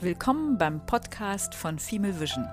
Willkommen 0.00 0.58
beim 0.58 0.86
Podcast 0.86 1.56
von 1.56 1.80
Female 1.80 2.20
Vision. 2.20 2.46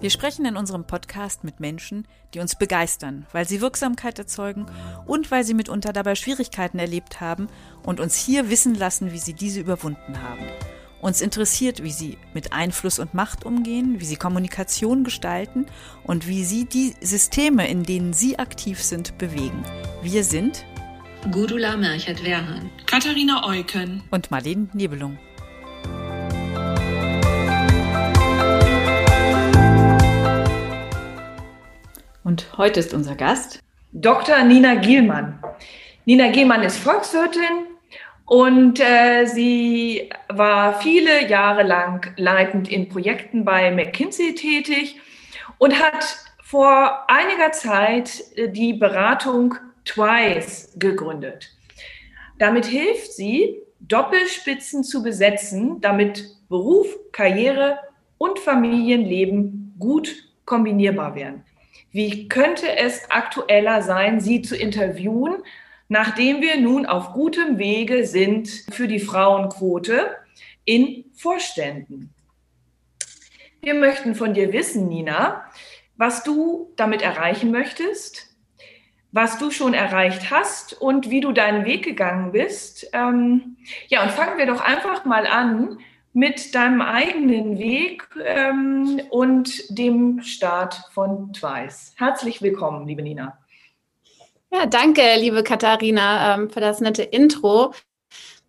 Wir 0.00 0.10
sprechen 0.10 0.44
in 0.44 0.58
unserem 0.58 0.84
Podcast 0.84 1.44
mit 1.44 1.60
Menschen, 1.60 2.06
die 2.34 2.40
uns 2.40 2.56
begeistern, 2.56 3.24
weil 3.32 3.48
sie 3.48 3.62
Wirksamkeit 3.62 4.18
erzeugen 4.18 4.66
und 5.06 5.30
weil 5.30 5.44
sie 5.44 5.54
mitunter 5.54 5.94
dabei 5.94 6.14
Schwierigkeiten 6.14 6.78
erlebt 6.78 7.22
haben 7.22 7.46
und 7.84 8.00
uns 8.00 8.16
hier 8.16 8.50
wissen 8.50 8.74
lassen, 8.74 9.12
wie 9.12 9.18
sie 9.18 9.32
diese 9.32 9.60
überwunden 9.60 10.22
haben. 10.22 10.44
Uns 11.00 11.22
interessiert, 11.22 11.82
wie 11.82 11.90
sie 11.90 12.18
mit 12.34 12.52
Einfluss 12.52 12.98
und 12.98 13.14
Macht 13.14 13.46
umgehen, 13.46 13.98
wie 14.00 14.04
sie 14.04 14.16
Kommunikation 14.16 15.04
gestalten 15.04 15.64
und 16.04 16.28
wie 16.28 16.44
sie 16.44 16.66
die 16.66 16.94
Systeme, 17.00 17.66
in 17.66 17.82
denen 17.82 18.12
sie 18.12 18.38
aktiv 18.38 18.82
sind, 18.82 19.16
bewegen. 19.16 19.64
Wir 20.02 20.22
sind 20.22 20.66
Gudula 21.30 21.78
Merchert-Werhan, 21.78 22.70
Katharina 22.84 23.42
Eucken 23.48 24.04
und 24.10 24.30
Marlene 24.30 24.68
Nebelung. 24.74 25.18
Und 32.24 32.56
heute 32.56 32.80
ist 32.80 32.94
unser 32.94 33.16
Gast 33.16 33.60
Dr. 33.92 34.42
Nina 34.44 34.76
Gielmann. 34.76 35.42
Nina 36.04 36.30
Gielmann 36.30 36.62
ist 36.62 36.78
Volkswirtin 36.78 37.66
und 38.26 38.80
äh, 38.80 39.26
sie 39.26 40.08
war 40.28 40.80
viele 40.80 41.28
Jahre 41.28 41.64
lang 41.64 42.12
leitend 42.16 42.70
in 42.70 42.88
Projekten 42.88 43.44
bei 43.44 43.70
McKinsey 43.70 44.34
tätig 44.34 45.00
und 45.58 45.78
hat 45.82 46.16
vor 46.42 47.10
einiger 47.10 47.52
Zeit 47.52 48.22
äh, 48.36 48.48
die 48.48 48.74
Beratung 48.74 49.56
Twice 49.84 50.72
gegründet. 50.76 51.50
Damit 52.38 52.66
hilft 52.66 53.12
sie, 53.12 53.58
Doppelspitzen 53.80 54.84
zu 54.84 55.02
besetzen, 55.02 55.80
damit 55.80 56.24
Beruf, 56.48 56.86
Karriere 57.10 57.78
und 58.16 58.38
Familienleben 58.38 59.74
gut 59.78 60.14
kombinierbar 60.44 61.16
werden. 61.16 61.44
Wie 61.92 62.26
könnte 62.28 62.74
es 62.76 63.10
aktueller 63.10 63.82
sein, 63.82 64.18
Sie 64.18 64.40
zu 64.40 64.56
interviewen, 64.56 65.42
nachdem 65.88 66.40
wir 66.40 66.58
nun 66.58 66.86
auf 66.86 67.12
gutem 67.12 67.58
Wege 67.58 68.06
sind 68.06 68.48
für 68.72 68.88
die 68.88 68.98
Frauenquote 68.98 70.16
in 70.64 71.04
Vorständen? 71.14 72.14
Wir 73.60 73.74
möchten 73.74 74.14
von 74.14 74.32
dir 74.32 74.52
wissen, 74.54 74.88
Nina, 74.88 75.44
was 75.96 76.24
du 76.24 76.72
damit 76.76 77.02
erreichen 77.02 77.50
möchtest, 77.50 78.34
was 79.12 79.38
du 79.38 79.50
schon 79.50 79.74
erreicht 79.74 80.30
hast 80.30 80.72
und 80.80 81.10
wie 81.10 81.20
du 81.20 81.32
deinen 81.32 81.66
Weg 81.66 81.84
gegangen 81.84 82.32
bist. 82.32 82.88
Ähm, 82.94 83.58
ja, 83.88 84.02
und 84.02 84.10
fangen 84.10 84.38
wir 84.38 84.46
doch 84.46 84.62
einfach 84.62 85.04
mal 85.04 85.26
an 85.26 85.78
mit 86.12 86.54
deinem 86.54 86.80
eigenen 86.80 87.58
Weg 87.58 88.08
ähm, 88.24 89.00
und 89.10 89.76
dem 89.76 90.22
Start 90.22 90.74
von 90.92 91.32
Twice. 91.32 91.94
Herzlich 91.96 92.42
willkommen, 92.42 92.86
liebe 92.86 93.02
Nina. 93.02 93.38
Ja, 94.52 94.66
danke, 94.66 95.02
liebe 95.18 95.42
Katharina, 95.42 96.34
ähm, 96.34 96.50
für 96.50 96.60
das 96.60 96.80
nette 96.80 97.02
Intro. 97.02 97.72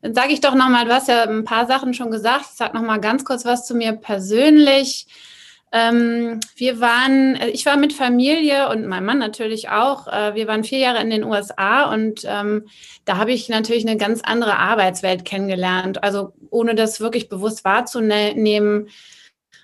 Dann 0.02 0.14
sage 0.14 0.34
ich 0.34 0.42
doch 0.42 0.54
nochmal, 0.54 0.84
du 0.84 0.94
hast 0.94 1.08
ja 1.08 1.24
ein 1.24 1.46
paar 1.46 1.66
Sachen 1.66 1.94
schon 1.94 2.12
gesagt. 2.12 2.48
Sage 2.48 2.76
nochmal 2.76 3.00
ganz 3.00 3.24
kurz 3.24 3.46
was 3.46 3.66
zu 3.66 3.74
mir 3.74 3.94
persönlich. 3.94 5.08
Ähm, 5.76 6.40
wir 6.56 6.80
waren, 6.80 7.36
äh, 7.36 7.50
ich 7.50 7.66
war 7.66 7.78
mit 7.78 7.94
Familie 7.94 8.70
und 8.70 8.86
mein 8.86 9.04
Mann 9.04 9.18
natürlich 9.18 9.70
auch. 9.70 10.08
Äh, 10.08 10.36
wir 10.36 10.48
waren 10.48 10.64
vier 10.64 10.78
Jahre 10.78 11.02
in 11.02 11.10
den 11.10 11.24
USA 11.24 11.92
und 11.92 12.22
ähm, 12.26 12.68
da 13.06 13.18
habe 13.18 13.32
ich 13.32 13.50
natürlich 13.50 13.86
eine 13.86 13.98
ganz 13.98 14.22
andere 14.24 14.60
Arbeitswelt 14.60 15.26
kennengelernt. 15.26 16.04
Also 16.04 16.34
ohne 16.52 16.76
das 16.76 17.00
wirklich 17.00 17.28
bewusst 17.28 17.66
wahrzunehmen. 17.66 18.88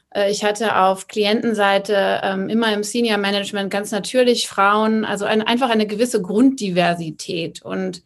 Äh, 0.10 0.32
ich 0.32 0.44
hatte 0.44 0.78
auf 0.78 1.08
Klientenseite 1.08 2.22
ähm, 2.23 2.50
immer 2.50 2.73
im 2.73 2.82
Senior 2.82 3.20
Management 3.20 3.70
ganz 3.70 3.92
natürlich 3.92 4.48
Frauen, 4.48 5.06
also 5.06 5.26
ein, 5.26 5.44
einfach 5.44 5.70
eine 5.70 5.86
gewisse 5.86 6.23
Grunddiversität 6.23 7.62
und 7.62 8.02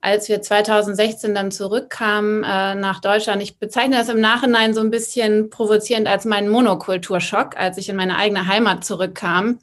als 0.00 0.28
wir 0.28 0.40
2016 0.40 1.34
dann 1.34 1.50
zurückkamen 1.50 2.44
äh, 2.44 2.74
nach 2.74 3.00
Deutschland, 3.00 3.42
ich 3.42 3.58
bezeichne 3.58 3.96
das 3.96 4.08
im 4.08 4.20
Nachhinein 4.20 4.74
so 4.74 4.80
ein 4.80 4.90
bisschen 4.90 5.50
provozierend 5.50 6.06
als 6.06 6.24
meinen 6.24 6.48
Monokulturschock, 6.48 7.56
als 7.56 7.78
ich 7.78 7.88
in 7.88 7.96
meine 7.96 8.16
eigene 8.16 8.46
Heimat 8.46 8.84
zurückkam. 8.84 9.58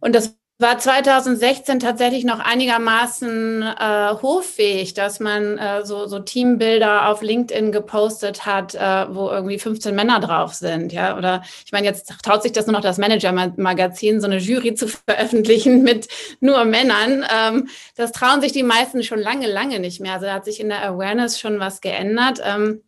Und 0.00 0.14
das 0.14 0.36
war 0.62 0.78
2016 0.78 1.80
tatsächlich 1.80 2.24
noch 2.24 2.38
einigermaßen 2.38 3.62
äh, 3.62 4.14
hoffähig, 4.22 4.94
dass 4.94 5.20
man 5.20 5.58
äh, 5.58 5.84
so, 5.84 6.06
so 6.06 6.20
Teambilder 6.20 7.08
auf 7.08 7.20
LinkedIn 7.20 7.72
gepostet 7.72 8.46
hat, 8.46 8.74
äh, 8.74 9.14
wo 9.14 9.28
irgendwie 9.28 9.58
15 9.58 9.94
Männer 9.94 10.20
drauf 10.20 10.54
sind. 10.54 10.92
Ja, 10.92 11.18
oder 11.18 11.42
ich 11.66 11.72
meine, 11.72 11.86
jetzt 11.86 12.10
traut 12.24 12.42
sich 12.42 12.52
das 12.52 12.66
nur 12.66 12.72
noch 12.72 12.80
das 12.80 12.96
Manager-Magazin, 12.98 14.20
so 14.20 14.26
eine 14.26 14.38
Jury 14.38 14.74
zu 14.74 14.88
veröffentlichen 14.88 15.82
mit 15.84 16.08
nur 16.40 16.64
Männern. 16.64 17.26
Ähm, 17.30 17.68
das 17.96 18.12
trauen 18.12 18.40
sich 18.40 18.52
die 18.52 18.62
meisten 18.62 19.02
schon 19.02 19.20
lange, 19.20 19.48
lange 19.48 19.80
nicht 19.80 20.00
mehr. 20.00 20.14
Also 20.14 20.26
da 20.26 20.34
hat 20.34 20.46
sich 20.46 20.60
in 20.60 20.70
der 20.70 20.82
Awareness 20.82 21.38
schon 21.38 21.60
was 21.60 21.80
geändert. 21.80 22.40
Ähm, 22.42 22.80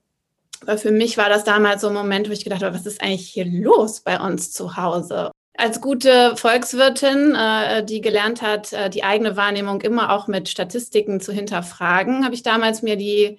aber 0.63 0.79
für 0.79 0.93
mich 0.93 1.19
war 1.19 1.29
das 1.29 1.45
damals 1.45 1.83
so 1.83 1.89
ein 1.89 1.95
Moment, 1.95 2.29
wo 2.29 2.33
ich 2.33 2.45
gedacht 2.45 2.63
habe, 2.63 2.75
was 2.75 2.87
ist 2.87 3.03
eigentlich 3.03 3.29
hier 3.29 3.45
los 3.45 4.01
bei 4.01 4.19
uns 4.19 4.53
zu 4.53 4.77
Hause? 4.77 5.34
Als 5.57 5.81
gute 5.81 6.37
Volkswirtin, 6.37 7.35
äh, 7.37 7.85
die 7.85 8.01
gelernt 8.01 8.43
hat, 8.43 8.73
äh, 8.73 8.91
die 8.91 9.05
eigene 9.05 9.37
Wahrnehmung 9.37 9.81
immer 9.83 10.11
auch 10.13 10.27
mit 10.27 10.49
Statistiken 10.49 11.21
zu 11.21 11.33
hinterfragen, 11.33 12.25
habe 12.25 12.35
ich 12.35 12.43
damals 12.43 12.83
mir 12.83 12.97
die 12.97 13.39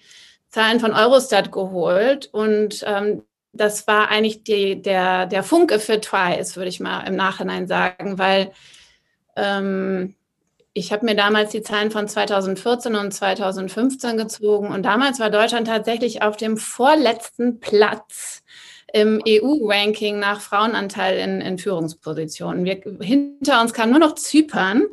Zahlen 0.50 0.80
von 0.80 0.94
Eurostat 0.94 1.52
geholt. 1.52 2.30
Und 2.32 2.86
ähm, 2.88 3.24
das 3.52 3.86
war 3.88 4.10
eigentlich 4.10 4.44
die, 4.44 4.82
der, 4.82 5.26
der 5.26 5.44
Funke 5.44 5.80
für 5.80 6.00
Twice, 6.00 6.56
würde 6.56 6.70
ich 6.70 6.80
mal 6.80 7.02
im 7.02 7.18
Nachhinein 7.18 7.68
sagen, 7.68 8.18
weil 8.18 8.52
ähm, 9.36 10.16
ich 10.74 10.94
habe 10.94 11.06
mir 11.06 11.16
damals 11.16 11.52
die 11.52 11.62
Zahlen 11.62 11.92
von 11.92 12.08
2014 12.08 12.96
und 12.96 13.14
2015 13.14 14.18
gezogen. 14.18 14.68
Und 14.68 14.84
damals 14.84 15.20
war 15.20 15.30
Deutschland 15.30 15.68
tatsächlich 15.68 16.22
auf 16.22 16.38
dem 16.38 16.58
vorletzten 16.58 17.60
Platz 17.60 18.44
im 18.96 19.22
EU-Ranking 19.28 20.20
nach 20.20 20.40
Frauenanteil 20.40 21.18
in, 21.18 21.42
in 21.42 21.58
Führungspositionen. 21.58 22.64
Wir, 22.64 22.82
hinter 23.02 23.60
uns 23.60 23.74
kam 23.74 23.90
nur 23.90 24.00
noch 24.00 24.16
Zypern. 24.16 24.86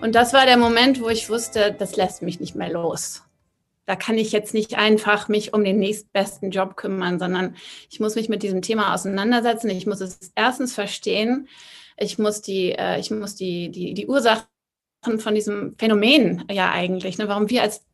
Und 0.00 0.14
das 0.14 0.32
war 0.32 0.46
der 0.46 0.56
Moment, 0.56 1.02
wo 1.02 1.10
ich 1.10 1.28
wusste, 1.28 1.76
das 1.78 1.96
lässt 1.96 2.22
mich 2.22 2.40
nicht 2.40 2.54
mehr 2.54 2.70
los. 2.70 3.24
Da 3.84 3.94
kann 3.94 4.16
ich 4.16 4.32
jetzt 4.32 4.54
nicht 4.54 4.78
einfach 4.78 5.28
mich 5.28 5.52
um 5.52 5.64
den 5.64 5.78
nächstbesten 5.78 6.50
Job 6.50 6.76
kümmern, 6.76 7.18
sondern 7.18 7.56
ich 7.90 8.00
muss 8.00 8.14
mich 8.14 8.30
mit 8.30 8.42
diesem 8.42 8.62
Thema 8.62 8.94
auseinandersetzen. 8.94 9.68
Ich 9.68 9.86
muss 9.86 10.00
es 10.00 10.32
erstens 10.34 10.72
verstehen. 10.72 11.46
Ich 11.98 12.18
muss 12.18 12.40
die, 12.40 12.72
äh, 12.72 12.98
ich 12.98 13.10
muss 13.10 13.34
die, 13.34 13.70
die, 13.70 13.92
die 13.92 14.06
Ursachen 14.06 14.46
von 15.18 15.34
diesem 15.34 15.76
Phänomen 15.76 16.46
ja 16.50 16.70
eigentlich, 16.70 17.18
ne, 17.18 17.28
warum 17.28 17.50
wir 17.50 17.60
als 17.60 17.84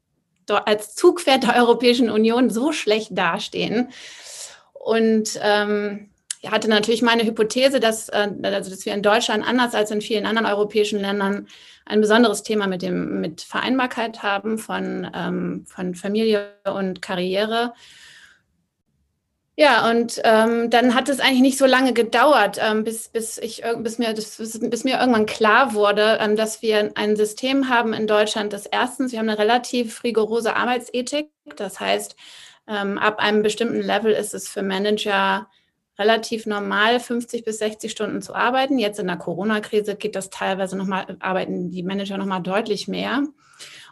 als 0.56 0.94
Zugpferd 0.94 1.44
der 1.44 1.56
Europäischen 1.56 2.10
Union 2.10 2.50
so 2.50 2.72
schlecht 2.72 3.16
dastehen. 3.16 3.90
Und 4.72 5.38
ähm, 5.42 6.10
hatte 6.46 6.68
natürlich 6.68 7.02
meine 7.02 7.24
Hypothese, 7.24 7.80
dass, 7.80 8.08
äh, 8.08 8.28
also 8.42 8.70
dass 8.70 8.86
wir 8.86 8.94
in 8.94 9.02
Deutschland 9.02 9.46
anders 9.46 9.74
als 9.74 9.90
in 9.90 10.00
vielen 10.00 10.26
anderen 10.26 10.46
europäischen 10.46 11.00
Ländern 11.00 11.48
ein 11.84 12.00
besonderes 12.00 12.42
Thema 12.42 12.66
mit, 12.66 12.82
dem, 12.82 13.20
mit 13.20 13.42
Vereinbarkeit 13.42 14.22
haben 14.22 14.58
von, 14.58 15.10
ähm, 15.14 15.64
von 15.66 15.94
Familie 15.94 16.52
und 16.64 17.02
Karriere. 17.02 17.74
Ja, 19.60 19.90
und 19.90 20.22
ähm, 20.24 20.70
dann 20.70 20.94
hat 20.94 21.10
es 21.10 21.20
eigentlich 21.20 21.42
nicht 21.42 21.58
so 21.58 21.66
lange 21.66 21.92
gedauert, 21.92 22.56
ähm, 22.62 22.82
bis, 22.82 23.10
bis, 23.10 23.36
ich, 23.36 23.62
bis, 23.80 23.98
mir, 23.98 24.14
das, 24.14 24.38
bis 24.38 24.84
mir 24.84 24.98
irgendwann 24.98 25.26
klar 25.26 25.74
wurde, 25.74 26.16
ähm, 26.18 26.34
dass 26.34 26.62
wir 26.62 26.92
ein 26.94 27.14
System 27.14 27.68
haben 27.68 27.92
in 27.92 28.06
Deutschland, 28.06 28.54
das 28.54 28.64
erstens, 28.64 29.12
wir 29.12 29.18
haben 29.18 29.28
eine 29.28 29.38
relativ 29.38 30.02
rigorose 30.02 30.56
Arbeitsethik. 30.56 31.28
Das 31.56 31.78
heißt, 31.78 32.16
ähm, 32.68 32.96
ab 32.96 33.18
einem 33.18 33.42
bestimmten 33.42 33.82
Level 33.82 34.12
ist 34.12 34.32
es 34.32 34.48
für 34.48 34.62
Manager 34.62 35.46
relativ 35.98 36.46
normal, 36.46 36.98
50 36.98 37.44
bis 37.44 37.58
60 37.58 37.92
Stunden 37.92 38.22
zu 38.22 38.34
arbeiten. 38.34 38.78
Jetzt 38.78 38.98
in 38.98 39.08
der 39.08 39.18
Corona-Krise 39.18 39.94
geht 39.94 40.16
das 40.16 40.30
teilweise 40.30 40.74
nochmal, 40.74 41.18
arbeiten 41.20 41.70
die 41.70 41.82
Manager 41.82 42.16
nochmal 42.16 42.40
deutlich 42.40 42.88
mehr. 42.88 43.24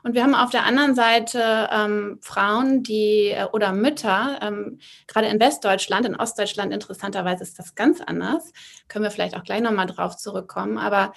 Und 0.02 0.14
wir 0.14 0.22
haben 0.22 0.34
auf 0.34 0.50
der 0.50 0.64
anderen 0.64 0.94
Seite 0.94 1.68
ähm, 1.72 2.18
Frauen, 2.20 2.82
die 2.82 3.30
äh, 3.30 3.44
oder 3.52 3.72
Mütter, 3.72 4.38
ähm, 4.42 4.78
gerade 5.06 5.28
in 5.28 5.40
Westdeutschland, 5.40 6.06
in 6.06 6.16
Ostdeutschland 6.16 6.72
interessanterweise 6.72 7.42
ist 7.42 7.58
das 7.58 7.74
ganz 7.74 8.00
anders. 8.00 8.52
Können 8.88 9.04
wir 9.04 9.10
vielleicht 9.10 9.36
auch 9.36 9.44
gleich 9.44 9.60
nochmal 9.60 9.86
drauf 9.86 10.16
zurückkommen. 10.16 10.78
Aber 10.78 11.12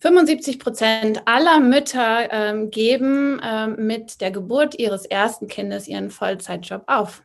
75 0.00 0.60
Prozent 0.60 1.22
aller 1.26 1.58
Mütter 1.58 2.32
ähm, 2.32 2.70
geben 2.70 3.40
ähm, 3.44 3.76
mit 3.78 4.20
der 4.20 4.30
Geburt 4.30 4.78
ihres 4.78 5.04
ersten 5.04 5.48
Kindes 5.48 5.88
ihren 5.88 6.10
Vollzeitjob 6.10 6.84
auf. 6.86 7.22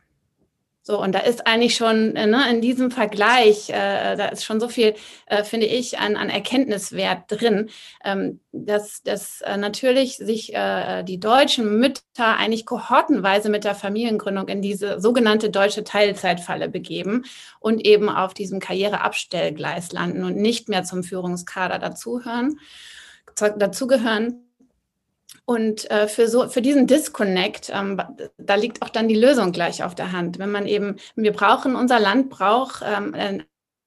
So, 0.86 1.00
und 1.00 1.14
da 1.14 1.20
ist 1.20 1.46
eigentlich 1.46 1.76
schon 1.76 2.14
äh, 2.14 2.26
ne, 2.26 2.44
in 2.50 2.60
diesem 2.60 2.90
Vergleich, 2.90 3.70
äh, 3.70 4.16
da 4.16 4.26
ist 4.26 4.44
schon 4.44 4.60
so 4.60 4.68
viel, 4.68 4.94
äh, 5.24 5.42
finde 5.42 5.64
ich, 5.64 5.98
an, 5.98 6.14
an 6.14 6.28
Erkenntniswert 6.28 7.22
drin, 7.28 7.70
ähm, 8.04 8.40
dass, 8.52 9.02
dass 9.02 9.40
äh, 9.40 9.56
natürlich 9.56 10.18
sich 10.18 10.54
äh, 10.54 11.02
die 11.02 11.18
deutschen 11.18 11.78
Mütter 11.78 12.36
eigentlich 12.36 12.66
kohortenweise 12.66 13.48
mit 13.48 13.64
der 13.64 13.74
Familiengründung 13.74 14.46
in 14.48 14.60
diese 14.60 15.00
sogenannte 15.00 15.48
deutsche 15.48 15.84
Teilzeitfalle 15.84 16.68
begeben 16.68 17.24
und 17.60 17.82
eben 17.86 18.10
auf 18.10 18.34
diesem 18.34 18.60
Karriereabstellgleis 18.60 19.90
landen 19.92 20.22
und 20.22 20.36
nicht 20.36 20.68
mehr 20.68 20.84
zum 20.84 21.02
Führungskader 21.02 21.78
dazugehören. 21.78 22.60
dazugehören. 23.36 24.43
Und 25.46 25.90
äh, 25.90 26.08
für, 26.08 26.28
so, 26.28 26.48
für 26.48 26.62
diesen 26.62 26.86
Disconnect, 26.86 27.70
ähm, 27.74 28.00
da 28.38 28.54
liegt 28.54 28.82
auch 28.82 28.88
dann 28.88 29.08
die 29.08 29.14
Lösung 29.14 29.52
gleich 29.52 29.84
auf 29.84 29.94
der 29.94 30.12
Hand. 30.12 30.38
Wenn 30.38 30.50
man 30.50 30.66
eben, 30.66 30.96
wir 31.16 31.32
brauchen, 31.32 31.76
unser 31.76 32.00
Land 32.00 32.30
braucht 32.30 32.82
ähm, 32.86 33.44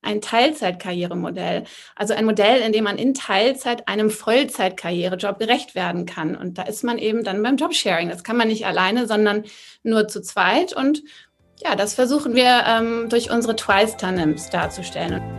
ein 0.07 0.21
Teilzeitkarrieremodell. 0.21 1.65
Also 1.95 2.13
ein 2.13 2.25
Modell, 2.25 2.61
in 2.61 2.71
dem 2.71 2.83
man 2.83 2.97
in 2.97 3.13
Teilzeit 3.13 3.87
einem 3.87 4.09
Vollzeitkarrierejob 4.09 5.39
gerecht 5.39 5.75
werden 5.75 6.05
kann. 6.05 6.35
Und 6.35 6.57
da 6.57 6.63
ist 6.63 6.83
man 6.83 6.97
eben 6.97 7.23
dann 7.23 7.43
beim 7.43 7.57
Jobsharing. 7.57 8.09
Das 8.09 8.23
kann 8.23 8.37
man 8.37 8.47
nicht 8.47 8.65
alleine, 8.65 9.07
sondern 9.07 9.43
nur 9.83 10.07
zu 10.07 10.21
zweit. 10.21 10.73
Und 10.73 11.03
ja, 11.63 11.75
das 11.75 11.95
versuchen 11.95 12.35
wir 12.35 12.63
ähm, 12.67 13.09
durch 13.09 13.31
unsere 13.31 13.55
Twice-Tandems 13.55 14.49
darzustellen 14.49 15.36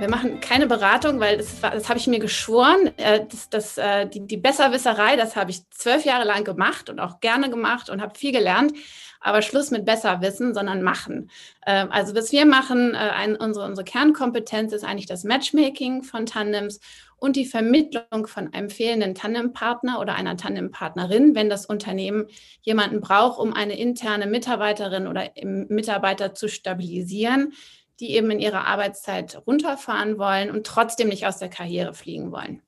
wir 0.00 0.08
machen 0.08 0.40
keine 0.40 0.66
Beratung, 0.66 1.20
weil 1.20 1.36
das, 1.36 1.60
das 1.60 1.88
habe 1.88 1.98
ich 1.98 2.06
mir 2.06 2.18
geschworen. 2.18 2.90
Äh, 2.96 3.26
das, 3.30 3.50
das, 3.50 3.78
äh, 3.78 4.08
die, 4.08 4.26
die 4.26 4.38
Besserwisserei, 4.38 5.16
das 5.16 5.36
habe 5.36 5.50
ich 5.50 5.68
zwölf 5.70 6.04
Jahre 6.04 6.24
lang 6.24 6.44
gemacht 6.44 6.88
und 6.88 6.98
auch 7.00 7.20
gerne 7.20 7.50
gemacht 7.50 7.90
und 7.90 8.00
habe 8.00 8.18
viel 8.18 8.32
gelernt. 8.32 8.72
Aber 9.20 9.42
Schluss 9.42 9.70
mit 9.70 9.84
Besserwissen, 9.84 10.54
sondern 10.54 10.82
machen. 10.82 11.30
Ähm, 11.66 11.88
also 11.92 12.14
was 12.14 12.32
wir 12.32 12.46
machen, 12.46 12.94
äh, 12.94 13.36
unsere, 13.38 13.66
unsere 13.66 13.84
Kernkompetenz 13.84 14.72
ist 14.72 14.84
eigentlich 14.84 15.06
das 15.06 15.24
Matchmaking 15.24 16.02
von 16.02 16.24
Tandems 16.24 16.80
und 17.18 17.36
die 17.36 17.44
Vermittlung 17.44 18.26
von 18.26 18.54
einem 18.54 18.70
fehlenden 18.70 19.14
Tandempartner 19.14 20.00
oder 20.00 20.14
einer 20.14 20.38
Tandempartnerin, 20.38 21.34
wenn 21.34 21.50
das 21.50 21.66
Unternehmen 21.66 22.28
jemanden 22.62 23.02
braucht, 23.02 23.38
um 23.38 23.52
eine 23.52 23.78
interne 23.78 24.26
Mitarbeiterin 24.26 25.06
oder 25.06 25.30
Mitarbeiter 25.44 26.32
zu 26.32 26.48
stabilisieren 26.48 27.52
die 28.00 28.14
eben 28.14 28.30
in 28.30 28.40
ihrer 28.40 28.66
Arbeitszeit 28.66 29.42
runterfahren 29.46 30.18
wollen 30.18 30.50
und 30.50 30.66
trotzdem 30.66 31.08
nicht 31.08 31.26
aus 31.26 31.38
der 31.38 31.50
Karriere 31.50 31.94
fliegen 31.94 32.32
wollen. 32.32 32.62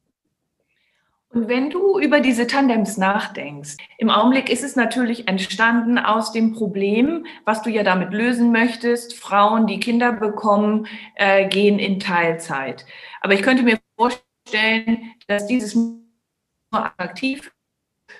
Und 1.30 1.48
wenn 1.48 1.70
du 1.70 1.98
über 1.98 2.20
diese 2.20 2.46
Tandems 2.46 2.98
nachdenkst, 2.98 3.78
im 3.96 4.10
Augenblick 4.10 4.50
ist 4.50 4.62
es 4.62 4.76
natürlich 4.76 5.28
entstanden 5.28 5.98
aus 5.98 6.32
dem 6.32 6.52
Problem, 6.52 7.24
was 7.46 7.62
du 7.62 7.70
ja 7.70 7.82
damit 7.82 8.12
lösen 8.12 8.52
möchtest. 8.52 9.14
Frauen, 9.14 9.66
die 9.66 9.80
Kinder 9.80 10.12
bekommen, 10.12 10.86
äh, 11.14 11.48
gehen 11.48 11.78
in 11.78 12.00
Teilzeit. 12.00 12.84
Aber 13.22 13.32
ich 13.32 13.40
könnte 13.40 13.62
mir 13.62 13.78
vorstellen, 13.96 15.14
dass 15.26 15.46
dieses 15.46 15.74
nur 15.74 16.02
attraktiv 16.70 17.50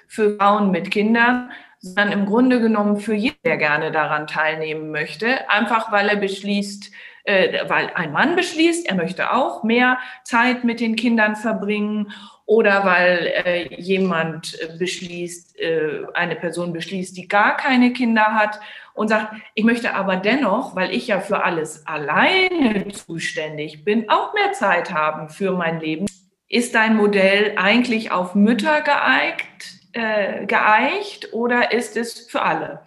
für 0.08 0.38
Frauen 0.38 0.70
mit 0.70 0.91
Kindern, 0.91 1.50
sondern 1.82 2.12
im 2.12 2.26
Grunde 2.26 2.61
genommen 2.61 2.99
für 2.99 3.14
jeden, 3.14 3.43
der 3.44 3.56
gerne 3.56 3.90
daran 3.90 4.26
teilnehmen 4.26 4.90
möchte, 4.90 5.50
einfach 5.50 5.90
weil 5.90 6.08
er 6.08 6.17
beschließt, 6.17 6.93
äh, 7.25 7.69
weil 7.69 7.90
ein 7.94 8.12
Mann 8.12 8.37
beschließt, 8.37 8.88
er 8.88 8.94
möchte 8.94 9.32
auch 9.32 9.64
mehr 9.64 9.99
Zeit 10.25 10.62
mit 10.64 10.81
den 10.81 10.94
Kindern 10.94 11.34
verbringen 11.34 12.12
oder 12.46 12.84
weil 12.84 13.32
äh, 13.44 13.75
jemand 13.81 14.56
beschließt, 14.79 15.58
äh, 15.58 16.02
eine 16.14 16.37
Person 16.37 16.73
beschließt, 16.73 17.17
die 17.17 17.26
gar 17.26 17.56
keine 17.56 17.93
Kinder 17.93 18.34
hat 18.34 18.61
und 18.94 19.08
sagt, 19.08 19.34
ich 19.55 19.64
möchte 19.64 19.94
aber 19.94 20.17
dennoch, 20.17 20.76
weil 20.76 20.93
ich 20.93 21.08
ja 21.08 21.20
für 21.20 21.43
alles 21.44 21.87
alleine 21.87 22.88
zuständig 22.88 23.84
bin, 23.84 24.08
auch 24.08 24.34
mehr 24.34 24.52
Zeit 24.52 24.93
haben 24.93 25.29
für 25.29 25.52
mein 25.52 25.81
Leben. 25.81 26.06
Ist 26.49 26.75
dein 26.75 26.96
Modell 26.96 27.55
eigentlich 27.56 28.12
auf 28.12 28.34
Mütter 28.34 28.82
geeignet? 28.82 29.81
Äh, 29.93 30.47
geeicht 30.47 31.33
oder 31.33 31.73
ist 31.73 31.97
es 31.97 32.21
für 32.21 32.43
alle? 32.43 32.81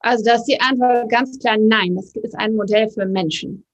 Also 0.00 0.24
das 0.24 0.40
ist 0.40 0.46
die 0.46 0.60
Antwort 0.60 1.10
ganz 1.10 1.38
klar 1.38 1.56
nein. 1.58 1.94
Das 1.94 2.14
ist 2.16 2.34
ein 2.38 2.54
Modell 2.54 2.88
für 2.88 3.06
Menschen. 3.06 3.64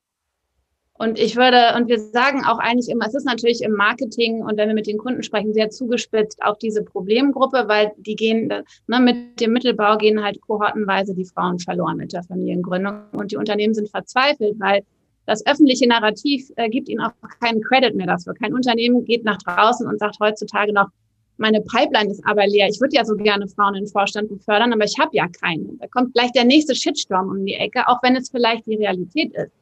Und 0.98 1.18
ich 1.18 1.36
würde, 1.36 1.74
und 1.76 1.88
wir 1.88 1.98
sagen 1.98 2.44
auch 2.44 2.58
eigentlich 2.58 2.88
immer, 2.88 3.06
es 3.06 3.14
ist 3.14 3.26
natürlich 3.26 3.62
im 3.62 3.72
Marketing 3.72 4.42
und 4.42 4.56
wenn 4.56 4.68
wir 4.68 4.74
mit 4.74 4.86
den 4.86 4.96
Kunden 4.96 5.22
sprechen, 5.22 5.52
sehr 5.52 5.68
zugespitzt 5.68 6.42
auf 6.42 6.56
diese 6.58 6.82
Problemgruppe, 6.82 7.64
weil 7.68 7.92
die 7.98 8.16
gehen, 8.16 8.48
ne, 8.48 9.00
mit 9.00 9.38
dem 9.40 9.52
Mittelbau 9.52 9.98
gehen 9.98 10.24
halt 10.24 10.40
kohortenweise 10.40 11.14
die 11.14 11.26
Frauen 11.26 11.58
verloren 11.58 11.98
mit 11.98 12.14
der 12.14 12.22
Familiengründung 12.22 13.02
und 13.12 13.30
die 13.30 13.36
Unternehmen 13.36 13.74
sind 13.74 13.90
verzweifelt, 13.90 14.58
weil 14.58 14.84
das 15.26 15.44
öffentliche 15.44 15.86
Narrativ 15.86 16.50
äh, 16.56 16.70
gibt 16.70 16.88
ihnen 16.88 17.04
auch 17.04 17.12
keinen 17.40 17.60
Credit 17.60 17.94
mehr 17.94 18.06
dafür. 18.06 18.32
Kein 18.34 18.54
Unternehmen 18.54 19.04
geht 19.04 19.24
nach 19.24 19.38
draußen 19.38 19.86
und 19.86 19.98
sagt 19.98 20.16
heutzutage 20.20 20.72
noch, 20.72 20.88
meine 21.38 21.60
Pipeline 21.60 22.10
ist 22.10 22.24
aber 22.24 22.46
leer. 22.46 22.68
Ich 22.68 22.80
würde 22.80 22.96
ja 22.96 23.04
so 23.04 23.14
gerne 23.14 23.46
Frauen 23.48 23.74
in 23.74 23.84
den 23.84 23.90
Vorstand 23.90 24.28
befördern, 24.28 24.72
aber 24.72 24.84
ich 24.84 24.98
habe 24.98 25.10
ja 25.14 25.28
keine. 25.28 25.68
Da 25.78 25.86
kommt 25.88 26.14
gleich 26.14 26.32
der 26.32 26.44
nächste 26.44 26.74
Shitstorm 26.74 27.28
um 27.28 27.44
die 27.44 27.54
Ecke, 27.54 27.86
auch 27.88 28.02
wenn 28.02 28.16
es 28.16 28.30
vielleicht 28.30 28.66
die 28.66 28.76
Realität 28.76 29.34
ist. 29.34 29.52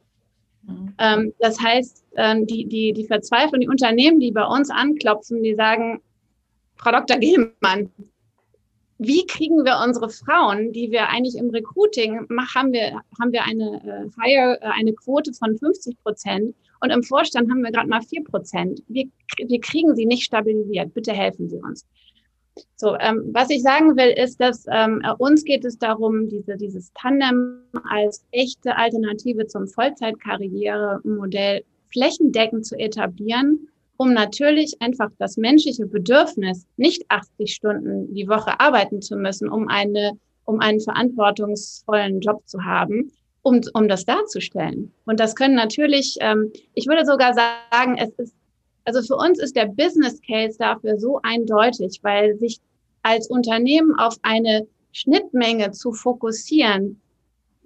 Mhm. 0.63 0.93
Ähm, 0.97 1.33
das 1.39 1.59
heißt, 1.59 2.03
ähm, 2.15 2.47
die, 2.47 2.65
die, 2.65 2.93
die 2.93 3.05
Verzweiflung, 3.05 3.61
die 3.61 3.67
Unternehmen, 3.67 4.19
die 4.19 4.31
bei 4.31 4.45
uns 4.45 4.69
anklopfen, 4.69 5.43
die 5.43 5.55
sagen, 5.55 6.01
Frau 6.77 6.91
Dr. 6.91 7.17
Gehmann, 7.17 7.91
wie 8.97 9.25
kriegen 9.25 9.65
wir 9.65 9.81
unsere 9.85 10.09
Frauen, 10.09 10.71
die 10.71 10.91
wir 10.91 11.09
eigentlich 11.09 11.35
im 11.35 11.49
Recruiting 11.49 12.25
machen, 12.29 12.71
wir, 12.71 13.01
haben 13.19 13.33
wir 13.33 13.43
eine, 13.43 14.09
äh, 14.23 14.33
äh, 14.33 14.57
eine 14.61 14.93
Quote 14.93 15.33
von 15.33 15.57
50 15.57 16.01
Prozent 16.01 16.55
und 16.81 16.91
im 16.91 17.03
Vorstand 17.03 17.49
haben 17.49 17.61
wir 17.61 17.71
gerade 17.71 17.89
mal 17.89 18.01
vier 18.01 18.23
Prozent. 18.23 18.81
Wir, 18.87 19.05
wir 19.37 19.59
kriegen 19.59 19.95
sie 19.95 20.05
nicht 20.05 20.23
stabilisiert. 20.23 20.93
Bitte 20.93 21.13
helfen 21.13 21.49
Sie 21.49 21.57
uns. 21.57 21.85
So, 22.77 22.95
ähm, 22.99 23.29
was 23.33 23.49
ich 23.49 23.61
sagen 23.61 23.97
will, 23.97 24.11
ist, 24.11 24.39
dass 24.39 24.65
ähm, 24.71 25.01
uns 25.17 25.43
geht 25.43 25.65
es 25.65 25.77
darum, 25.77 26.29
diese, 26.29 26.55
dieses 26.55 26.91
Tandem 26.93 27.63
als 27.89 28.25
echte 28.31 28.77
Alternative 28.77 29.45
zum 29.47 29.67
Vollzeitkarrieremodell 29.67 31.63
flächendeckend 31.91 32.65
zu 32.65 32.77
etablieren, 32.77 33.67
um 33.97 34.13
natürlich 34.13 34.75
einfach 34.81 35.09
das 35.17 35.37
menschliche 35.37 35.85
Bedürfnis, 35.85 36.65
nicht 36.77 37.03
80 37.09 37.53
Stunden 37.53 38.13
die 38.13 38.27
Woche 38.27 38.59
arbeiten 38.59 39.01
zu 39.01 39.15
müssen, 39.17 39.49
um 39.49 39.67
eine, 39.67 40.11
um 40.45 40.59
einen 40.59 40.79
verantwortungsvollen 40.79 42.21
Job 42.21 42.41
zu 42.45 42.63
haben, 42.63 43.11
um, 43.45 43.61
um 43.73 43.87
das 43.87 44.05
darzustellen. 44.05 44.91
Und 45.05 45.19
das 45.19 45.35
können 45.35 45.53
natürlich, 45.53 46.17
ähm, 46.19 46.51
ich 46.73 46.87
würde 46.87 47.05
sogar 47.05 47.35
sagen, 47.35 47.95
es 47.97 48.09
ist, 48.17 48.33
also 48.85 49.03
für 49.03 49.15
uns 49.15 49.39
ist 49.39 49.55
der 49.55 49.67
Business 49.67 50.19
Case 50.27 50.57
dafür 50.57 50.97
so 50.97 51.19
eindeutig, 51.21 51.99
weil 52.01 52.35
sich 52.39 52.59
als 53.03 53.27
Unternehmen 53.27 53.93
auf 53.99 54.17
eine 54.23 54.67
Schnittmenge 54.93 55.71
zu 55.71 55.93
fokussieren, 55.93 56.99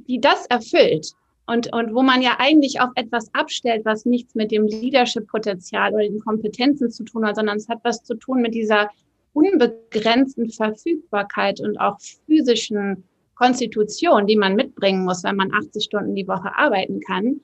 die 0.09 0.19
das 0.19 0.45
erfüllt 0.47 1.13
und, 1.47 1.73
und 1.73 1.95
wo 1.95 2.01
man 2.01 2.21
ja 2.21 2.35
eigentlich 2.39 2.81
auf 2.81 2.89
etwas 2.95 3.33
abstellt, 3.33 3.85
was 3.85 4.05
nichts 4.05 4.35
mit 4.35 4.51
dem 4.51 4.65
Leadership-Potenzial 4.65 5.93
oder 5.93 6.03
den 6.03 6.19
Kompetenzen 6.19 6.91
zu 6.91 7.05
tun 7.05 7.25
hat, 7.25 7.37
sondern 7.37 7.55
es 7.55 7.69
hat 7.69 7.79
was 7.83 8.03
zu 8.03 8.15
tun 8.15 8.41
mit 8.41 8.53
dieser 8.53 8.89
unbegrenzten 9.31 10.49
Verfügbarkeit 10.49 11.61
und 11.61 11.77
auch 11.79 11.97
physischen 12.25 13.05
Konstitution, 13.39 14.27
die 14.27 14.35
man 14.35 14.55
mitbringen 14.55 15.05
muss, 15.05 15.23
wenn 15.23 15.37
man 15.37 15.53
80 15.53 15.85
Stunden 15.85 16.13
die 16.13 16.27
Woche 16.27 16.53
arbeiten 16.55 16.99
kann, 16.99 17.39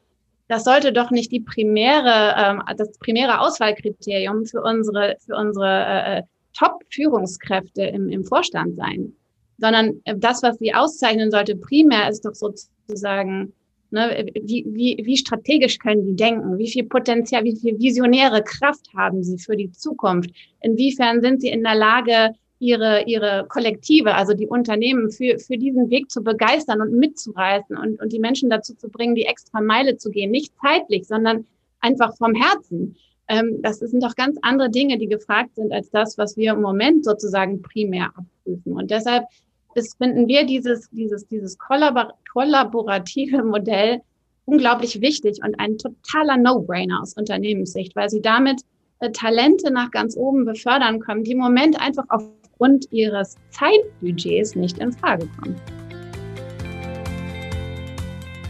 das 0.48 0.66
sollte 0.66 0.94
doch 0.94 1.10
nicht 1.10 1.32
die 1.32 1.40
primäre, 1.40 2.36
ähm, 2.38 2.62
das 2.78 2.98
primäre 3.00 3.40
Auswahlkriterium 3.40 4.46
für 4.46 4.62
unsere, 4.62 5.16
für 5.26 5.36
unsere 5.36 5.86
äh, 6.06 6.22
Top-Führungskräfte 6.54 7.84
im, 7.84 8.10
im 8.10 8.26
Vorstand 8.26 8.76
sein, 8.76 9.14
sondern 9.58 10.02
äh, 10.04 10.16
das, 10.18 10.44
was 10.44 10.58
sie 10.60 10.74
auszeichnen 10.74 11.32
sollte, 11.32 11.56
primär 11.56 12.10
ist 12.10 12.26
doch 12.26 12.36
sozusagen, 12.36 13.54
ne, 13.90 14.28
wie, 14.44 14.66
wie, 14.68 15.02
wie 15.04 15.18
strategisch 15.18 15.80
können 15.80 16.06
die 16.06 16.16
denken, 16.16 16.58
wie 16.58 16.70
viel 16.70 16.84
Potenzial, 16.84 17.46
wie 17.46 17.56
viel 17.56 17.80
visionäre 17.80 18.44
Kraft 18.44 18.88
haben 18.96 19.24
sie 19.24 19.40
für 19.40 19.56
die 19.56 19.72
Zukunft, 19.72 20.30
inwiefern 20.62 21.22
sind 21.22 21.42
sie 21.42 21.50
in 21.50 21.64
der 21.64 21.76
Lage, 21.76 22.36
ihre, 22.60 23.04
ihre 23.06 23.46
Kollektive, 23.50 24.16
also 24.16 24.34
die 24.34 24.48
Unternehmen 24.48 25.12
für, 25.12 25.38
für 25.40 25.58
diesen 25.58 25.90
Weg 25.90 26.10
zu 26.10 26.24
begeistern 26.24 26.82
und 26.82 26.94
mitzureißen 26.94 27.76
und, 27.78 28.02
und 28.02 28.14
die 28.14 28.20
Menschen 28.20 28.50
dazu 28.50 28.74
zu 28.76 28.90
bringen, 28.90 29.16
die 29.16 29.26
extra 29.26 29.62
Meile 29.62 29.98
zu 29.98 30.10
gehen. 30.10 30.32
Nicht 30.32 30.54
zeitlich, 30.62 31.08
sondern 31.08 31.46
einfach 31.82 32.16
vom 32.18 32.34
Herzen. 32.34 32.96
Ähm, 33.28 33.62
das 33.62 33.80
sind 33.80 34.04
doch 34.04 34.16
ganz 34.16 34.38
andere 34.42 34.70
Dinge, 34.70 34.98
die 34.98 35.08
gefragt 35.08 35.56
sind, 35.56 35.74
als 35.74 35.90
das, 35.90 36.18
was 36.18 36.38
wir 36.38 36.54
im 36.54 36.62
Moment 36.62 37.04
sozusagen 37.04 37.62
primär 37.62 38.12
abprüfen. 38.16 38.74
Und 38.74 38.92
deshalb 38.92 39.26
ist, 39.74 39.98
finden 39.98 40.28
wir 40.28 40.46
dieses, 40.46 40.90
dieses, 40.92 41.28
dieses 41.28 41.58
kollabor 41.58 42.14
kollaborative 42.32 43.44
Modell 43.44 44.02
unglaublich 44.46 45.02
wichtig 45.02 45.40
und 45.44 45.60
ein 45.60 45.78
totaler 45.78 46.38
No-Brainer 46.38 47.02
aus 47.02 47.14
Unternehmenssicht, 47.14 47.96
weil 47.96 48.10
sie 48.10 48.22
damit 48.22 48.62
äh, 49.00 49.12
Talente 49.12 49.72
nach 49.72 49.92
ganz 49.92 50.16
oben 50.16 50.46
befördern 50.46 51.00
können, 51.00 51.24
die 51.24 51.32
im 51.32 51.40
Moment 51.40 51.80
einfach 51.82 52.06
auf 52.10 52.24
aufgrund 52.56 52.88
ihres 52.92 53.36
Zeitbudgets 53.50 54.56
nicht 54.56 54.78
in 54.78 54.94
Frage 54.94 55.28
kommen. 55.40 55.56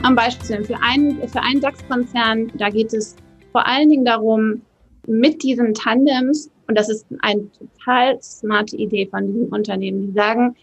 Am 0.03 0.15
Beispiel 0.15 0.63
für 0.63 0.77
einen, 0.83 1.27
für 1.27 1.41
einen 1.41 1.59
DAX-Konzern, 1.59 2.51
da 2.57 2.69
geht 2.69 2.93
es 2.93 3.15
vor 3.51 3.65
allen 3.65 3.89
Dingen 3.89 4.05
darum, 4.05 4.61
mit 5.07 5.41
diesen 5.41 5.73
Tandems, 5.73 6.51
und 6.67 6.77
das 6.77 6.89
ist 6.89 7.05
eine 7.21 7.49
total 7.51 8.21
smarte 8.21 8.75
Idee 8.75 9.07
von 9.07 9.25
diesem 9.25 9.47
Unternehmen, 9.47 10.07
die 10.07 10.13
sagen, 10.13 10.55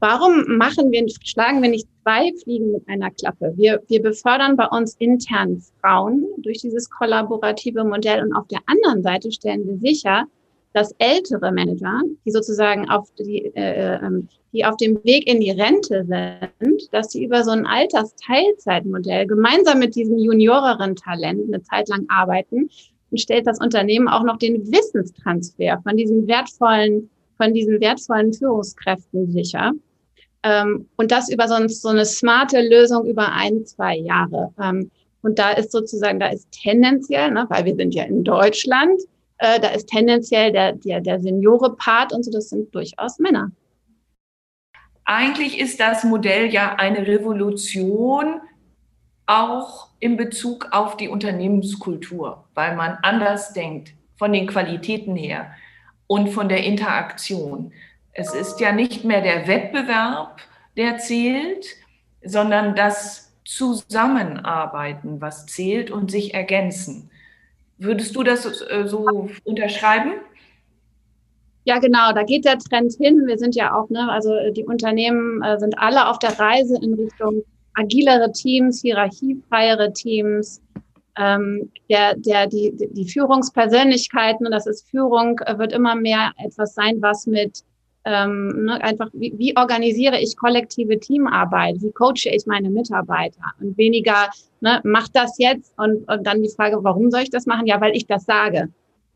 warum 0.00 0.56
machen 0.56 0.90
wir, 0.90 1.04
schlagen 1.22 1.62
wir 1.62 1.70
nicht 1.70 1.88
zwei 2.02 2.32
Fliegen 2.42 2.72
mit 2.72 2.88
einer 2.88 3.10
Klappe? 3.12 3.52
Wir, 3.56 3.80
wir 3.86 4.02
befördern 4.02 4.56
bei 4.56 4.66
uns 4.66 4.96
intern 4.98 5.62
Frauen 5.80 6.26
durch 6.38 6.58
dieses 6.58 6.90
kollaborative 6.90 7.84
Modell 7.84 8.24
und 8.24 8.32
auf 8.32 8.48
der 8.48 8.60
anderen 8.66 9.02
Seite 9.02 9.30
stellen 9.30 9.66
wir 9.66 9.78
sicher, 9.78 10.26
dass 10.72 10.94
ältere 10.98 11.52
Manager, 11.52 12.00
die 12.24 12.30
sozusagen 12.30 12.88
auf 12.88 13.10
die, 13.18 13.46
äh, 13.54 13.96
ähm, 13.96 14.28
die 14.52 14.64
auf 14.64 14.76
dem 14.76 15.02
Weg 15.04 15.26
in 15.26 15.40
die 15.40 15.50
Rente 15.50 16.06
sind, 16.06 16.82
dass 16.92 17.12
sie 17.12 17.24
über 17.24 17.44
so 17.44 17.50
ein 17.50 17.66
Altersteilzeitmodell 17.66 19.26
gemeinsam 19.26 19.78
mit 19.78 19.94
diesem 19.94 20.18
junioreren 20.18 20.96
Talent 20.96 21.48
eine 21.48 21.62
Zeit 21.62 21.88
lang 21.88 22.06
arbeiten 22.08 22.70
und 23.10 23.20
stellt 23.20 23.46
das 23.46 23.60
Unternehmen 23.60 24.08
auch 24.08 24.24
noch 24.24 24.38
den 24.38 24.70
Wissenstransfer 24.72 25.80
von 25.82 25.96
diesen 25.96 26.26
wertvollen, 26.26 27.10
von 27.36 27.52
diesen 27.52 27.80
wertvollen 27.80 28.32
Führungskräften 28.32 29.30
sicher. 29.30 29.72
Ähm, 30.42 30.88
und 30.96 31.12
das 31.12 31.30
über 31.30 31.46
so, 31.46 31.56
so, 31.68 31.88
eine 31.88 32.04
smarte 32.04 32.60
Lösung 32.60 33.06
über 33.06 33.32
ein, 33.32 33.64
zwei 33.64 33.96
Jahre. 33.96 34.52
Ähm, 34.60 34.90
und 35.22 35.38
da 35.38 35.52
ist 35.52 35.70
sozusagen, 35.70 36.18
da 36.18 36.28
ist 36.28 36.48
tendenziell, 36.50 37.30
ne, 37.30 37.46
weil 37.48 37.64
wir 37.64 37.76
sind 37.76 37.94
ja 37.94 38.04
in 38.04 38.24
Deutschland, 38.24 39.00
äh, 39.42 39.58
da 39.60 39.68
ist 39.68 39.88
tendenziell 39.88 40.52
der, 40.52 40.72
der, 40.72 41.00
der 41.00 41.20
Seniore-Part 41.20 42.12
und 42.12 42.24
so, 42.24 42.30
das 42.30 42.48
sind 42.48 42.72
durchaus 42.74 43.18
Männer. 43.18 43.50
Eigentlich 45.04 45.58
ist 45.58 45.80
das 45.80 46.04
Modell 46.04 46.52
ja 46.52 46.76
eine 46.76 47.06
Revolution, 47.06 48.40
auch 49.26 49.88
in 49.98 50.16
Bezug 50.16 50.68
auf 50.70 50.96
die 50.96 51.08
Unternehmenskultur, 51.08 52.44
weil 52.54 52.76
man 52.76 52.98
anders 53.02 53.52
denkt, 53.52 53.94
von 54.16 54.32
den 54.32 54.46
Qualitäten 54.46 55.16
her 55.16 55.52
und 56.06 56.28
von 56.28 56.48
der 56.48 56.64
Interaktion. 56.64 57.72
Es 58.12 58.34
ist 58.34 58.60
ja 58.60 58.72
nicht 58.72 59.04
mehr 59.04 59.22
der 59.22 59.48
Wettbewerb, 59.48 60.40
der 60.76 60.98
zählt, 60.98 61.66
sondern 62.24 62.76
das 62.76 63.32
Zusammenarbeiten, 63.44 65.20
was 65.20 65.46
zählt 65.46 65.90
und 65.90 66.10
sich 66.10 66.34
ergänzen. 66.34 67.10
Würdest 67.82 68.14
du 68.14 68.22
das 68.22 68.46
äh, 68.46 68.84
so 68.86 69.28
unterschreiben? 69.44 70.12
Ja, 71.64 71.78
genau, 71.78 72.12
da 72.12 72.22
geht 72.22 72.44
der 72.44 72.58
Trend 72.58 72.92
hin. 72.94 73.26
Wir 73.26 73.38
sind 73.38 73.56
ja 73.56 73.74
auch, 73.74 73.88
ne, 73.90 74.10
also 74.10 74.34
äh, 74.34 74.52
die 74.52 74.64
Unternehmen 74.64 75.42
äh, 75.42 75.58
sind 75.58 75.78
alle 75.78 76.08
auf 76.08 76.18
der 76.20 76.38
Reise 76.38 76.76
in 76.80 76.94
Richtung 76.94 77.42
agilere 77.74 78.30
Teams, 78.32 78.82
hierarchiefreiere 78.82 79.92
Teams. 79.92 80.62
Ähm, 81.18 81.70
der, 81.90 82.14
der, 82.16 82.46
die, 82.46 82.72
die 82.74 83.08
Führungspersönlichkeiten, 83.08 84.50
das 84.50 84.66
ist 84.66 84.88
Führung, 84.88 85.40
wird 85.56 85.72
immer 85.72 85.94
mehr 85.94 86.32
etwas 86.38 86.74
sein, 86.74 87.02
was 87.02 87.26
mit 87.26 87.64
ähm, 88.04 88.64
ne, 88.64 88.82
einfach, 88.82 89.08
wie, 89.12 89.32
wie 89.36 89.56
organisiere 89.56 90.20
ich 90.20 90.36
kollektive 90.36 90.98
Teamarbeit, 90.98 91.76
wie 91.80 91.92
coache 91.92 92.30
ich 92.30 92.46
meine 92.46 92.70
Mitarbeiter 92.70 93.42
und 93.60 93.76
weniger, 93.78 94.28
ne, 94.60 94.80
mach 94.84 95.08
das 95.08 95.38
jetzt 95.38 95.72
und, 95.78 96.08
und 96.08 96.26
dann 96.26 96.42
die 96.42 96.50
Frage, 96.50 96.82
warum 96.82 97.10
soll 97.10 97.22
ich 97.22 97.30
das 97.30 97.46
machen? 97.46 97.66
Ja, 97.66 97.80
weil 97.80 97.96
ich 97.96 98.06
das 98.06 98.24
sage. 98.24 98.68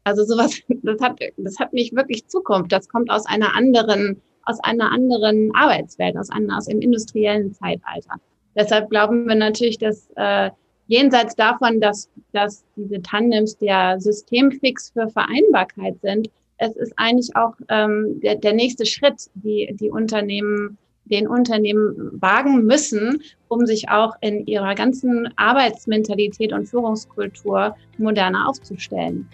Also 0.05 0.25
sowas, 0.25 0.61
das 0.83 1.01
hat, 1.01 1.19
das 1.37 1.59
hat 1.59 1.73
nicht 1.73 1.95
wirklich 1.95 2.27
Zukunft. 2.29 2.71
Das 2.71 2.89
kommt 2.89 3.11
aus 3.11 3.27
einer 3.27 3.57
anderen, 3.57 4.23
aus 4.45 4.61
einer 4.61 4.93
anderen 4.93 5.51
Arbeitswelt, 5.55 6.17
aus 6.17 6.31
einem, 6.31 6.51
aus 6.51 6.67
dem 6.67 6.81
industriellen 6.81 7.53
Zeitalter. 7.53 8.15
Deshalb 8.55 8.89
glauben 8.89 9.27
wir 9.27 9.35
natürlich, 9.35 9.79
dass 9.79 10.09
äh, 10.15 10.51
jenseits 10.87 11.35
davon, 11.35 11.81
dass, 11.81 12.09
dass 12.33 12.65
diese 12.77 13.03
Tandems 13.03 13.59
der 13.59 14.01
Systemfix 14.01 14.91
für 14.91 15.09
Vereinbarkeit 15.09 16.01
sind, 16.01 16.31
es 16.59 16.77
ist 16.77 16.93
eigentlich 16.97 17.35
auch 17.37 17.55
ähm, 17.69 18.21
der, 18.21 18.37
der 18.37 18.53
nächste 18.53 18.87
Schritt, 18.87 19.31
die 19.35 19.75
die 19.79 19.91
Unternehmen 19.91 20.79
den 21.07 21.29
Unternehmen 21.29 22.21
wagen 22.21 22.65
müssen, 22.65 23.23
um 23.49 23.65
sich 23.65 23.89
auch 23.89 24.15
in 24.21 24.45
ihrer 24.47 24.75
ganzen 24.75 25.29
Arbeitsmentalität 25.37 26.53
und 26.53 26.67
Führungskultur 26.67 27.77
moderner 27.99 28.49
aufzustellen. 28.49 29.29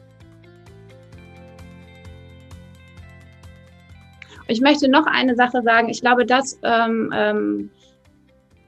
Ich 4.49 4.61
möchte 4.61 4.91
noch 4.91 5.07
eine 5.07 5.35
Sache 5.35 5.63
sagen. 5.63 5.89
Ich 5.89 6.03
glaube, 6.03 6.27
dass 6.27 6.59
ähm, 6.63 7.11
ähm, 7.15 7.71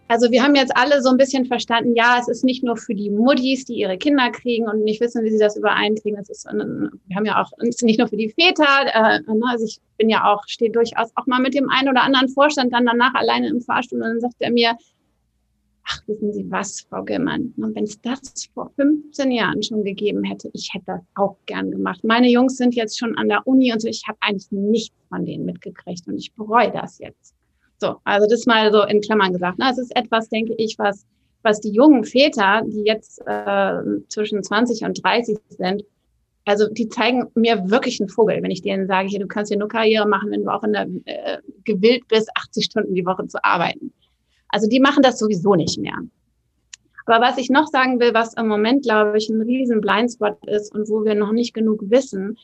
also 0.08 0.30
wir 0.30 0.42
haben 0.42 0.54
jetzt 0.54 0.76
alle 0.76 1.00
so 1.02 1.08
ein 1.08 1.16
bisschen 1.16 1.46
verstanden, 1.46 1.94
ja, 1.96 2.18
es 2.20 2.28
ist 2.28 2.44
nicht 2.44 2.62
nur 2.62 2.76
für 2.76 2.94
die 2.94 3.10
Muddis, 3.10 3.64
die 3.64 3.74
ihre 3.74 3.96
Kinder 3.96 4.30
kriegen 4.30 4.68
und 4.68 4.84
nicht 4.84 5.00
wissen, 5.00 5.24
wie 5.24 5.30
sie 5.30 5.38
das 5.38 5.56
übereinkriegen. 5.56 6.18
Es 6.18 6.28
ist, 6.28 6.44
wir 6.44 7.16
haben 7.16 7.24
ja 7.24 7.42
auch, 7.42 7.50
es 7.58 7.68
ist 7.68 7.82
nicht 7.82 7.98
nur 7.98 8.08
für 8.08 8.16
die 8.16 8.30
Väter. 8.30 8.64
Äh, 8.92 9.20
ne, 9.20 9.44
also 9.48 9.64
ich 9.64 9.80
bin 9.96 10.10
ja 10.10 10.30
auch, 10.30 10.42
stehe 10.46 10.70
durchaus 10.70 11.10
auch 11.14 11.26
mal 11.26 11.40
mit 11.40 11.54
dem 11.54 11.70
einen 11.70 11.88
oder 11.88 12.02
anderen 12.02 12.28
Vorstand 12.28 12.72
dann 12.72 12.86
danach 12.86 13.14
alleine 13.14 13.48
im 13.48 13.60
Fahrstuhl 13.60 14.02
und 14.02 14.08
dann 14.08 14.20
sagt 14.20 14.36
er 14.40 14.52
mir, 14.52 14.76
ach, 15.86 16.00
wissen 16.06 16.32
Sie 16.32 16.50
was, 16.50 16.82
Frau 16.82 17.02
Gillmann, 17.02 17.52
wenn 17.56 17.84
es 17.84 18.00
das 18.00 18.46
vor 18.52 18.70
15 18.76 19.30
Jahren 19.30 19.62
schon 19.62 19.84
gegeben 19.84 20.24
hätte, 20.24 20.50
ich 20.52 20.70
hätte 20.72 20.84
das 20.86 21.00
auch 21.14 21.36
gern 21.46 21.70
gemacht. 21.70 22.04
Meine 22.04 22.28
Jungs 22.28 22.56
sind 22.56 22.74
jetzt 22.74 22.98
schon 22.98 23.16
an 23.16 23.28
der 23.28 23.46
Uni 23.46 23.72
und 23.72 23.80
so, 23.80 23.88
ich 23.88 24.02
habe 24.06 24.18
eigentlich 24.20 24.50
nichts 24.50 24.96
von 25.08 25.24
denen 25.24 25.44
mitgekriegt 25.44 26.06
und 26.06 26.18
ich 26.18 26.32
bereue 26.34 26.70
das 26.70 26.98
jetzt. 26.98 27.34
So, 27.80 27.96
also 28.04 28.26
das 28.28 28.46
mal 28.46 28.72
so 28.72 28.82
in 28.82 29.00
Klammern 29.00 29.32
gesagt. 29.32 29.58
Ne? 29.58 29.68
Es 29.70 29.78
ist 29.78 29.94
etwas, 29.96 30.28
denke 30.28 30.54
ich, 30.58 30.78
was, 30.78 31.04
was 31.42 31.60
die 31.60 31.70
jungen 31.70 32.04
Väter, 32.04 32.62
die 32.66 32.84
jetzt 32.84 33.20
äh, 33.26 33.82
zwischen 34.08 34.42
20 34.42 34.84
und 34.84 35.02
30 35.02 35.36
sind, 35.48 35.84
also 36.46 36.68
die 36.68 36.88
zeigen 36.88 37.26
mir 37.34 37.70
wirklich 37.70 38.00
einen 38.00 38.08
Vogel, 38.08 38.42
wenn 38.42 38.50
ich 38.50 38.62
denen 38.62 38.86
sage, 38.86 39.08
hier, 39.08 39.20
du 39.20 39.26
kannst 39.26 39.50
hier 39.50 39.58
nur 39.58 39.68
Karriere 39.68 40.06
machen, 40.06 40.30
wenn 40.30 40.44
du 40.44 40.50
auch 40.50 40.62
in 40.62 40.72
der, 40.72 40.88
äh, 41.06 41.38
gewillt 41.64 42.06
bist, 42.08 42.30
80 42.34 42.64
Stunden 42.64 42.94
die 42.94 43.06
Woche 43.06 43.26
zu 43.26 43.42
arbeiten. 43.42 43.92
Also 44.48 44.68
die 44.68 44.80
machen 44.80 45.02
das 45.02 45.18
sowieso 45.18 45.54
nicht 45.54 45.78
mehr. 45.78 45.98
Aber 47.06 47.24
was 47.24 47.38
ich 47.38 47.50
noch 47.50 47.66
sagen 47.66 48.00
will, 48.00 48.14
was 48.14 48.34
im 48.34 48.48
Moment, 48.48 48.84
glaube 48.84 49.18
ich, 49.18 49.28
ein 49.28 49.42
riesen 49.42 49.80
Blindspot 49.80 50.38
ist 50.46 50.74
und 50.74 50.88
wo 50.88 51.04
wir 51.04 51.14
noch 51.14 51.32
nicht 51.32 51.52
genug 51.54 51.80
wissen, 51.90 52.38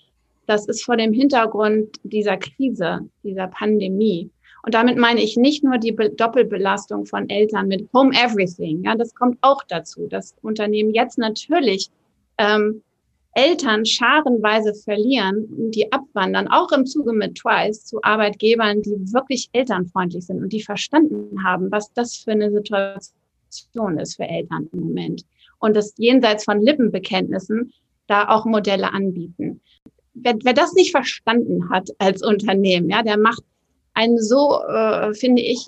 das 0.47 0.67
ist 0.67 0.85
vor 0.85 0.97
dem 0.97 1.13
Hintergrund 1.13 1.97
dieser 2.03 2.37
Krise, 2.37 3.01
dieser 3.23 3.47
Pandemie. 3.47 4.31
Und 4.63 4.75
damit 4.75 4.99
meine 4.99 5.23
ich 5.23 5.37
nicht 5.37 5.65
nur 5.65 5.79
die 5.79 5.95
Doppelbelastung 5.95 7.07
von 7.07 7.29
Eltern 7.29 7.69
mit 7.69 7.89
Home 7.95 8.13
Everything. 8.13 8.85
Ja, 8.85 8.95
das 8.95 9.15
kommt 9.15 9.39
auch 9.41 9.63
dazu, 9.65 10.07
dass 10.07 10.35
Unternehmen 10.43 10.93
jetzt 10.93 11.19
natürlich 11.19 11.91
ähm, 12.39 12.83
Eltern 13.33 13.87
scharenweise 13.87 14.75
verlieren, 14.75 15.71
die 15.71 15.91
abwandern, 15.93 16.49
auch 16.49 16.73
im 16.73 16.85
Zuge 16.85 17.13
mit 17.13 17.37
Twice 17.37 17.85
zu 17.85 18.03
Arbeitgebern, 18.03 18.83
die 18.83 19.13
wirklich 19.13 19.49
elternfreundlich 19.53 20.27
sind 20.27 20.43
und 20.43 20.53
die 20.53 20.63
verstanden 20.63 21.45
haben, 21.45 21.71
was 21.71 21.93
das 21.93 22.17
für 22.17 22.33
eine 22.33 22.51
Situation 22.51 23.99
ist 23.99 24.17
für 24.17 24.25
Eltern 24.25 24.69
im 24.73 24.81
Moment. 24.81 25.25
Und 25.61 25.77
das 25.77 25.95
jenseits 25.97 26.45
von 26.45 26.61
Lippenbekenntnissen 26.61 27.73
da 28.09 28.29
auch 28.29 28.45
Modelle 28.47 28.93
anbieten. 28.93 29.61
Wer, 30.15 30.37
wer 30.43 30.53
das 30.53 30.73
nicht 30.73 30.91
verstanden 30.91 31.71
hat 31.71 31.89
als 31.99 32.23
Unternehmen, 32.23 32.91
ja, 32.91 33.03
der 33.03 33.17
macht 33.17 33.45
einen 33.95 34.19
so, 34.19 34.61
äh, 34.69 35.15
finde 35.15 35.43
ich, 35.43 35.67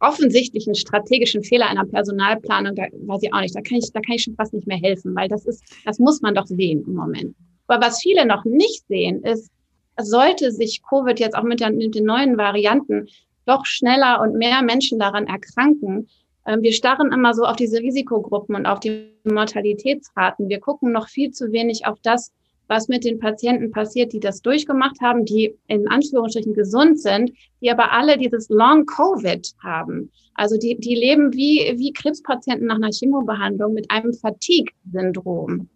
offensichtlichen 0.00 0.74
strategischen 0.74 1.42
Fehler 1.42 1.68
einer 1.68 1.86
Personalplanung, 1.86 2.74
da 2.74 2.84
weiß 2.92 3.22
ich 3.22 3.32
auch 3.32 3.40
nicht, 3.40 3.54
da 3.54 3.62
kann 3.62 3.78
ich, 3.78 3.90
da 3.92 4.00
kann 4.00 4.16
ich 4.16 4.24
schon 4.24 4.34
fast 4.34 4.52
nicht 4.52 4.66
mehr 4.66 4.76
helfen, 4.76 5.14
weil 5.14 5.28
das 5.28 5.46
ist, 5.46 5.62
das 5.84 5.98
muss 5.98 6.20
man 6.20 6.34
doch 6.34 6.46
sehen 6.46 6.84
im 6.86 6.94
Moment. 6.94 7.34
Aber 7.66 7.86
was 7.86 8.02
viele 8.02 8.26
noch 8.26 8.44
nicht 8.44 8.86
sehen, 8.88 9.22
ist, 9.22 9.50
sollte 9.98 10.52
sich 10.52 10.82
Covid 10.82 11.18
jetzt 11.20 11.34
auch 11.34 11.44
mit, 11.44 11.60
der, 11.60 11.70
mit 11.70 11.94
den 11.94 12.04
neuen 12.04 12.36
Varianten 12.36 13.06
doch 13.46 13.64
schneller 13.64 14.20
und 14.20 14.36
mehr 14.36 14.62
Menschen 14.62 14.98
daran 14.98 15.26
erkranken, 15.26 16.08
ähm, 16.46 16.62
wir 16.62 16.72
starren 16.72 17.12
immer 17.12 17.34
so 17.34 17.44
auf 17.44 17.56
diese 17.56 17.78
Risikogruppen 17.78 18.54
und 18.54 18.66
auf 18.66 18.80
die 18.80 19.10
Mortalitätsraten. 19.24 20.48
Wir 20.48 20.60
gucken 20.60 20.92
noch 20.92 21.08
viel 21.08 21.30
zu 21.30 21.52
wenig 21.52 21.86
auf 21.86 21.98
das, 22.02 22.32
was 22.68 22.88
mit 22.88 23.04
den 23.04 23.18
Patienten 23.18 23.70
passiert, 23.70 24.12
die 24.12 24.20
das 24.20 24.40
durchgemacht 24.42 25.00
haben, 25.00 25.24
die 25.24 25.56
in 25.68 25.88
Anführungsstrichen 25.88 26.54
gesund 26.54 27.00
sind, 27.00 27.32
die 27.60 27.70
aber 27.70 27.92
alle 27.92 28.16
dieses 28.16 28.48
Long 28.48 28.86
Covid 28.86 29.52
haben. 29.62 30.10
Also 30.34 30.56
die, 30.56 30.76
die 30.78 30.94
leben 30.94 31.32
wie, 31.32 31.74
wie 31.76 31.92
Krebspatienten 31.92 32.66
nach 32.66 32.76
einer 32.76 32.90
Chemobehandlung 32.90 33.74
mit 33.74 33.90
einem 33.90 34.12
Fatigue-Syndrom. 34.12 35.68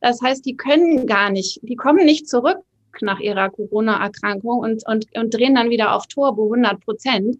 Das 0.00 0.20
heißt, 0.22 0.44
die 0.46 0.56
können 0.56 1.06
gar 1.06 1.30
nicht, 1.30 1.60
die 1.62 1.76
kommen 1.76 2.04
nicht 2.04 2.28
zurück 2.28 2.58
nach 3.00 3.20
ihrer 3.20 3.50
Corona-Erkrankung 3.50 4.58
und, 4.58 4.86
und, 4.86 5.06
und 5.14 5.34
drehen 5.34 5.54
dann 5.54 5.70
wieder 5.70 5.94
auf 5.94 6.06
Turbo 6.06 6.44
100 6.44 6.80
Prozent, 6.80 7.38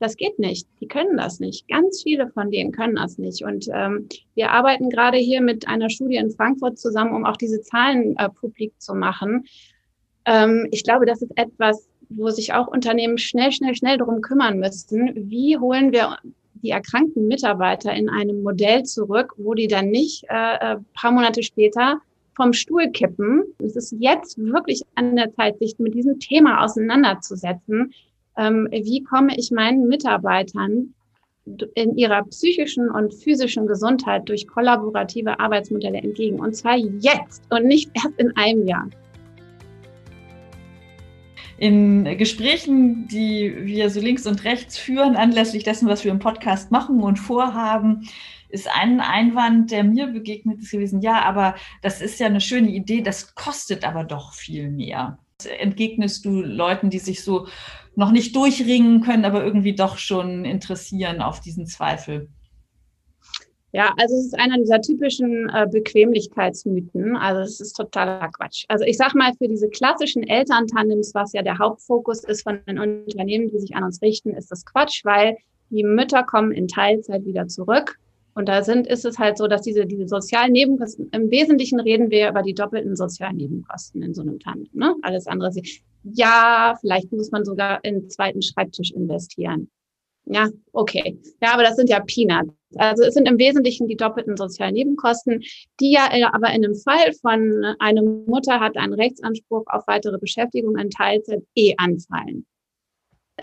das 0.00 0.16
geht 0.16 0.38
nicht. 0.38 0.66
Die 0.80 0.86
können 0.86 1.16
das 1.16 1.40
nicht. 1.40 1.68
Ganz 1.68 2.02
viele 2.02 2.28
von 2.28 2.50
denen 2.50 2.72
können 2.72 2.96
das 2.96 3.18
nicht. 3.18 3.42
Und 3.42 3.68
ähm, 3.72 4.08
wir 4.34 4.52
arbeiten 4.52 4.90
gerade 4.90 5.18
hier 5.18 5.40
mit 5.40 5.66
einer 5.66 5.90
Studie 5.90 6.16
in 6.16 6.30
Frankfurt 6.30 6.78
zusammen, 6.78 7.14
um 7.14 7.24
auch 7.24 7.36
diese 7.36 7.60
Zahlen 7.60 8.16
äh, 8.16 8.28
publik 8.28 8.72
zu 8.80 8.94
machen. 8.94 9.46
Ähm, 10.24 10.68
ich 10.70 10.84
glaube, 10.84 11.06
das 11.06 11.22
ist 11.22 11.32
etwas, 11.36 11.88
wo 12.10 12.30
sich 12.30 12.52
auch 12.52 12.68
Unternehmen 12.68 13.18
schnell, 13.18 13.52
schnell, 13.52 13.74
schnell 13.74 13.98
darum 13.98 14.20
kümmern 14.20 14.58
müssten, 14.58 15.30
wie 15.30 15.58
holen 15.58 15.92
wir 15.92 16.18
die 16.62 16.70
erkrankten 16.70 17.28
Mitarbeiter 17.28 17.92
in 17.92 18.08
einem 18.08 18.42
Modell 18.42 18.82
zurück, 18.84 19.34
wo 19.36 19.54
die 19.54 19.68
dann 19.68 19.90
nicht 19.90 20.24
äh, 20.28 20.74
äh 20.74 20.76
paar 20.94 21.12
Monate 21.12 21.42
später 21.42 22.00
vom 22.34 22.52
Stuhl 22.52 22.90
kippen. 22.90 23.42
Es 23.58 23.76
ist 23.76 23.94
jetzt 23.98 24.38
wirklich 24.38 24.82
an 24.94 25.16
der 25.16 25.32
Zeit, 25.34 25.58
sich 25.58 25.78
mit 25.78 25.94
diesem 25.94 26.18
Thema 26.20 26.64
auseinanderzusetzen. 26.64 27.92
Ähm, 28.38 28.68
wie 28.70 29.02
komme 29.02 29.36
ich 29.36 29.50
meinen 29.50 29.88
Mitarbeitern 29.88 30.94
in 31.74 31.96
ihrer 31.96 32.24
psychischen 32.24 32.88
und 32.88 33.12
physischen 33.12 33.66
Gesundheit 33.66 34.28
durch 34.28 34.46
kollaborative 34.46 35.40
Arbeitsmodelle 35.40 35.98
entgegen? 35.98 36.38
Und 36.38 36.54
zwar 36.54 36.76
jetzt 36.76 37.42
und 37.50 37.66
nicht 37.66 37.90
erst 37.94 38.16
in 38.18 38.36
einem 38.36 38.66
Jahr. 38.66 38.88
In 41.58 42.04
Gesprächen, 42.16 43.08
die 43.08 43.52
wir 43.66 43.90
so 43.90 44.00
links 44.00 44.28
und 44.28 44.44
rechts 44.44 44.78
führen, 44.78 45.16
anlässlich 45.16 45.64
dessen, 45.64 45.88
was 45.88 46.04
wir 46.04 46.12
im 46.12 46.20
Podcast 46.20 46.70
machen 46.70 47.02
und 47.02 47.16
vorhaben, 47.16 48.08
ist 48.50 48.68
ein 48.72 49.00
Einwand, 49.00 49.72
der 49.72 49.82
mir 49.82 50.06
begegnet 50.06 50.60
ist 50.60 50.70
gewesen, 50.70 51.00
ja, 51.00 51.22
aber 51.22 51.56
das 51.82 52.00
ist 52.00 52.20
ja 52.20 52.26
eine 52.26 52.40
schöne 52.40 52.70
Idee, 52.70 53.02
das 53.02 53.34
kostet 53.34 53.84
aber 53.84 54.04
doch 54.04 54.34
viel 54.34 54.70
mehr. 54.70 55.18
Entgegnest 55.58 56.24
du 56.24 56.42
Leuten, 56.42 56.90
die 56.90 56.98
sich 57.00 57.22
so 57.22 57.48
noch 57.98 58.12
nicht 58.12 58.34
durchringen 58.36 59.00
können, 59.00 59.24
aber 59.24 59.44
irgendwie 59.44 59.74
doch 59.74 59.98
schon 59.98 60.44
interessieren 60.44 61.20
auf 61.20 61.40
diesen 61.40 61.66
Zweifel? 61.66 62.28
Ja, 63.72 63.92
also 63.98 64.14
es 64.16 64.26
ist 64.26 64.38
einer 64.38 64.56
dieser 64.56 64.80
typischen 64.80 65.50
äh, 65.50 65.66
Bequemlichkeitsmythen. 65.70 67.16
Also 67.16 67.40
es 67.40 67.60
ist 67.60 67.74
totaler 67.74 68.28
Quatsch. 68.28 68.64
Also 68.68 68.84
ich 68.84 68.96
sag 68.96 69.14
mal, 69.14 69.32
für 69.36 69.48
diese 69.48 69.68
klassischen 69.68 70.22
Elterntandems, 70.22 71.12
was 71.14 71.32
ja 71.32 71.42
der 71.42 71.58
Hauptfokus 71.58 72.22
ist 72.24 72.44
von 72.44 72.60
den 72.66 72.78
Unternehmen, 72.78 73.50
die 73.50 73.58
sich 73.58 73.74
an 73.74 73.82
uns 73.82 74.00
richten, 74.00 74.30
ist 74.30 74.50
das 74.50 74.64
Quatsch, 74.64 75.04
weil 75.04 75.36
die 75.70 75.82
Mütter 75.82 76.22
kommen 76.22 76.52
in 76.52 76.68
Teilzeit 76.68 77.26
wieder 77.26 77.48
zurück 77.48 77.98
und 78.38 78.48
da 78.48 78.62
sind, 78.62 78.86
ist 78.86 79.04
es 79.04 79.18
halt 79.18 79.36
so, 79.36 79.48
dass 79.48 79.62
diese, 79.62 79.84
diese 79.84 80.06
sozialen 80.06 80.52
Nebenkosten, 80.52 81.10
im 81.10 81.28
Wesentlichen 81.28 81.80
reden 81.80 82.08
wir 82.08 82.28
über 82.28 82.42
die 82.42 82.54
doppelten 82.54 82.94
sozialen 82.94 83.36
Nebenkosten 83.36 84.00
in 84.00 84.14
so 84.14 84.22
einem 84.22 84.38
Tandem. 84.38 84.70
Ne? 84.74 84.94
Alles 85.02 85.26
andere 85.26 85.50
ja, 86.04 86.76
vielleicht 86.80 87.10
muss 87.10 87.32
man 87.32 87.44
sogar 87.44 87.84
in 87.84 87.96
einen 87.96 88.10
zweiten 88.10 88.40
Schreibtisch 88.40 88.92
investieren. 88.92 89.68
Ja, 90.26 90.48
okay. 90.72 91.18
Ja, 91.42 91.54
aber 91.54 91.64
das 91.64 91.74
sind 91.74 91.90
ja 91.90 91.98
Peanuts. 91.98 92.54
Also 92.76 93.02
es 93.02 93.14
sind 93.14 93.26
im 93.26 93.38
Wesentlichen 93.38 93.88
die 93.88 93.96
doppelten 93.96 94.36
sozialen 94.36 94.74
Nebenkosten, 94.74 95.42
die 95.80 95.90
ja 95.90 96.08
äh, 96.12 96.22
aber 96.22 96.50
in 96.50 96.64
einem 96.64 96.76
Fall 96.76 97.12
von 97.20 97.64
einer 97.80 98.02
Mutter 98.02 98.60
hat 98.60 98.76
einen 98.76 98.94
Rechtsanspruch 98.94 99.64
auf 99.66 99.82
weitere 99.88 100.18
Beschäftigung 100.18 100.76
in 100.76 100.90
Teilzeit 100.90 101.42
eh 101.56 101.74
anfallen 101.76 102.46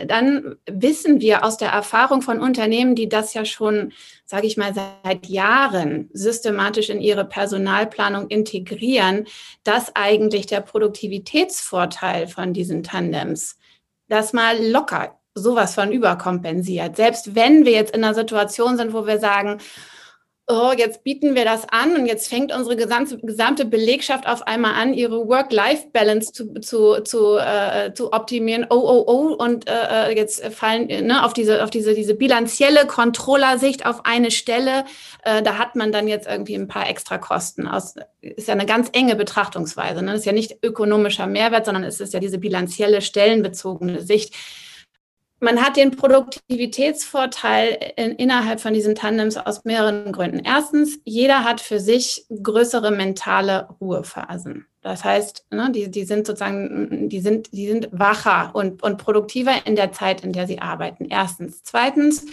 dann 0.05 0.55
wissen 0.69 1.21
wir 1.21 1.43
aus 1.43 1.57
der 1.57 1.69
Erfahrung 1.69 2.21
von 2.21 2.39
Unternehmen, 2.39 2.95
die 2.95 3.09
das 3.09 3.33
ja 3.33 3.45
schon, 3.45 3.93
sage 4.25 4.47
ich 4.47 4.57
mal, 4.57 4.73
seit 4.73 5.27
Jahren 5.27 6.09
systematisch 6.13 6.89
in 6.89 7.01
ihre 7.01 7.25
Personalplanung 7.25 8.27
integrieren, 8.27 9.25
dass 9.63 9.95
eigentlich 9.95 10.47
der 10.47 10.61
Produktivitätsvorteil 10.61 12.27
von 12.27 12.53
diesen 12.53 12.83
Tandems 12.83 13.57
das 14.07 14.33
mal 14.33 14.57
locker 14.63 15.19
sowas 15.33 15.75
von 15.75 15.91
überkompensiert. 15.91 16.95
Selbst 16.95 17.35
wenn 17.35 17.65
wir 17.65 17.73
jetzt 17.73 17.95
in 17.95 18.03
einer 18.03 18.13
Situation 18.13 18.77
sind, 18.77 18.93
wo 18.93 19.05
wir 19.05 19.19
sagen, 19.19 19.59
oh, 20.47 20.71
jetzt 20.77 21.03
bieten 21.03 21.33
wir 21.33 21.43
das 21.43 21.67
an 21.69 21.95
und 21.95 22.05
jetzt 22.05 22.27
fängt 22.27 22.53
unsere 22.53 22.75
gesamte, 22.75 23.17
gesamte 23.17 23.65
Belegschaft 23.65 24.27
auf 24.27 24.45
einmal 24.45 24.75
an, 24.75 24.93
ihre 24.93 25.27
Work-Life-Balance 25.27 26.33
zu, 26.33 26.53
zu, 26.59 27.01
zu, 27.03 27.37
äh, 27.37 27.93
zu 27.93 28.13
optimieren. 28.13 28.67
Oh, 28.69 28.75
oh, 28.75 29.03
oh, 29.07 29.43
und 29.43 29.67
äh, 29.67 30.09
äh 30.09 30.15
jetzt 30.15 30.45
fallen 30.53 30.87
ne, 30.87 31.25
auf 31.25 31.33
diese, 31.33 31.63
auf 31.63 31.71
diese, 31.71 31.95
diese 31.95 32.13
bilanzielle 32.13 32.85
Controller-Sicht 32.85 33.85
auf 33.87 34.05
eine 34.05 34.29
Stelle. 34.29 34.85
Äh, 35.23 35.41
da 35.41 35.57
hat 35.57 35.75
man 35.75 35.91
dann 35.91 36.07
jetzt 36.07 36.27
irgendwie 36.27 36.55
ein 36.55 36.67
paar 36.67 36.89
extra 36.89 37.17
Kosten. 37.17 37.67
Aus, 37.67 37.95
ist 38.21 38.47
ja 38.47 38.53
eine 38.53 38.67
ganz 38.67 38.89
enge 38.93 39.15
Betrachtungsweise. 39.15 40.03
Ne? 40.03 40.11
Das 40.11 40.19
ist 40.19 40.25
ja 40.25 40.31
nicht 40.31 40.63
ökonomischer 40.63 41.25
Mehrwert, 41.25 41.65
sondern 41.65 41.83
es 41.83 41.99
ist 41.99 42.13
ja 42.13 42.19
diese 42.19 42.37
bilanzielle, 42.37 43.01
stellenbezogene 43.01 44.01
Sicht 44.01 44.33
man 45.45 45.63
hat 45.63 45.77
den 45.77 45.91
Produktivitätsvorteil 45.91 47.93
in, 47.95 48.11
innerhalb 48.13 48.59
von 48.59 48.73
diesen 48.73 48.95
Tandems 48.95 49.37
aus 49.37 49.63
mehreren 49.63 50.11
Gründen. 50.11 50.41
Erstens, 50.43 50.99
jeder 51.05 51.43
hat 51.43 51.61
für 51.61 51.79
sich 51.79 52.25
größere 52.43 52.91
mentale 52.91 53.69
Ruhephasen. 53.79 54.65
Das 54.85 55.03
heißt, 55.03 55.47
ne, 55.49 55.71
die, 55.71 55.89
die 55.89 56.03
sind 56.03 56.27
sozusagen, 56.27 57.09
die 57.09 57.19
sind, 57.19 57.51
die 57.51 57.67
sind 57.67 57.89
wacher 57.91 58.51
und, 58.53 58.83
und 58.83 58.97
produktiver 58.97 59.65
in 59.65 59.75
der 59.75 59.91
Zeit, 59.91 60.23
in 60.23 60.31
der 60.31 60.45
sie 60.45 60.59
arbeiten. 60.59 61.07
Erstens. 61.09 61.63
Zweitens, 61.63 62.23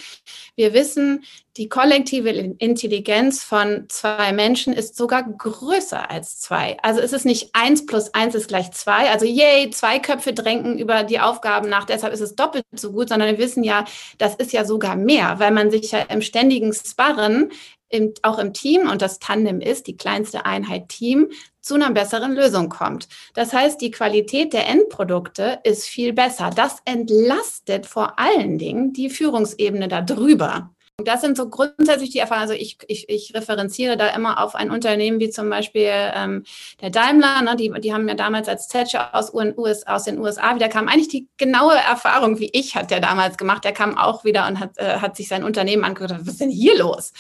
wir 0.55 0.75
wissen, 0.75 1.25
die 1.57 1.71
kollektive 1.71 2.29
Intelligenz 2.29 3.43
von 3.43 3.87
zwei 3.88 4.35
Menschen 4.35 4.75
ist 4.75 4.97
sogar 4.97 5.23
größer 5.23 6.11
als 6.11 6.41
zwei. 6.41 6.77
Also 6.83 7.01
es 7.01 7.15
ist 7.15 7.25
nicht 7.25 7.55
eins 7.55 7.87
plus 7.87 8.12
eins 8.12 8.35
ist 8.35 8.49
gleich 8.49 8.71
zwei. 8.73 9.11
Also 9.11 9.25
yay, 9.25 9.71
zwei 9.71 9.99
Köpfe 9.99 10.35
drängen 10.35 10.79
über 10.79 11.05
die 11.05 11.21
Aufgaben 11.21 11.71
nach, 11.71 11.87
deshalb 11.87 12.12
ist 12.12 12.21
es 12.21 12.37
doppelt 12.37 12.67
so 12.73 12.93
gut, 12.93 13.09
sondern 13.09 13.31
wir 13.31 13.38
wissen 13.38 13.65
ja, 13.65 13.87
das 14.19 14.35
ist 14.35 14.53
ja 14.53 14.67
sogar 14.67 14.95
mehr, 14.95 15.38
weil 15.38 15.53
man 15.53 15.71
sich 15.71 15.93
ja 15.93 16.01
im 16.01 16.21
ständigen 16.21 16.75
Sparren 16.75 17.51
im, 17.93 18.15
auch 18.23 18.38
im 18.38 18.53
Team, 18.55 18.88
und 18.91 19.03
das 19.03 19.19
Tandem 19.19 19.61
ist 19.61 19.87
die 19.87 19.97
kleinste 19.97 20.47
Einheit 20.47 20.88
Team, 20.88 21.31
zu 21.62 21.75
einer 21.75 21.90
besseren 21.90 22.35
Lösung 22.35 22.68
kommt. 22.68 23.09
Das 23.35 23.53
heißt, 23.53 23.81
die 23.81 23.90
Qualität 23.90 24.53
der 24.53 24.68
Endprodukte 24.68 25.61
ist 25.64 25.87
viel 25.87 26.12
besser. 26.12 26.51
Das 26.55 26.79
entlastet 26.85 27.87
vor 27.87 28.18
allen 28.18 28.59
Dingen 28.59 28.92
die 28.92 29.09
Führungsebene 29.09 29.88
darüber. 29.88 30.70
Das 30.98 31.20
sind 31.22 31.37
so 31.37 31.48
grundsätzlich 31.48 32.11
die 32.11 32.18
Erfahrungen. 32.18 32.51
Also 32.51 32.55
ich, 32.55 32.79
ich, 32.87 33.09
ich 33.09 33.35
referenziere 33.35 33.96
da 33.96 34.09
immer 34.09 34.42
auf 34.42 34.55
ein 34.55 34.70
Unternehmen 34.70 35.20
wie 35.20 35.31
zum 35.31 35.48
Beispiel 35.48 35.90
ähm, 35.90 36.44
der 36.81 36.90
Daimler. 36.90 37.42
Ne? 37.42 37.57
Die, 37.57 37.72
die 37.81 37.92
haben 37.92 38.09
ja 38.09 38.14
damals 38.14 38.48
als 38.48 38.68
Thatcher 38.68 39.14
aus, 39.14 39.33
US, 39.33 39.87
aus 39.87 40.05
den 40.05 40.18
USA 40.18 40.55
wieder 40.55 40.68
kam. 40.68 40.88
Eigentlich 40.88 41.09
die 41.09 41.29
genaue 41.38 41.75
Erfahrung 41.75 42.38
wie 42.38 42.51
ich 42.53 42.77
hat 42.77 42.90
der 42.90 43.01
damals 43.01 43.38
gemacht. 43.38 43.64
Der 43.64 43.72
kam 43.72 43.96
auch 43.96 44.25
wieder 44.25 44.46
und 44.46 44.61
hat, 44.61 44.77
äh, 44.77 44.98
hat 44.98 45.16
sich 45.16 45.29
sein 45.29 45.44
Unternehmen 45.44 45.85
angeguckt. 45.85 46.20
Was 46.20 46.35
ist 46.35 46.40
denn 46.40 46.51
hier 46.51 46.79
los? 46.79 47.12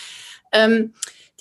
Ähm, 0.52 0.92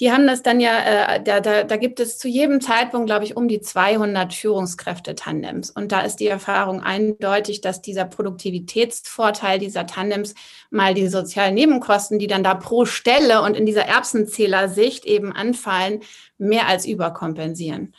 die 0.02 0.12
haben 0.12 0.26
das 0.26 0.42
dann 0.42 0.60
ja, 0.60 0.80
äh, 0.80 1.24
da, 1.24 1.42
da, 1.42 1.64
da 1.64 1.78
gibt 1.78 2.00
es 2.00 2.18
zu 2.18 2.28
jedem 2.28 2.60
Zeitpunkt, 2.60 3.06
glaube 3.06 3.24
ich, 3.24 3.38
um 3.38 3.48
die 3.48 3.62
200 3.62 4.34
Führungskräfte-Tandems. 4.34 5.70
Und 5.70 5.92
da 5.92 6.02
ist 6.02 6.16
die 6.16 6.28
Erfahrung 6.28 6.82
eindeutig, 6.82 7.62
dass 7.62 7.84
dieser 7.84 8.06
Produktivitätsvorteil 8.06 9.60
dieser 9.60 9.86
Tandems 9.86 10.34
mal 10.72 10.96
die 10.96 11.08
sozialen 11.08 11.54
Nebenkosten, 11.54 12.18
die 12.18 12.26
dann 12.26 12.44
da 12.44 12.56
pro 12.56 12.86
Stelle 12.86 13.44
und 13.44 13.56
in 13.56 13.68
dieser 13.68 13.86
Erbsenzählersicht 13.86 15.06
eben 15.06 15.32
anfallen, 15.34 16.02
mehr 16.40 16.68
als 16.68 16.88
überkompensieren. 16.88 17.94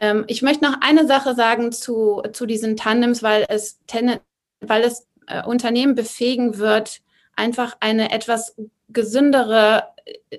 Ähm, 0.00 0.24
ich 0.28 0.42
möchte 0.42 0.64
noch 0.64 0.80
eine 0.80 1.08
Sache 1.08 1.34
sagen 1.34 1.72
zu, 1.72 2.22
zu 2.32 2.46
diesen 2.46 2.76
Tandems, 2.76 3.24
weil 3.24 3.46
es, 3.48 3.80
weil 4.60 4.84
es 4.84 5.08
äh, 5.26 5.42
Unternehmen 5.44 5.96
befähigen 5.96 6.58
wird, 6.58 7.00
einfach 7.34 7.76
eine 7.80 8.12
etwas 8.12 8.54
gesündere 8.88 9.88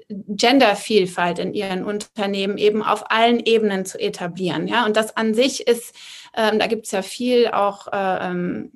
Gendervielfalt 0.10 1.40
in 1.40 1.54
ihren 1.54 1.84
Unternehmen 1.84 2.58
eben 2.58 2.84
auf 2.84 3.12
allen 3.12 3.40
Ebenen 3.40 3.86
zu 3.86 4.00
etablieren. 4.00 4.68
Ja, 4.68 4.86
und 4.86 4.96
das 4.96 5.18
an 5.18 5.34
sich 5.34 5.68
ist, 5.68 5.94
ähm, 6.36 6.60
da 6.60 6.68
gibt 6.68 6.86
es 6.86 6.92
ja 6.92 7.02
viel 7.02 7.48
auch 7.50 7.88
äh, 7.92 8.28
ähm, 8.28 8.72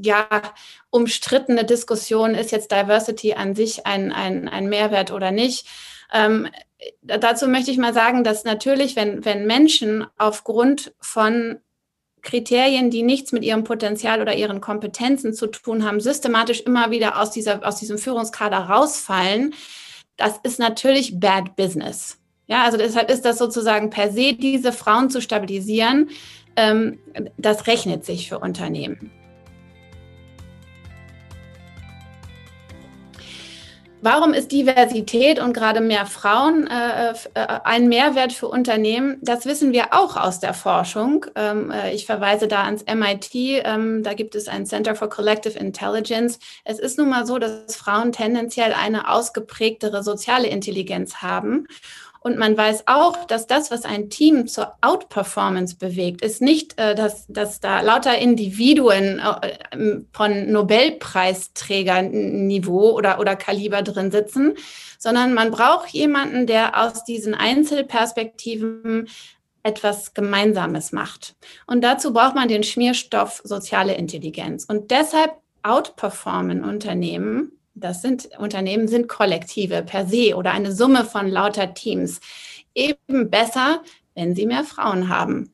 ja, 0.00 0.26
umstrittene 0.90 1.64
Diskussion, 1.64 2.34
ist 2.34 2.52
jetzt 2.52 2.70
Diversity 2.70 3.34
an 3.34 3.54
sich 3.54 3.86
ein, 3.86 4.12
ein, 4.12 4.48
ein 4.48 4.68
Mehrwert 4.68 5.10
oder 5.10 5.30
nicht. 5.32 5.66
Ähm, 6.12 6.48
dazu 7.02 7.48
möchte 7.48 7.70
ich 7.70 7.78
mal 7.78 7.94
sagen, 7.94 8.22
dass 8.22 8.44
natürlich, 8.44 8.96
wenn, 8.96 9.24
wenn 9.24 9.46
Menschen 9.46 10.06
aufgrund 10.18 10.94
von 11.00 11.58
Kriterien, 12.22 12.90
die 12.90 13.02
nichts 13.02 13.32
mit 13.32 13.42
ihrem 13.42 13.64
Potenzial 13.64 14.20
oder 14.20 14.34
ihren 14.34 14.60
Kompetenzen 14.60 15.34
zu 15.34 15.48
tun 15.48 15.84
haben, 15.84 16.00
systematisch 16.00 16.60
immer 16.60 16.92
wieder 16.92 17.20
aus, 17.20 17.32
dieser, 17.32 17.66
aus 17.66 17.76
diesem 17.76 17.98
Führungskader 17.98 18.58
rausfallen, 18.58 19.54
das 20.16 20.38
ist 20.42 20.58
natürlich 20.58 21.18
bad 21.18 21.56
business. 21.56 22.18
Ja, 22.46 22.64
also 22.64 22.76
deshalb 22.76 23.10
ist 23.10 23.24
das 23.24 23.38
sozusagen 23.38 23.90
per 23.90 24.10
se, 24.10 24.34
diese 24.34 24.72
Frauen 24.72 25.10
zu 25.10 25.22
stabilisieren, 25.22 26.10
ähm, 26.56 26.98
das 27.38 27.66
rechnet 27.66 28.04
sich 28.04 28.28
für 28.28 28.38
Unternehmen. 28.38 29.10
Warum 34.04 34.34
ist 34.34 34.50
Diversität 34.50 35.38
und 35.38 35.52
gerade 35.52 35.80
mehr 35.80 36.06
Frauen 36.06 36.66
äh, 36.66 37.12
äh, 37.12 37.60
ein 37.62 37.88
Mehrwert 37.88 38.32
für 38.32 38.48
Unternehmen? 38.48 39.16
Das 39.22 39.46
wissen 39.46 39.70
wir 39.70 39.94
auch 39.94 40.16
aus 40.16 40.40
der 40.40 40.54
Forschung. 40.54 41.24
Ähm, 41.36 41.70
äh, 41.70 41.94
ich 41.94 42.04
verweise 42.04 42.48
da 42.48 42.64
ans 42.64 42.84
MIT. 42.84 43.30
Ähm, 43.32 44.02
da 44.02 44.14
gibt 44.14 44.34
es 44.34 44.48
ein 44.48 44.66
Center 44.66 44.96
for 44.96 45.08
Collective 45.08 45.56
Intelligence. 45.56 46.40
Es 46.64 46.80
ist 46.80 46.98
nun 46.98 47.10
mal 47.10 47.26
so, 47.26 47.38
dass 47.38 47.76
Frauen 47.76 48.10
tendenziell 48.10 48.72
eine 48.72 49.08
ausgeprägtere 49.08 50.02
soziale 50.02 50.48
Intelligenz 50.48 51.18
haben. 51.22 51.68
Und 52.22 52.38
man 52.38 52.56
weiß 52.56 52.84
auch, 52.86 53.26
dass 53.26 53.48
das, 53.48 53.72
was 53.72 53.84
ein 53.84 54.08
Team 54.08 54.46
zur 54.46 54.74
Outperformance 54.80 55.74
bewegt, 55.76 56.22
ist 56.22 56.40
nicht, 56.40 56.78
äh, 56.78 56.94
dass, 56.94 57.26
dass 57.28 57.58
da 57.58 57.80
lauter 57.80 58.16
Individuen 58.16 59.18
äh, 59.18 59.58
von 60.12 60.52
Nobelpreisträgerniveau 60.52 62.92
oder, 62.92 63.18
oder 63.18 63.34
Kaliber 63.34 63.82
drin 63.82 64.12
sitzen, 64.12 64.54
sondern 64.98 65.34
man 65.34 65.50
braucht 65.50 65.88
jemanden, 65.88 66.46
der 66.46 66.80
aus 66.80 67.04
diesen 67.04 67.34
Einzelperspektiven 67.34 69.08
etwas 69.64 70.14
Gemeinsames 70.14 70.92
macht. 70.92 71.34
Und 71.66 71.82
dazu 71.82 72.12
braucht 72.12 72.34
man 72.34 72.48
den 72.48 72.62
Schmierstoff 72.62 73.40
soziale 73.44 73.94
Intelligenz. 73.94 74.64
Und 74.64 74.90
deshalb 74.90 75.32
outperformen 75.62 76.64
Unternehmen 76.64 77.52
das 77.74 78.02
sind 78.02 78.28
Unternehmen 78.38 78.88
sind 78.88 79.08
Kollektive 79.08 79.82
per 79.82 80.06
se 80.06 80.36
oder 80.36 80.52
eine 80.52 80.72
Summe 80.72 81.04
von 81.04 81.28
lauter 81.28 81.74
Teams. 81.74 82.20
Eben 82.74 83.30
besser, 83.30 83.82
wenn 84.14 84.34
sie 84.34 84.46
mehr 84.46 84.64
Frauen 84.64 85.08
haben. 85.08 85.52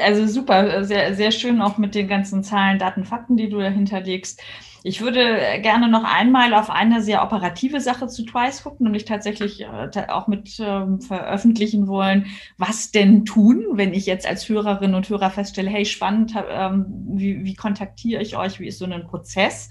also 0.00 0.26
super, 0.26 0.84
sehr, 0.84 1.14
sehr 1.14 1.30
schön 1.30 1.60
auch 1.60 1.78
mit 1.78 1.94
den 1.94 2.08
ganzen 2.08 2.42
Zahlen, 2.42 2.78
Daten, 2.78 3.04
Fakten, 3.04 3.36
die 3.36 3.48
du 3.48 3.58
dahinter 3.58 4.00
legst. 4.00 4.40
Ich 4.86 5.00
würde 5.00 5.40
gerne 5.62 5.88
noch 5.88 6.04
einmal 6.04 6.52
auf 6.52 6.68
eine 6.68 7.02
sehr 7.02 7.22
operative 7.22 7.80
Sache 7.80 8.06
zu 8.06 8.22
Twice 8.22 8.62
gucken 8.62 8.86
und 8.86 8.94
ich 8.94 9.06
tatsächlich 9.06 9.62
äh, 9.62 10.06
auch 10.08 10.26
mit 10.26 10.58
ähm, 10.60 11.00
veröffentlichen 11.00 11.86
wollen, 11.88 12.26
was 12.58 12.90
denn 12.90 13.24
tun, 13.24 13.64
wenn 13.72 13.94
ich 13.94 14.04
jetzt 14.04 14.26
als 14.26 14.46
Hörerin 14.46 14.94
und 14.94 15.08
Hörer 15.08 15.30
feststelle, 15.30 15.70
hey, 15.70 15.86
spannend, 15.86 16.34
ähm, 16.50 16.84
wie, 17.14 17.44
wie 17.44 17.54
kontaktiere 17.54 18.20
ich 18.20 18.36
euch, 18.36 18.60
wie 18.60 18.68
ist 18.68 18.78
so 18.78 18.84
ein 18.84 19.06
Prozess? 19.06 19.70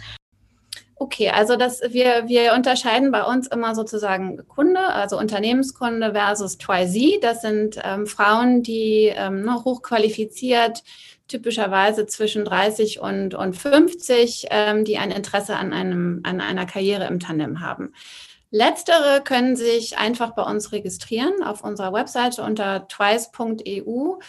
Okay, 1.04 1.32
also 1.32 1.58
das, 1.58 1.82
wir, 1.90 2.30
wir 2.30 2.54
unterscheiden 2.54 3.12
bei 3.12 3.24
uns 3.26 3.48
immer 3.48 3.76
sozusagen 3.76 4.48
Kunde, 4.48 4.80
also 4.80 5.20
Unternehmenskunde 5.20 6.14
versus 6.14 6.58
Twizy. 6.58 7.20
Das 7.22 7.42
sind 7.42 7.78
ähm, 7.84 8.08
Frauen, 8.08 8.64
die 8.64 9.12
ähm, 9.14 9.42
ne, 9.42 9.66
hochqualifiziert, 9.66 10.82
typischerweise 11.28 12.06
zwischen 12.06 12.46
30 12.46 13.02
und, 13.02 13.36
und 13.36 13.54
50, 13.54 14.46
ähm, 14.50 14.86
die 14.86 14.98
ein 14.98 15.12
Interesse 15.12 15.58
an, 15.58 15.74
einem, 15.74 16.22
an 16.24 16.40
einer 16.40 16.66
Karriere 16.66 17.06
im 17.08 17.20
Tandem 17.20 17.60
haben. 17.60 17.94
Letztere 18.50 19.20
können 19.26 19.58
sich 19.58 19.98
einfach 19.98 20.32
bei 20.36 20.44
uns 20.44 20.72
registrieren 20.72 21.44
auf 21.44 21.66
unserer 21.66 21.92
Webseite 21.92 22.44
unter 22.44 22.88
twice.eu. 22.88 24.20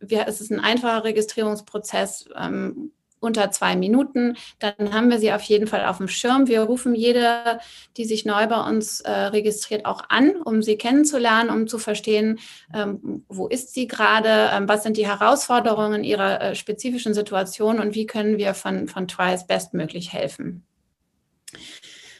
es 0.00 0.40
ist 0.40 0.50
ein 0.50 0.58
einfacher 0.58 1.04
Registrierungsprozess. 1.04 2.28
Ähm, 2.36 2.90
unter 3.22 3.50
zwei 3.50 3.76
Minuten, 3.76 4.36
dann 4.58 4.92
haben 4.92 5.10
wir 5.10 5.18
sie 5.18 5.32
auf 5.32 5.42
jeden 5.42 5.66
Fall 5.66 5.84
auf 5.84 5.98
dem 5.98 6.08
Schirm. 6.08 6.48
Wir 6.48 6.62
rufen 6.62 6.94
jede, 6.94 7.60
die 7.96 8.04
sich 8.04 8.24
neu 8.24 8.46
bei 8.46 8.60
uns 8.60 9.00
äh, 9.00 9.10
registriert, 9.10 9.86
auch 9.86 10.02
an, 10.08 10.36
um 10.44 10.62
sie 10.62 10.76
kennenzulernen, 10.76 11.50
um 11.50 11.66
zu 11.66 11.78
verstehen, 11.78 12.40
ähm, 12.74 13.24
wo 13.28 13.46
ist 13.48 13.74
sie 13.74 13.86
gerade, 13.86 14.50
ähm, 14.52 14.68
was 14.68 14.82
sind 14.82 14.96
die 14.96 15.06
Herausforderungen 15.06 16.04
ihrer 16.04 16.40
äh, 16.40 16.54
spezifischen 16.54 17.14
Situation 17.14 17.78
und 17.78 17.94
wie 17.94 18.06
können 18.06 18.38
wir 18.38 18.54
von, 18.54 18.88
von 18.88 19.08
Twice 19.08 19.46
bestmöglich 19.46 20.12
helfen. 20.12 20.64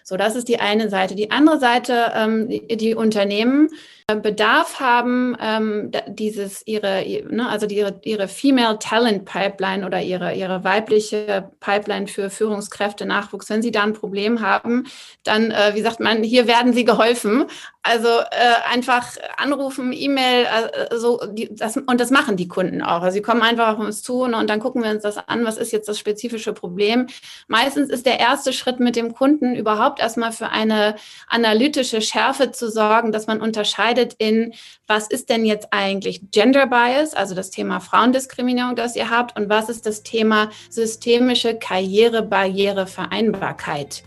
So, 0.04 0.16
das 0.16 0.36
ist 0.36 0.48
die 0.48 0.60
eine 0.60 0.88
Seite. 0.90 1.14
Die 1.14 1.30
andere 1.30 1.58
Seite, 1.58 2.12
ähm, 2.14 2.48
die, 2.48 2.76
die 2.76 2.94
Unternehmen 2.94 3.68
Bedarf 4.06 4.80
haben, 4.80 5.36
ähm, 5.40 5.90
dieses 6.06 6.66
ihre, 6.66 7.04
ne, 7.30 7.48
also 7.48 7.66
ihre, 7.66 8.00
ihre 8.02 8.28
Female 8.28 8.78
Talent 8.78 9.24
Pipeline 9.24 9.86
oder 9.86 10.02
ihre, 10.02 10.34
ihre 10.34 10.64
weibliche 10.64 11.50
Pipeline 11.60 12.06
für 12.08 12.30
Führungskräfte, 12.30 13.06
Nachwuchs, 13.06 13.48
wenn 13.48 13.62
sie 13.62 13.70
da 13.70 13.82
ein 13.82 13.92
Problem 13.92 14.40
haben, 14.40 14.84
dann, 15.22 15.50
äh, 15.50 15.72
wie 15.74 15.82
sagt 15.82 16.00
man, 16.00 16.22
hier 16.22 16.46
werden 16.46 16.72
sie 16.72 16.84
geholfen. 16.84 17.46
Also 17.84 18.08
äh, 18.08 18.70
einfach 18.70 19.16
anrufen, 19.36 19.92
E-Mail, 19.92 20.44
äh, 20.44 20.96
so, 20.96 21.20
die, 21.32 21.52
das, 21.52 21.76
und 21.76 22.00
das 22.00 22.10
machen 22.10 22.36
die 22.36 22.46
Kunden 22.46 22.80
auch. 22.80 23.02
Also 23.02 23.14
sie 23.14 23.22
kommen 23.22 23.42
einfach 23.42 23.74
auf 23.74 23.80
uns 23.80 24.02
zu 24.02 24.22
und, 24.22 24.34
und 24.34 24.48
dann 24.48 24.60
gucken 24.60 24.84
wir 24.84 24.90
uns 24.90 25.02
das 25.02 25.16
an, 25.16 25.44
was 25.44 25.56
ist 25.56 25.72
jetzt 25.72 25.88
das 25.88 25.98
spezifische 25.98 26.52
Problem. 26.52 27.08
Meistens 27.48 27.90
ist 27.90 28.06
der 28.06 28.20
erste 28.20 28.52
Schritt 28.52 28.78
mit 28.78 28.94
dem 28.94 29.14
Kunden 29.14 29.56
überhaupt 29.56 29.98
erstmal 30.00 30.30
für 30.30 30.50
eine 30.50 30.94
analytische 31.26 32.00
Schärfe 32.00 32.52
zu 32.52 32.70
sorgen, 32.70 33.10
dass 33.10 33.26
man 33.26 33.40
unterscheidet 33.40 33.91
in, 33.98 34.54
was 34.86 35.08
ist 35.08 35.30
denn 35.30 35.44
jetzt 35.44 35.68
eigentlich 35.70 36.22
Gender 36.30 36.66
Bias, 36.66 37.14
also 37.14 37.34
das 37.34 37.50
Thema 37.50 37.80
Frauendiskriminierung, 37.80 38.76
das 38.76 38.94
ihr 38.96 39.10
habt, 39.10 39.38
und 39.38 39.48
was 39.48 39.68
ist 39.68 39.86
das 39.86 40.02
Thema 40.02 40.50
systemische 40.70 41.58
Karrierebarrierevereinbarkeit. 41.58 44.04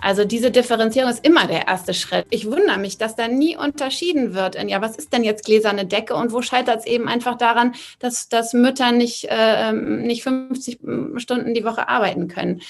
Also 0.00 0.24
diese 0.24 0.50
Differenzierung 0.50 1.10
ist 1.10 1.26
immer 1.26 1.46
der 1.46 1.66
erste 1.66 1.94
Schritt. 1.94 2.26
Ich 2.30 2.46
wundere 2.46 2.78
mich, 2.78 2.98
dass 2.98 3.16
da 3.16 3.28
nie 3.28 3.56
unterschieden 3.56 4.34
wird 4.34 4.54
in, 4.54 4.68
ja, 4.68 4.80
was 4.80 4.96
ist 4.96 5.12
denn 5.12 5.24
jetzt 5.24 5.44
gläserne 5.44 5.86
Decke 5.86 6.14
und 6.14 6.32
wo 6.32 6.42
scheitert 6.42 6.80
es 6.80 6.86
eben 6.86 7.08
einfach 7.08 7.36
daran, 7.36 7.74
dass, 7.98 8.28
dass 8.28 8.52
Mütter 8.52 8.92
nicht, 8.92 9.26
äh, 9.28 9.72
nicht 9.72 10.22
50 10.22 10.80
Stunden 11.16 11.54
die 11.54 11.64
Woche 11.64 11.88
arbeiten 11.88 12.28
können. 12.28 12.60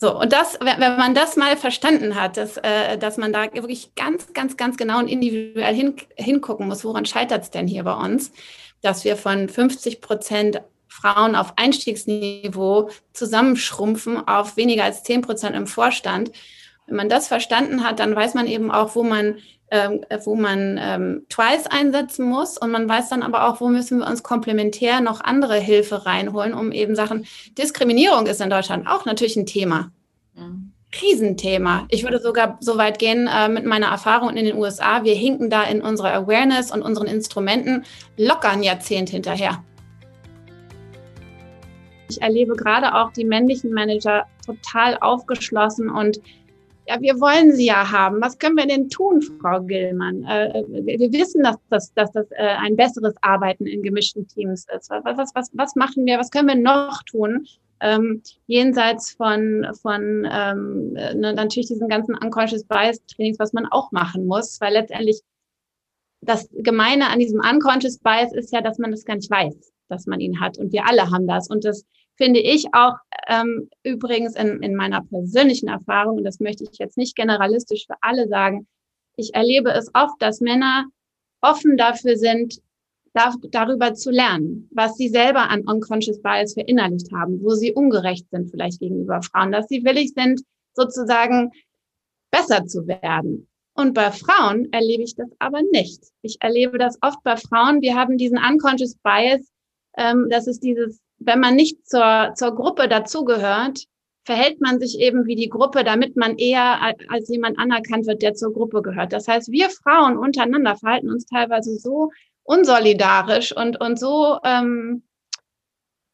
So, 0.00 0.16
und 0.16 0.32
das, 0.32 0.58
wenn 0.60 0.78
man 0.78 1.12
das 1.12 1.36
mal 1.36 1.56
verstanden 1.56 2.14
hat, 2.14 2.36
dass, 2.36 2.56
äh, 2.58 2.96
dass 2.98 3.16
man 3.16 3.32
da 3.32 3.52
wirklich 3.52 3.96
ganz, 3.96 4.32
ganz, 4.32 4.56
ganz 4.56 4.76
genau 4.76 5.00
und 5.00 5.08
individuell 5.08 5.74
hin, 5.74 5.96
hingucken 6.16 6.68
muss, 6.68 6.84
woran 6.84 7.04
scheitert 7.04 7.42
es 7.42 7.50
denn 7.50 7.66
hier 7.66 7.82
bei 7.82 7.94
uns, 7.94 8.30
dass 8.80 9.04
wir 9.04 9.16
von 9.16 9.48
50 9.48 10.00
Prozent 10.00 10.62
Frauen 10.86 11.34
auf 11.34 11.54
Einstiegsniveau 11.56 12.90
zusammenschrumpfen 13.12 14.26
auf 14.28 14.56
weniger 14.56 14.84
als 14.84 15.02
10 15.02 15.22
Prozent 15.22 15.56
im 15.56 15.66
Vorstand. 15.66 16.30
Wenn 16.88 16.96
man 16.96 17.08
das 17.08 17.28
verstanden 17.28 17.84
hat, 17.84 18.00
dann 18.00 18.16
weiß 18.16 18.34
man 18.34 18.46
eben 18.46 18.70
auch, 18.70 18.96
wo 18.96 19.02
man, 19.02 19.36
ähm, 19.70 20.04
wo 20.24 20.34
man 20.34 20.78
ähm, 20.80 21.26
Twice 21.28 21.66
einsetzen 21.66 22.26
muss. 22.26 22.56
Und 22.56 22.70
man 22.70 22.88
weiß 22.88 23.10
dann 23.10 23.22
aber 23.22 23.46
auch, 23.46 23.60
wo 23.60 23.68
müssen 23.68 23.98
wir 23.98 24.06
uns 24.06 24.22
komplementär 24.22 25.02
noch 25.02 25.20
andere 25.20 25.56
Hilfe 25.56 26.06
reinholen, 26.06 26.54
um 26.54 26.72
eben 26.72 26.96
Sachen. 26.96 27.26
Diskriminierung 27.58 28.26
ist 28.26 28.40
in 28.40 28.50
Deutschland 28.50 28.88
auch 28.88 29.04
natürlich 29.04 29.36
ein 29.36 29.46
Thema. 29.46 29.92
Mhm. 30.34 30.72
Riesenthema. 31.02 31.86
Ich 31.90 32.02
würde 32.02 32.18
sogar 32.18 32.56
so 32.60 32.78
weit 32.78 32.98
gehen 32.98 33.26
äh, 33.26 33.50
mit 33.50 33.66
meiner 33.66 33.88
Erfahrung 33.88 34.30
in 34.30 34.46
den 34.46 34.56
USA. 34.56 35.04
Wir 35.04 35.14
hinken 35.14 35.50
da 35.50 35.64
in 35.64 35.82
unserer 35.82 36.14
Awareness 36.14 36.70
und 36.70 36.80
unseren 36.80 37.06
Instrumenten 37.06 37.84
locker 38.16 38.48
ein 38.48 38.62
Jahrzehnt 38.62 39.10
hinterher. 39.10 39.62
Ich 42.08 42.22
erlebe 42.22 42.56
gerade 42.56 42.94
auch 42.94 43.12
die 43.12 43.26
männlichen 43.26 43.72
Manager 43.74 44.24
total 44.46 44.96
aufgeschlossen 44.98 45.90
und 45.90 46.20
ja, 46.88 46.98
wir 47.02 47.20
wollen 47.20 47.52
sie 47.52 47.66
ja 47.66 47.92
haben. 47.92 48.22
Was 48.22 48.38
können 48.38 48.56
wir 48.56 48.66
denn 48.66 48.88
tun, 48.88 49.20
Frau 49.20 49.60
Gillmann? 49.60 50.24
Äh, 50.24 50.64
wir 50.68 51.12
wissen, 51.12 51.42
dass, 51.42 51.56
dass, 51.68 51.92
dass 51.92 52.10
das 52.12 52.30
äh, 52.30 52.36
ein 52.36 52.76
besseres 52.76 53.14
Arbeiten 53.20 53.66
in 53.66 53.82
gemischten 53.82 54.26
Teams 54.26 54.66
ist. 54.74 54.88
Was, 54.88 55.04
was, 55.04 55.34
was, 55.34 55.50
was 55.52 55.76
machen 55.76 56.06
wir? 56.06 56.18
Was 56.18 56.30
können 56.30 56.48
wir 56.48 56.54
noch 56.54 57.02
tun? 57.02 57.46
Ähm, 57.80 58.22
jenseits 58.46 59.12
von, 59.12 59.66
von 59.82 60.26
ähm, 60.30 60.92
ne, 60.94 61.34
natürlich 61.34 61.68
diesen 61.68 61.88
ganzen 61.88 62.16
Unconscious 62.16 62.64
Bias 62.64 63.04
Trainings, 63.06 63.38
was 63.38 63.52
man 63.52 63.66
auch 63.66 63.92
machen 63.92 64.26
muss, 64.26 64.58
weil 64.60 64.72
letztendlich 64.72 65.20
das 66.22 66.48
Gemeine 66.54 67.10
an 67.10 67.18
diesem 67.18 67.40
Unconscious 67.40 67.98
Bias 67.98 68.32
ist 68.32 68.50
ja, 68.50 68.62
dass 68.62 68.78
man 68.78 68.92
das 68.92 69.04
gar 69.04 69.16
nicht 69.16 69.30
weiß, 69.30 69.74
dass 69.88 70.06
man 70.06 70.20
ihn 70.20 70.40
hat. 70.40 70.56
Und 70.56 70.72
wir 70.72 70.86
alle 70.86 71.10
haben 71.10 71.26
das. 71.26 71.50
Und 71.50 71.66
das 71.66 71.84
finde 72.18 72.40
ich 72.40 72.66
auch 72.74 72.94
ähm, 73.28 73.70
übrigens 73.82 74.36
in, 74.36 74.62
in 74.62 74.74
meiner 74.74 75.02
persönlichen 75.02 75.68
Erfahrung, 75.68 76.18
und 76.18 76.24
das 76.24 76.40
möchte 76.40 76.64
ich 76.64 76.78
jetzt 76.78 76.98
nicht 76.98 77.16
generalistisch 77.16 77.86
für 77.86 77.96
alle 78.02 78.28
sagen, 78.28 78.66
ich 79.16 79.34
erlebe 79.34 79.70
es 79.70 79.90
oft, 79.94 80.20
dass 80.20 80.40
Männer 80.40 80.84
offen 81.40 81.76
dafür 81.76 82.16
sind, 82.16 82.60
da, 83.14 83.32
darüber 83.50 83.94
zu 83.94 84.10
lernen, 84.10 84.68
was 84.72 84.96
sie 84.96 85.08
selber 85.08 85.48
an 85.48 85.66
Unconscious 85.66 86.20
Bias 86.20 86.54
verinnerlicht 86.54 87.10
haben, 87.12 87.42
wo 87.42 87.50
sie 87.54 87.72
ungerecht 87.72 88.26
sind 88.30 88.50
vielleicht 88.50 88.80
gegenüber 88.80 89.22
Frauen, 89.22 89.52
dass 89.52 89.68
sie 89.68 89.84
willig 89.84 90.12
sind, 90.14 90.42
sozusagen 90.74 91.50
besser 92.30 92.66
zu 92.66 92.86
werden. 92.86 93.48
Und 93.74 93.94
bei 93.94 94.10
Frauen 94.10 94.72
erlebe 94.72 95.04
ich 95.04 95.14
das 95.14 95.30
aber 95.38 95.62
nicht. 95.72 96.02
Ich 96.22 96.36
erlebe 96.40 96.78
das 96.78 96.98
oft 97.00 97.22
bei 97.22 97.36
Frauen. 97.36 97.80
Wir 97.80 97.94
haben 97.94 98.18
diesen 98.18 98.38
Unconscious 98.38 98.96
Bias. 99.02 99.48
Ähm, 99.96 100.26
das 100.30 100.46
ist 100.48 100.62
dieses 100.62 101.00
wenn 101.18 101.40
man 101.40 101.56
nicht 101.56 101.86
zur, 101.86 102.32
zur 102.34 102.54
Gruppe 102.54 102.88
dazugehört, 102.88 103.84
verhält 104.24 104.60
man 104.60 104.78
sich 104.78 104.98
eben 104.98 105.26
wie 105.26 105.36
die 105.36 105.48
Gruppe, 105.48 105.84
damit 105.84 106.16
man 106.16 106.36
eher 106.36 106.94
als 107.08 107.28
jemand 107.28 107.58
anerkannt 107.58 108.06
wird, 108.06 108.20
der 108.20 108.34
zur 108.34 108.52
Gruppe 108.52 108.82
gehört. 108.82 109.12
Das 109.12 109.26
heißt, 109.26 109.50
wir 109.50 109.70
Frauen 109.70 110.18
untereinander 110.18 110.76
verhalten 110.76 111.10
uns 111.10 111.24
teilweise 111.24 111.76
so 111.76 112.10
unsolidarisch 112.42 113.56
und, 113.56 113.80
und 113.80 113.98
so 113.98 114.38
ähm, 114.44 115.02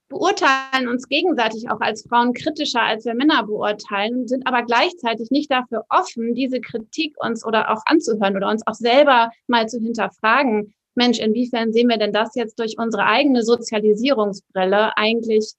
beurteilen 0.08 0.88
uns 0.88 1.08
gegenseitig 1.08 1.68
auch 1.70 1.80
als 1.80 2.06
Frauen 2.08 2.34
kritischer, 2.34 2.82
als 2.82 3.04
wir 3.04 3.14
Männer 3.14 3.42
beurteilen, 3.44 4.28
sind 4.28 4.46
aber 4.46 4.62
gleichzeitig 4.62 5.30
nicht 5.30 5.50
dafür 5.50 5.84
offen, 5.88 6.34
diese 6.34 6.60
Kritik 6.60 7.16
uns 7.18 7.44
oder 7.44 7.70
auch 7.70 7.82
anzuhören 7.86 8.36
oder 8.36 8.48
uns 8.48 8.64
auch 8.66 8.74
selber 8.74 9.30
mal 9.48 9.68
zu 9.68 9.80
hinterfragen, 9.80 10.72
Mensch, 10.94 11.18
inwiefern 11.18 11.72
sehen 11.72 11.88
wir 11.88 11.98
denn 11.98 12.12
das 12.12 12.35
jetzt 12.35 12.59
durch 12.59 12.76
unsere 12.78 13.07
eigene 13.07 13.42
Sozialisierungsbrille 13.42 14.96
eigentlich 14.96 15.52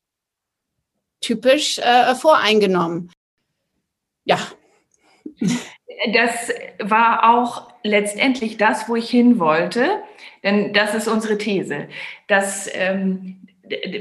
typisch 1.22 1.80
äh, 1.80 2.16
voreingenommen? 2.16 3.12
Ja. 4.24 4.40
Das 6.14 6.52
war 6.80 7.38
auch 7.38 7.74
letztendlich 7.84 8.58
das, 8.58 8.90
wo 8.90 8.96
ich 8.96 9.10
hin 9.10 9.40
wollte, 9.40 10.02
denn 10.44 10.74
das 10.74 10.94
ist 10.94 11.08
unsere 11.08 11.38
These, 11.38 11.88
dass 12.28 12.70
ähm, 12.74 13.45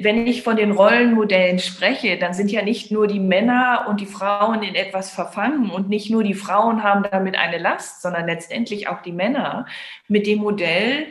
wenn 0.00 0.27
ich 0.27 0.42
von 0.42 0.57
den 0.57 0.72
Rollenmodellen 0.72 1.59
spreche, 1.59 2.18
dann 2.18 2.35
sind 2.35 2.50
ja 2.50 2.62
nicht 2.62 2.90
nur 2.90 3.07
die 3.07 3.20
Männer 3.20 3.87
und 3.88 4.00
die 4.00 4.07
Frauen 4.07 4.62
in 4.62 4.74
etwas 4.74 5.11
verfangen 5.11 5.70
und 5.70 5.88
nicht 5.88 6.11
nur 6.11 6.22
die 6.22 6.35
Frauen 6.35 6.83
haben 6.83 7.05
damit 7.11 7.37
eine 7.37 7.59
Last, 7.59 8.03
sondern 8.03 8.27
letztendlich 8.27 8.88
auch 8.88 9.03
die 9.03 9.12
Männer 9.12 9.66
mit 10.09 10.27
dem 10.27 10.40
Modell, 10.40 11.07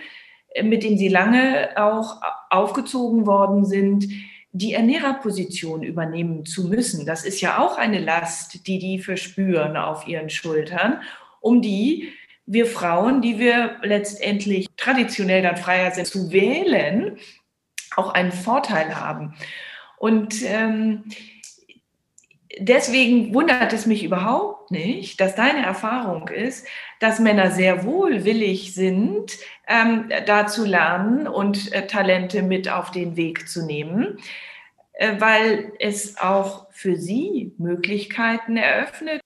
mit 0.62 0.84
dem 0.84 0.98
sie 0.98 1.08
lange 1.08 1.70
auch 1.76 2.22
aufgezogen 2.50 3.26
worden 3.26 3.66
sind, 3.66 4.06
die 4.52 4.74
Ernährerposition 4.74 5.82
übernehmen 5.82 6.46
zu 6.46 6.68
müssen. 6.68 7.08
Das 7.08 7.26
ist 7.26 7.42
ja 7.42 7.58
auch 7.58 7.78
eine 7.78 8.00
Last, 8.00 8.68
die 8.68 8.78
die 8.78 9.00
verspüren 9.00 9.78
auf 9.78 10.08
ihren 10.08 10.30
Schultern, 10.30 11.02
um 11.42 11.62
die 11.62 12.13
wir 12.46 12.68
Frauen, 12.68 13.22
die 13.22 13.39
wir 13.39 13.78
letztendlich 13.82 14.68
traditionell 14.78 15.42
dann 15.42 15.58
freier 15.58 15.92
sind, 15.92 16.08
zu 16.08 16.32
wählen, 16.32 17.18
auch 17.98 18.14
einen 18.14 18.32
Vorteil 18.32 19.00
haben. 19.00 19.36
Und 19.98 20.42
ähm, 20.44 21.06
deswegen 22.60 23.34
wundert 23.34 23.74
es 23.74 23.86
mich 23.86 24.04
überhaupt 24.04 24.72
nicht, 24.72 25.20
dass 25.20 25.36
deine 25.36 25.66
Erfahrung 25.66 26.28
ist, 26.28 26.68
dass 27.00 27.20
Männer 27.20 27.52
sehr 27.52 27.86
wohl 27.86 28.26
willig 28.26 28.74
sind, 28.74 29.38
ähm, 29.68 30.10
da 30.26 30.48
zu 30.48 30.66
lernen 30.66 31.28
und 31.28 31.72
äh, 31.74 31.88
Talente 31.88 32.42
mit 32.42 32.70
auf 32.70 32.92
den 32.92 33.16
Weg 33.16 33.48
zu 33.48 33.66
nehmen, 33.66 34.18
äh, 34.94 35.20
weil 35.20 35.72
es 35.80 36.18
auch 36.18 36.68
für 36.72 36.96
sie 36.96 37.54
Möglichkeiten 37.58 38.58
eröffnet. 38.58 39.23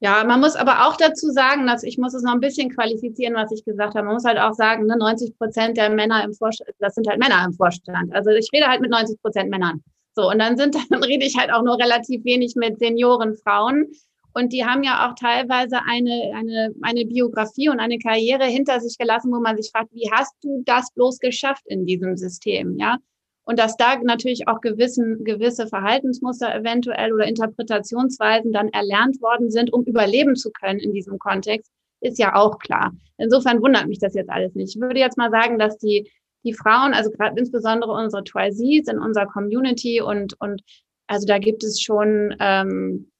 Ja, 0.00 0.24
man 0.24 0.40
muss 0.40 0.56
aber 0.56 0.86
auch 0.86 0.96
dazu 0.96 1.30
sagen, 1.30 1.66
dass 1.66 1.82
ich 1.82 1.96
muss 1.96 2.12
es 2.12 2.22
noch 2.22 2.34
ein 2.34 2.40
bisschen 2.40 2.70
qualifizieren, 2.70 3.34
was 3.34 3.50
ich 3.50 3.64
gesagt 3.64 3.94
habe. 3.94 4.04
Man 4.04 4.14
muss 4.14 4.24
halt 4.24 4.38
auch 4.38 4.52
sagen, 4.52 4.84
ne, 4.86 4.96
90 4.96 5.38
Prozent 5.38 5.76
der 5.78 5.88
Männer 5.88 6.22
im 6.22 6.34
Vorstand, 6.34 6.70
das 6.78 6.94
sind 6.94 7.08
halt 7.08 7.18
Männer 7.18 7.42
im 7.46 7.54
Vorstand. 7.54 8.14
Also 8.14 8.30
ich 8.30 8.50
rede 8.52 8.66
halt 8.66 8.82
mit 8.82 8.90
90 8.90 9.20
Prozent 9.22 9.48
Männern. 9.48 9.82
So, 10.14 10.30
und 10.30 10.38
dann 10.38 10.58
sind, 10.58 10.74
dann 10.90 11.02
rede 11.02 11.24
ich 11.24 11.36
halt 11.38 11.50
auch 11.50 11.62
nur 11.62 11.78
relativ 11.78 12.24
wenig 12.24 12.56
mit 12.56 12.78
Seniorenfrauen. 12.78 13.86
Und 14.34 14.52
die 14.52 14.66
haben 14.66 14.82
ja 14.82 15.08
auch 15.08 15.14
teilweise 15.14 15.78
eine, 15.86 16.32
eine, 16.34 16.74
eine 16.82 17.06
Biografie 17.06 17.70
und 17.70 17.80
eine 17.80 17.98
Karriere 17.98 18.44
hinter 18.44 18.80
sich 18.80 18.98
gelassen, 18.98 19.32
wo 19.32 19.40
man 19.40 19.56
sich 19.56 19.70
fragt, 19.70 19.94
wie 19.94 20.10
hast 20.12 20.34
du 20.42 20.62
das 20.66 20.92
bloß 20.92 21.20
geschafft 21.20 21.62
in 21.66 21.86
diesem 21.86 22.18
System? 22.18 22.76
Ja. 22.78 22.98
Und 23.46 23.60
dass 23.60 23.76
da 23.76 23.96
natürlich 24.02 24.48
auch 24.48 24.60
gewissen, 24.60 25.22
gewisse 25.22 25.68
Verhaltensmuster 25.68 26.52
eventuell 26.52 27.12
oder 27.12 27.26
Interpretationsweisen 27.26 28.52
dann 28.52 28.68
erlernt 28.70 29.22
worden 29.22 29.50
sind, 29.52 29.72
um 29.72 29.84
überleben 29.84 30.34
zu 30.34 30.50
können 30.50 30.80
in 30.80 30.92
diesem 30.92 31.18
Kontext, 31.20 31.70
ist 32.00 32.18
ja 32.18 32.34
auch 32.34 32.58
klar. 32.58 32.92
Insofern 33.18 33.62
wundert 33.62 33.86
mich 33.86 34.00
das 34.00 34.14
jetzt 34.14 34.30
alles 34.30 34.54
nicht. 34.56 34.74
Ich 34.74 34.80
würde 34.80 34.98
jetzt 34.98 35.16
mal 35.16 35.30
sagen, 35.30 35.60
dass 35.60 35.78
die, 35.78 36.10
die 36.44 36.54
Frauen, 36.54 36.92
also 36.92 37.10
gerade 37.10 37.38
insbesondere 37.38 37.92
unsere 37.92 38.24
Twicees 38.24 38.88
in 38.88 38.98
unserer 38.98 39.26
Community 39.26 40.00
und, 40.00 40.34
und 40.40 40.62
also 41.06 41.24
da 41.24 41.38
gibt 41.38 41.62
es 41.62 41.80
schon 41.80 42.34
ähm, 42.40 43.12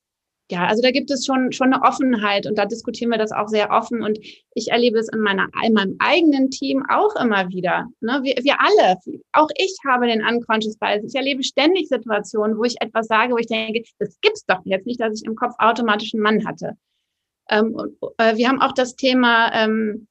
ja, 0.49 0.67
also 0.67 0.81
da 0.81 0.93
gibt 0.93 1.11
es 1.11 1.27
schon, 1.27 1.51
schon 1.51 1.73
eine 1.73 1.83
Offenheit 1.83 2.47
und 2.47 2.57
da 2.57 2.67
diskutieren 2.67 3.11
wir 3.11 3.19
das 3.19 3.33
auch 3.33 3.49
sehr 3.49 3.71
offen 3.71 4.03
und 4.03 4.19
ich 4.55 4.71
erlebe 4.71 4.99
es 4.99 5.09
in 5.09 5.21
meiner, 5.21 5.49
in 5.65 5.73
meinem 5.73 5.97
eigenen 5.99 6.51
Team 6.51 6.85
auch 6.89 7.17
immer 7.17 7.49
wieder. 7.49 7.89
Ne? 8.01 8.21
Wir, 8.23 8.37
wir 8.43 8.61
alle, 8.61 8.97
auch 9.33 9.49
ich 9.57 9.77
habe 9.85 10.07
den 10.07 10.25
Unconscious 10.25 10.79
Bias. 10.79 11.03
Ich 11.05 11.17
erlebe 11.17 11.43
ständig 11.43 11.89
Situationen, 11.89 12.57
wo 12.57 12.63
ich 12.63 12.77
etwas 12.81 13.09
sage, 13.09 13.33
wo 13.33 13.39
ich 13.39 13.49
denke, 13.49 13.83
das 13.99 14.21
gibt's 14.21 14.45
doch 14.47 14.61
jetzt 14.65 14.87
nicht, 14.87 15.01
dass 15.01 15.21
ich 15.21 15.27
im 15.27 15.35
Kopf 15.35 15.55
automatisch 15.59 16.15
einen 16.15 16.23
Mann 16.23 16.47
hatte. 16.47 16.77
Ähm, 17.51 17.75
und, 17.75 17.97
äh, 18.19 18.37
wir 18.37 18.49
haben 18.49 18.63
auch 18.63 18.73
das 18.73 18.95
Thema, 18.95 19.53
ähm, 19.53 20.07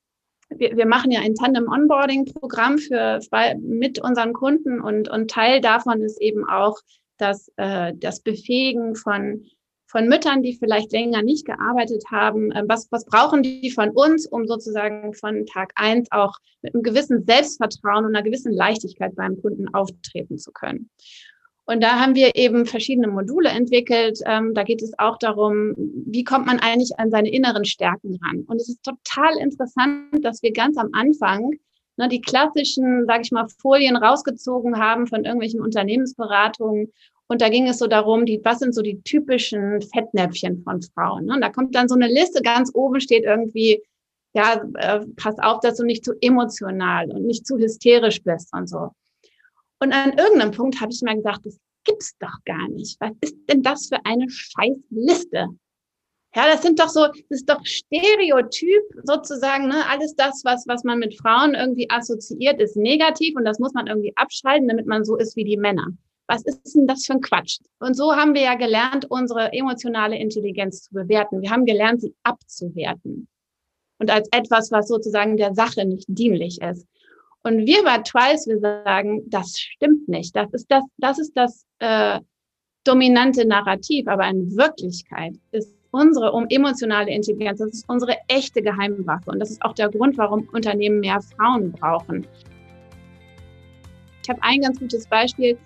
wir, 0.49 0.75
wir 0.75 0.85
machen 0.85 1.11
ja 1.11 1.21
ein 1.21 1.35
Tandem-Onboarding-Programm 1.35 2.77
für, 2.77 3.21
mit 3.61 3.99
unseren 3.99 4.33
Kunden 4.33 4.81
und, 4.81 5.09
und 5.09 5.31
Teil 5.31 5.61
davon 5.61 6.01
ist 6.01 6.21
eben 6.21 6.45
auch 6.45 6.77
das, 7.17 7.49
äh, 7.55 7.93
das 7.95 8.19
Befähigen 8.19 8.95
von 8.95 9.45
von 9.87 10.07
Müttern, 10.07 10.41
die 10.41 10.55
vielleicht 10.55 10.91
länger 10.91 11.21
nicht 11.21 11.45
gearbeitet 11.45 12.03
haben. 12.11 12.51
Ähm, 12.55 12.65
was, 12.67 12.87
was 12.91 13.05
brauchen 13.05 13.43
die 13.43 13.71
von 13.71 13.91
uns, 13.91 14.27
um 14.27 14.47
sozusagen 14.47 15.13
von 15.13 15.45
Tag 15.45 15.71
eins 15.75 16.11
auch 16.11 16.33
mit 16.61 16.73
einem 16.73 16.83
gewissen 16.83 17.25
Selbstvertrauen 17.25 18.05
und 18.05 18.15
einer 18.15 18.23
gewissen 18.23 18.51
Leichtigkeit 18.51 19.15
beim 19.15 19.41
Kunden 19.41 19.73
auftreten 19.73 20.37
zu 20.37 20.51
können? 20.51 20.89
Und 21.67 21.81
da 21.81 21.99
haben 21.99 22.13
wir 22.13 22.35
eben 22.35 22.65
verschiedene 22.65 23.07
Module 23.07 23.49
entwickelt. 23.49 24.19
Ähm, 24.25 24.53
da 24.53 24.63
geht 24.63 24.83
es 24.83 24.93
auch 24.99 25.17
darum, 25.17 25.73
wie 25.77 26.23
kommt 26.23 26.45
man 26.45 26.59
eigentlich 26.59 26.99
an 26.99 27.09
seine 27.09 27.31
inneren 27.31 27.65
Stärken 27.65 28.19
ran? 28.23 28.43
Und 28.47 28.57
es 28.57 28.69
ist 28.69 28.83
total 28.83 29.37
interessant, 29.39 30.23
dass 30.23 30.43
wir 30.43 30.53
ganz 30.53 30.77
am 30.77 30.89
Anfang 30.93 31.51
ne, 31.97 32.07
die 32.07 32.21
klassischen, 32.21 33.05
sage 33.07 33.21
ich 33.23 33.31
mal, 33.31 33.47
Folien 33.59 33.95
rausgezogen 33.95 34.77
haben 34.77 35.07
von 35.07 35.25
irgendwelchen 35.25 35.61
Unternehmensberatungen 35.61 36.91
und 37.27 37.41
da 37.41 37.49
ging 37.49 37.67
es 37.67 37.79
so 37.79 37.87
darum, 37.87 38.25
die, 38.25 38.39
was 38.43 38.59
sind 38.59 38.75
so 38.75 38.81
die 38.81 39.01
typischen 39.01 39.81
Fettnäpfchen 39.81 40.61
von 40.63 40.81
Frauen? 40.81 41.25
Ne? 41.25 41.33
Und 41.33 41.41
da 41.41 41.49
kommt 41.49 41.73
dann 41.73 41.87
so 41.87 41.95
eine 41.95 42.07
Liste, 42.07 42.41
ganz 42.41 42.71
oben 42.73 42.99
steht 42.99 43.23
irgendwie, 43.23 43.81
ja, 44.33 44.63
äh, 44.75 45.05
pass 45.15 45.39
auf, 45.39 45.59
dass 45.61 45.77
du 45.77 45.85
nicht 45.85 46.05
zu 46.05 46.13
emotional 46.21 47.09
und 47.09 47.25
nicht 47.25 47.47
zu 47.47 47.57
hysterisch 47.57 48.21
bist 48.23 48.53
und 48.53 48.69
so. 48.69 48.91
Und 49.79 49.91
an 49.91 50.17
irgendeinem 50.17 50.51
Punkt 50.51 50.79
habe 50.81 50.91
ich 50.91 51.01
mir 51.01 51.15
gesagt, 51.15 51.45
das 51.45 51.59
gibt's 51.83 52.15
doch 52.19 52.43
gar 52.45 52.67
nicht. 52.69 52.99
Was 52.99 53.11
ist 53.21 53.35
denn 53.49 53.63
das 53.63 53.87
für 53.87 54.05
eine 54.05 54.29
scheiß 54.29 54.77
Liste? 54.89 55.47
Ja, 56.35 56.47
das 56.47 56.61
sind 56.61 56.79
doch 56.79 56.89
so, 56.89 57.07
das 57.07 57.23
ist 57.29 57.49
doch 57.49 57.65
Stereotyp 57.65 58.83
sozusagen, 59.03 59.67
ne? 59.69 59.87
Alles 59.89 60.15
das, 60.15 60.41
was, 60.43 60.65
was 60.67 60.83
man 60.83 60.99
mit 60.99 61.17
Frauen 61.17 61.55
irgendwie 61.55 61.89
assoziiert, 61.89 62.59
ist 62.59 62.75
negativ 62.75 63.35
und 63.37 63.45
das 63.45 63.57
muss 63.57 63.73
man 63.73 63.87
irgendwie 63.87 64.15
abschalten, 64.17 64.67
damit 64.67 64.85
man 64.85 65.05
so 65.05 65.15
ist 65.15 65.37
wie 65.37 65.45
die 65.45 65.57
Männer 65.57 65.87
was 66.27 66.43
ist 66.43 66.75
denn 66.75 66.87
das 66.87 67.05
für 67.05 67.13
ein 67.13 67.21
Quatsch? 67.21 67.59
Und 67.79 67.95
so 67.95 68.15
haben 68.15 68.33
wir 68.33 68.41
ja 68.41 68.55
gelernt, 68.55 69.05
unsere 69.09 69.53
emotionale 69.53 70.17
Intelligenz 70.17 70.83
zu 70.83 70.93
bewerten. 70.93 71.41
Wir 71.41 71.51
haben 71.51 71.65
gelernt, 71.65 72.01
sie 72.01 72.15
abzuwerten. 72.23 73.27
Und 73.99 74.11
als 74.11 74.27
etwas, 74.31 74.71
was 74.71 74.87
sozusagen 74.87 75.37
der 75.37 75.53
Sache 75.53 75.85
nicht 75.85 76.05
dienlich 76.07 76.61
ist. 76.61 76.87
Und 77.43 77.65
wir 77.65 77.83
bei 77.83 77.99
Twice, 77.99 78.47
wir 78.47 78.59
sagen, 78.59 79.29
das 79.29 79.57
stimmt 79.57 80.07
nicht. 80.07 80.35
Das 80.35 80.51
ist 80.51 80.65
das, 80.69 80.83
das 80.97 81.19
ist 81.19 81.33
das 81.37 81.65
äh, 81.79 82.19
dominante 82.83 83.45
Narrativ. 83.45 84.07
Aber 84.07 84.27
in 84.27 84.55
Wirklichkeit 84.57 85.35
ist 85.51 85.75
unsere 85.91 86.31
um 86.31 86.45
emotionale 86.49 87.11
Intelligenz, 87.11 87.59
das 87.59 87.71
ist 87.71 87.89
unsere 87.89 88.17
echte 88.27 88.61
Geheimwaffe. 88.61 89.29
Und 89.29 89.39
das 89.39 89.51
ist 89.51 89.61
auch 89.61 89.73
der 89.73 89.89
Grund, 89.89 90.17
warum 90.17 90.49
Unternehmen 90.51 90.99
mehr 90.99 91.21
Frauen 91.21 91.71
brauchen. 91.71 92.27
Ich 94.23 94.29
habe 94.29 94.41
ein 94.41 94.61
ganz 94.61 94.79
gutes 94.79 95.07
Beispiel 95.07 95.57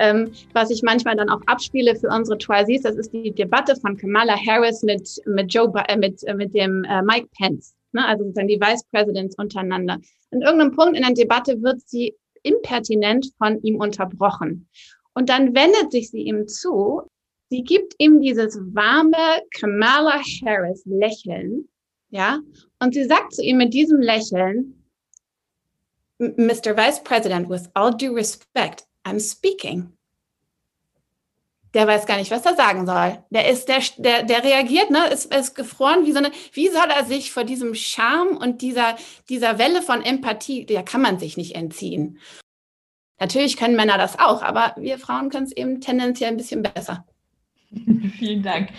ähm, 0.00 0.32
was 0.54 0.70
ich 0.70 0.82
manchmal 0.82 1.14
dann 1.14 1.28
auch 1.28 1.42
abspiele 1.46 1.94
für 1.94 2.08
unsere 2.08 2.38
Twicees. 2.38 2.82
Das 2.82 2.96
ist 2.96 3.12
die 3.12 3.30
Debatte 3.30 3.76
von 3.76 3.96
Kamala 3.96 4.34
Harris 4.34 4.82
mit, 4.82 5.08
mit 5.26 5.52
Joe, 5.52 5.70
äh, 5.88 5.96
mit, 5.96 6.22
äh, 6.24 6.34
mit 6.34 6.54
dem 6.54 6.84
äh, 6.84 7.02
Mike 7.02 7.28
Pence. 7.38 7.74
Ne? 7.92 8.04
Also 8.04 8.24
sozusagen 8.24 8.48
die 8.48 8.60
Vice 8.60 8.84
Presidents 8.90 9.36
untereinander. 9.36 9.98
An 10.32 10.40
irgendeinem 10.40 10.74
Punkt 10.74 10.96
in 10.96 11.02
der 11.02 11.12
Debatte 11.12 11.62
wird 11.62 11.80
sie 11.86 12.14
impertinent 12.42 13.30
von 13.38 13.62
ihm 13.62 13.76
unterbrochen. 13.76 14.68
Und 15.14 15.28
dann 15.28 15.54
wendet 15.54 15.92
sich 15.92 16.10
sie 16.10 16.22
ihm 16.22 16.48
zu. 16.48 17.02
Sie 17.50 17.62
gibt 17.62 17.94
ihm 17.98 18.20
dieses 18.20 18.58
warme 18.72 19.42
Kamala 19.58 20.20
Harris 20.44 20.82
Lächeln. 20.86 21.68
Ja. 22.08 22.38
Und 22.80 22.94
sie 22.94 23.04
sagt 23.04 23.34
zu 23.34 23.42
ihm 23.42 23.58
mit 23.58 23.74
diesem 23.74 24.00
Lächeln, 24.00 24.76
Mr. 26.18 26.76
Vice 26.76 27.02
President, 27.02 27.48
with 27.48 27.68
all 27.74 27.90
due 27.90 28.14
respect, 28.14 28.86
I'm 29.04 29.20
speaking. 29.20 29.92
Der 31.72 31.86
weiß 31.86 32.06
gar 32.06 32.16
nicht, 32.16 32.32
was 32.32 32.44
er 32.44 32.56
sagen 32.56 32.84
soll. 32.84 33.22
Der 33.30 33.48
ist, 33.48 33.68
der, 33.68 33.80
der, 33.96 34.22
der 34.24 34.42
reagiert, 34.42 34.90
ne, 34.90 35.06
ist, 35.06 35.32
ist 35.32 35.54
gefroren 35.54 36.04
wie 36.04 36.12
so 36.12 36.18
eine, 36.18 36.32
wie 36.52 36.68
soll 36.68 36.88
er 36.90 37.04
sich 37.04 37.30
vor 37.30 37.44
diesem 37.44 37.74
Charme 37.74 38.36
und 38.36 38.60
dieser, 38.60 38.96
dieser 39.28 39.58
Welle 39.58 39.80
von 39.80 40.02
Empathie, 40.02 40.66
der 40.66 40.82
kann 40.82 41.00
man 41.00 41.20
sich 41.20 41.36
nicht 41.36 41.54
entziehen. 41.54 42.18
Natürlich 43.20 43.56
können 43.56 43.76
Männer 43.76 43.98
das 43.98 44.18
auch, 44.18 44.42
aber 44.42 44.74
wir 44.78 44.98
Frauen 44.98 45.30
können 45.30 45.46
es 45.46 45.52
eben 45.52 45.80
tendenziell 45.80 46.30
ein 46.30 46.38
bisschen 46.38 46.62
besser. 46.62 47.06
Vielen 47.70 48.42
Dank. 48.42 48.70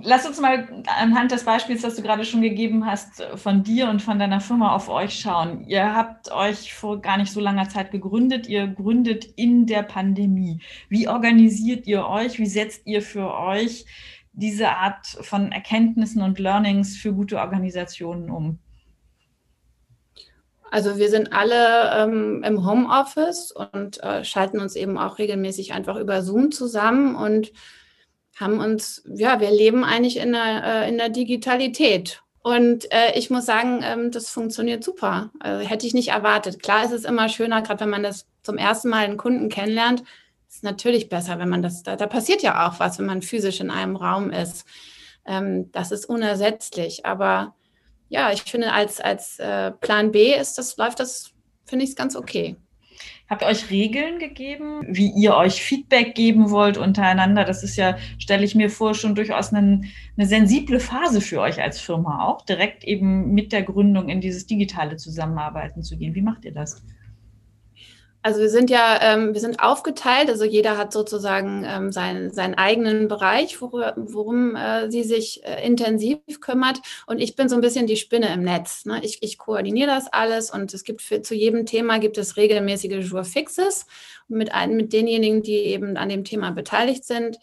Lass 0.00 0.26
uns 0.26 0.40
mal 0.40 0.84
anhand 0.86 1.32
des 1.32 1.42
Beispiels, 1.42 1.82
das 1.82 1.96
du 1.96 2.02
gerade 2.02 2.24
schon 2.24 2.40
gegeben 2.40 2.86
hast, 2.86 3.20
von 3.34 3.64
dir 3.64 3.88
und 3.88 4.00
von 4.00 4.20
deiner 4.20 4.40
Firma 4.40 4.72
auf 4.72 4.88
euch 4.88 5.18
schauen. 5.18 5.64
Ihr 5.66 5.92
habt 5.94 6.30
euch 6.30 6.72
vor 6.72 7.00
gar 7.00 7.16
nicht 7.16 7.32
so 7.32 7.40
langer 7.40 7.68
Zeit 7.68 7.90
gegründet. 7.90 8.46
Ihr 8.46 8.68
gründet 8.68 9.24
in 9.24 9.66
der 9.66 9.82
Pandemie. 9.82 10.60
Wie 10.88 11.08
organisiert 11.08 11.88
ihr 11.88 12.06
euch? 12.06 12.38
Wie 12.38 12.46
setzt 12.46 12.86
ihr 12.86 13.02
für 13.02 13.36
euch 13.36 13.86
diese 14.32 14.68
Art 14.70 15.04
von 15.06 15.50
Erkenntnissen 15.50 16.22
und 16.22 16.38
Learnings 16.38 16.96
für 16.96 17.12
gute 17.12 17.38
Organisationen 17.38 18.30
um? 18.30 18.60
Also 20.70 20.98
wir 20.98 21.10
sind 21.10 21.32
alle 21.32 22.04
ähm, 22.04 22.44
im 22.44 22.64
Homeoffice 22.64 23.52
und 23.52 24.00
äh, 24.02 24.22
schalten 24.24 24.60
uns 24.60 24.76
eben 24.76 24.96
auch 24.96 25.18
regelmäßig 25.18 25.72
einfach 25.72 25.96
über 25.96 26.22
Zoom 26.22 26.52
zusammen 26.52 27.16
und 27.16 27.52
haben 28.38 28.60
uns, 28.60 29.02
ja, 29.14 29.40
wir 29.40 29.50
leben 29.50 29.84
eigentlich 29.84 30.18
in 30.18 30.32
der, 30.32 30.64
äh, 30.64 30.88
in 30.88 30.98
der 30.98 31.08
Digitalität. 31.08 32.22
Und 32.42 32.90
äh, 32.92 33.18
ich 33.18 33.30
muss 33.30 33.46
sagen, 33.46 33.80
ähm, 33.82 34.10
das 34.10 34.30
funktioniert 34.30 34.84
super. 34.84 35.30
Also, 35.40 35.68
hätte 35.68 35.86
ich 35.86 35.94
nicht 35.94 36.08
erwartet. 36.08 36.62
Klar 36.62 36.84
ist 36.84 36.92
es 36.92 37.04
immer 37.04 37.28
schöner, 37.28 37.62
gerade 37.62 37.80
wenn 37.80 37.90
man 37.90 38.02
das 38.02 38.26
zum 38.42 38.56
ersten 38.56 38.88
Mal 38.88 39.04
einen 39.04 39.16
Kunden 39.16 39.48
kennenlernt, 39.48 40.04
ist 40.48 40.64
natürlich 40.64 41.08
besser, 41.08 41.38
wenn 41.38 41.48
man 41.48 41.62
das, 41.62 41.82
da, 41.82 41.96
da 41.96 42.06
passiert 42.06 42.42
ja 42.42 42.66
auch 42.66 42.80
was, 42.80 42.98
wenn 42.98 43.06
man 43.06 43.22
physisch 43.22 43.60
in 43.60 43.70
einem 43.70 43.96
Raum 43.96 44.30
ist. 44.30 44.66
Ähm, 45.26 45.70
das 45.72 45.90
ist 45.90 46.06
unersetzlich. 46.06 47.04
Aber 47.04 47.54
ja, 48.08 48.32
ich 48.32 48.42
finde, 48.42 48.72
als, 48.72 49.00
als 49.00 49.38
äh, 49.38 49.72
Plan 49.72 50.12
B 50.12 50.34
ist 50.34 50.56
das, 50.58 50.76
läuft 50.76 51.00
das, 51.00 51.32
finde 51.66 51.84
ich 51.84 51.90
es 51.90 51.96
ganz 51.96 52.16
okay. 52.16 52.56
Habt 53.28 53.42
ihr 53.42 53.48
euch 53.48 53.68
Regeln 53.70 54.18
gegeben, 54.18 54.80
wie 54.88 55.10
ihr 55.10 55.36
euch 55.36 55.62
Feedback 55.62 56.14
geben 56.14 56.50
wollt 56.50 56.78
untereinander? 56.78 57.44
Das 57.44 57.62
ist 57.62 57.76
ja, 57.76 57.98
stelle 58.18 58.44
ich 58.44 58.54
mir 58.54 58.70
vor, 58.70 58.94
schon 58.94 59.14
durchaus 59.14 59.52
eine, 59.52 59.82
eine 60.16 60.26
sensible 60.26 60.80
Phase 60.80 61.20
für 61.20 61.40
euch 61.40 61.60
als 61.60 61.78
Firma 61.78 62.24
auch, 62.24 62.42
direkt 62.46 62.84
eben 62.84 63.34
mit 63.34 63.52
der 63.52 63.62
Gründung 63.62 64.08
in 64.08 64.22
dieses 64.22 64.46
digitale 64.46 64.96
Zusammenarbeiten 64.96 65.82
zu 65.82 65.98
gehen. 65.98 66.14
Wie 66.14 66.22
macht 66.22 66.46
ihr 66.46 66.52
das? 66.52 66.82
Also 68.28 68.42
wir 68.42 68.50
sind 68.50 68.68
ja, 68.68 68.98
ähm, 69.00 69.32
wir 69.32 69.40
sind 69.40 69.58
aufgeteilt, 69.58 70.28
also 70.28 70.44
jeder 70.44 70.76
hat 70.76 70.92
sozusagen 70.92 71.64
ähm, 71.66 71.92
seinen, 71.92 72.30
seinen 72.30 72.56
eigenen 72.56 73.08
Bereich, 73.08 73.62
wor 73.62 73.94
worum 73.96 74.54
äh, 74.54 74.90
sie 74.90 75.02
sich 75.02 75.42
äh, 75.44 75.66
intensiv 75.66 76.18
kümmert. 76.42 76.78
Und 77.06 77.20
ich 77.20 77.36
bin 77.36 77.48
so 77.48 77.54
ein 77.54 77.62
bisschen 77.62 77.86
die 77.86 77.96
Spinne 77.96 78.30
im 78.34 78.42
Netz. 78.42 78.84
Ne? 78.84 79.00
Ich, 79.02 79.22
ich 79.22 79.38
koordiniere 79.38 79.88
das 79.88 80.12
alles 80.12 80.50
und 80.50 80.74
es 80.74 80.84
gibt 80.84 81.00
für, 81.00 81.22
zu 81.22 81.34
jedem 81.34 81.64
Thema 81.64 81.98
gibt 82.00 82.18
es 82.18 82.36
regelmäßige 82.36 82.98
Jour 83.10 83.24
fixes 83.24 83.86
mit, 84.28 84.50
mit 84.68 84.92
denjenigen, 84.92 85.42
die 85.42 85.60
eben 85.60 85.96
an 85.96 86.10
dem 86.10 86.24
Thema 86.24 86.50
beteiligt 86.50 87.06
sind. 87.06 87.38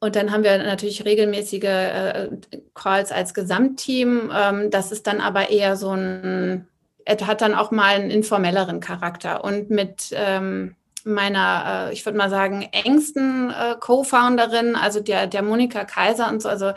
Und 0.00 0.16
dann 0.16 0.32
haben 0.32 0.44
wir 0.44 0.58
natürlich 0.58 1.06
regelmäßige 1.06 1.64
äh, 1.64 2.28
Calls 2.74 3.10
als 3.10 3.32
Gesamtteam. 3.32 4.30
Ähm, 4.36 4.70
das 4.70 4.92
ist 4.92 5.06
dann 5.06 5.22
aber 5.22 5.48
eher 5.48 5.76
so 5.76 5.92
ein 5.92 6.68
hat 7.08 7.40
dann 7.40 7.54
auch 7.54 7.70
mal 7.70 7.96
einen 7.96 8.10
informelleren 8.10 8.80
Charakter. 8.80 9.44
Und 9.44 9.70
mit 9.70 10.10
ähm, 10.12 10.76
meiner, 11.04 11.88
äh, 11.88 11.92
ich 11.92 12.04
würde 12.04 12.18
mal 12.18 12.30
sagen, 12.30 12.68
engsten 12.72 13.50
äh, 13.50 13.76
Co-Founderin, 13.80 14.76
also 14.76 15.00
der, 15.00 15.26
der 15.26 15.42
Monika 15.42 15.84
Kaiser 15.84 16.28
und 16.28 16.42
so, 16.42 16.48
also 16.48 16.72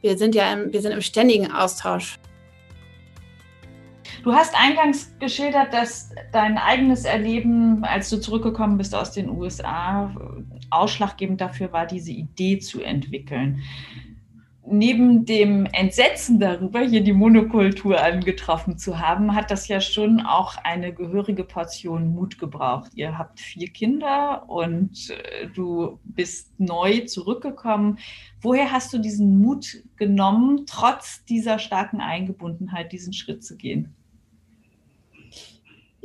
wir 0.00 0.18
sind 0.18 0.34
ja 0.34 0.52
im, 0.52 0.72
wir 0.72 0.80
sind 0.80 0.92
im 0.92 1.00
ständigen 1.00 1.52
Austausch. 1.52 2.18
Du 4.22 4.32
hast 4.32 4.54
eingangs 4.58 5.12
geschildert, 5.18 5.72
dass 5.74 6.10
dein 6.32 6.56
eigenes 6.56 7.04
Erleben, 7.04 7.84
als 7.84 8.08
du 8.08 8.18
zurückgekommen 8.18 8.78
bist 8.78 8.94
aus 8.94 9.12
den 9.12 9.28
USA, 9.28 10.14
ausschlaggebend 10.70 11.42
dafür 11.42 11.72
war, 11.72 11.86
diese 11.86 12.10
Idee 12.10 12.58
zu 12.58 12.82
entwickeln 12.82 13.62
neben 14.66 15.24
dem 15.24 15.66
Entsetzen 15.66 16.40
darüber, 16.40 16.80
hier 16.80 17.02
die 17.02 17.12
Monokultur 17.12 18.02
angetroffen 18.02 18.78
zu 18.78 18.98
haben, 18.98 19.34
hat 19.34 19.50
das 19.50 19.68
ja 19.68 19.80
schon 19.80 20.20
auch 20.20 20.56
eine 20.62 20.92
gehörige 20.92 21.44
Portion 21.44 22.14
Mut 22.14 22.38
gebraucht. 22.38 22.92
Ihr 22.94 23.18
habt 23.18 23.40
vier 23.40 23.68
Kinder 23.68 24.48
und 24.48 25.10
äh, 25.10 25.48
du 25.48 25.98
bist 26.04 26.58
neu 26.58 27.00
zurückgekommen. 27.00 27.98
Woher 28.40 28.72
hast 28.72 28.92
du 28.92 28.98
diesen 28.98 29.38
Mut 29.38 29.82
genommen, 29.96 30.64
trotz 30.66 31.24
dieser 31.24 31.58
starken 31.58 32.00
Eingebundenheit 32.00 32.92
diesen 32.92 33.12
Schritt 33.12 33.44
zu 33.44 33.56
gehen? 33.56 33.94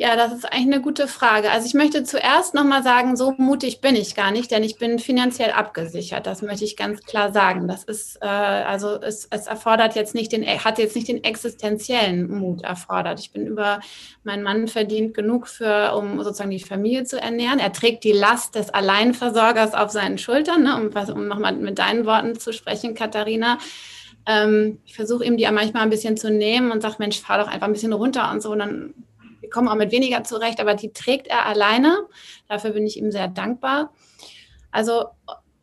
Ja, 0.02 0.16
das 0.16 0.32
ist 0.32 0.46
eigentlich 0.46 0.74
eine 0.74 0.82
gute 0.82 1.10
Frage. 1.10 1.52
Also 1.52 1.68
ich 1.68 1.74
möchte 1.74 2.06
zuerst 2.06 2.54
nochmal 2.54 2.84
sagen, 2.84 3.18
so 3.18 3.34
mutig 3.38 3.82
bin 3.82 3.98
ich 3.98 4.16
gar 4.16 4.32
nicht, 4.32 4.50
denn 4.50 4.64
ich 4.64 4.78
bin 4.78 4.98
finanziell 4.98 5.52
abgesichert. 5.52 6.26
Das 6.26 6.42
möchte 6.42 6.64
ich 6.64 6.78
ganz 6.78 7.04
klar 7.04 7.34
sagen. 7.34 7.68
Das 7.68 7.84
ist, 7.84 8.18
äh, 8.22 8.26
also 8.26 9.02
es, 9.02 9.28
es 9.30 9.48
erfordert 9.48 9.96
jetzt 9.96 10.16
nicht 10.16 10.32
den, 10.32 10.46
hat 10.46 10.80
jetzt 10.80 10.96
nicht 10.96 11.10
den 11.10 11.22
existenziellen 11.26 12.32
Mut 12.32 12.62
erfordert. 12.62 13.20
Ich 13.20 13.34
bin 13.34 13.46
über, 13.46 13.82
mein 14.24 14.42
Mann 14.42 14.70
verdient 14.70 15.16
genug 15.16 15.50
für, 15.50 15.94
um 15.94 16.24
sozusagen 16.24 16.52
die 16.52 16.62
Familie 16.62 17.04
zu 17.04 17.20
ernähren. 17.20 17.60
Er 17.60 17.74
trägt 17.74 18.06
die 18.06 18.14
Last 18.14 18.56
des 18.56 18.70
Alleinversorgers 18.70 19.74
auf 19.74 19.92
seinen 19.92 20.18
Schultern, 20.18 20.64
ne, 20.64 20.78
um, 20.78 21.14
um 21.14 21.28
nochmal 21.28 21.52
mit 21.58 21.78
deinen 21.78 22.06
Worten 22.06 22.40
zu 22.40 22.54
sprechen, 22.54 22.96
Katharina. 22.96 23.58
Ähm, 24.26 24.80
ich 24.86 24.96
versuche 24.96 25.26
ihm 25.26 25.36
die 25.36 25.44
manchmal 25.52 25.84
ein 25.84 25.90
bisschen 25.90 26.16
zu 26.16 26.32
nehmen 26.32 26.72
und 26.72 26.82
sage, 26.82 26.96
Mensch, 27.00 27.20
fahr 27.20 27.40
doch 27.40 27.50
einfach 27.50 27.68
ein 27.68 27.74
bisschen 27.74 27.92
runter 27.92 28.32
und 28.32 28.42
so. 28.42 28.54
Und 28.54 28.60
dann 28.60 28.94
kommen 29.50 29.68
auch 29.68 29.76
mit 29.76 29.92
weniger 29.92 30.24
zurecht, 30.24 30.60
aber 30.60 30.76
die 30.76 30.94
trägt 30.94 31.28
er 31.28 31.46
alleine. 31.46 31.98
Dafür 32.48 32.72
bin 32.72 32.86
ich 32.86 32.98
ihm 32.98 33.12
sehr 33.12 33.28
dankbar. 33.28 33.94
Also 34.72 35.06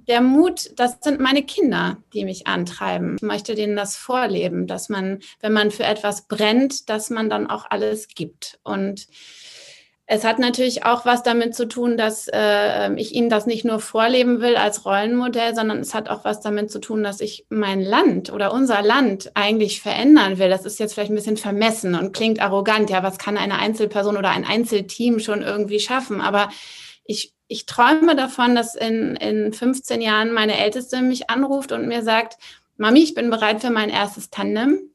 der 0.09 0.21
Mut, 0.21 0.71
das 0.77 0.99
sind 1.01 1.21
meine 1.21 1.43
Kinder, 1.43 1.99
die 2.13 2.25
mich 2.25 2.47
antreiben. 2.47 3.17
Ich 3.17 3.23
möchte 3.23 3.55
denen 3.55 3.77
das 3.77 3.97
vorleben, 3.97 4.67
dass 4.67 4.89
man, 4.89 5.21
wenn 5.41 5.53
man 5.53 5.71
für 5.71 5.85
etwas 5.85 6.29
brennt, 6.29 6.89
dass 6.89 7.11
man 7.11 7.29
dann 7.29 7.49
auch 7.49 7.65
alles 7.69 8.09
gibt. 8.09 8.59
Und 8.63 9.07
es 10.09 10.23
hat 10.23 10.39
natürlich 10.39 10.85
auch 10.85 11.05
was 11.05 11.25
damit 11.25 11.57
zu 11.57 11.67
tun, 11.67 11.97
dass 11.97 12.29
äh, 12.33 12.95
ich 12.95 13.13
Ihnen 13.13 13.29
das 13.29 13.47
nicht 13.47 13.65
nur 13.65 13.81
vorleben 13.81 14.41
will 14.41 14.55
als 14.55 14.85
Rollenmodell, 14.85 15.57
sondern 15.57 15.81
es 15.81 15.95
hat 15.95 16.09
auch 16.09 16.25
was 16.25 16.41
damit 16.41 16.71
zu 16.71 16.79
tun, 16.79 17.03
dass 17.03 17.21
ich 17.21 17.45
mein 17.49 17.81
Land 17.81 18.33
oder 18.33 18.53
unser 18.53 18.83
Land 18.83 19.33
eigentlich 19.35 19.81
verändern 19.83 20.39
will. 20.39 20.49
Das 20.49 20.65
ist 20.65 20.79
jetzt 20.79 20.95
vielleicht 20.95 21.11
ein 21.11 21.17
bisschen 21.17 21.37
vermessen 21.37 21.97
und 21.97 22.15
klingt 22.15 22.41
arrogant. 22.41 22.89
Ja, 22.89 23.03
was 23.03 23.19
kann 23.19 23.37
eine 23.37 23.59
Einzelperson 23.59 24.17
oder 24.17 24.31
ein 24.31 24.45
Einzelteam 24.45 25.19
schon 25.19 25.43
irgendwie 25.43 25.81
schaffen? 25.81 26.21
Aber 26.21 26.51
ich, 27.05 27.35
ich 27.49 27.67
träume 27.67 28.15
davon, 28.15 28.55
dass 28.55 28.77
in, 28.77 29.17
in 29.17 29.53
15 29.53 30.01
Jahren 30.01 30.31
meine 30.31 30.57
Älteste 30.57 31.03
mich 31.03 31.31
anruft 31.31 31.73
und 31.73 31.89
mir 31.89 32.05
sagt, 32.05 32.39
Mami, 32.77 33.03
ich 33.03 33.15
bin 33.15 33.29
bereit 33.29 33.61
für 33.61 33.71
mein 33.71 33.89
erstes 33.89 34.31
Tandem 34.31 34.93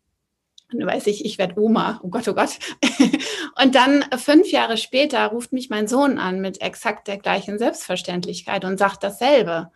dann 0.71 0.87
weiß 0.87 1.07
ich, 1.07 1.25
ich 1.25 1.37
werde 1.37 1.59
Oma, 1.59 1.99
oh 2.03 2.09
Gott, 2.09 2.27
oh 2.27 2.33
Gott. 2.33 2.59
Und 3.61 3.75
dann 3.75 4.05
fünf 4.17 4.51
Jahre 4.51 4.77
später 4.77 5.25
ruft 5.27 5.53
mich 5.53 5.69
mein 5.69 5.87
Sohn 5.87 6.17
an 6.17 6.41
mit 6.41 6.61
exakt 6.61 7.07
der 7.07 7.17
gleichen 7.17 7.59
Selbstverständlichkeit 7.59 8.65
und 8.65 8.77
sagt 8.77 9.03
dasselbe. 9.03 9.71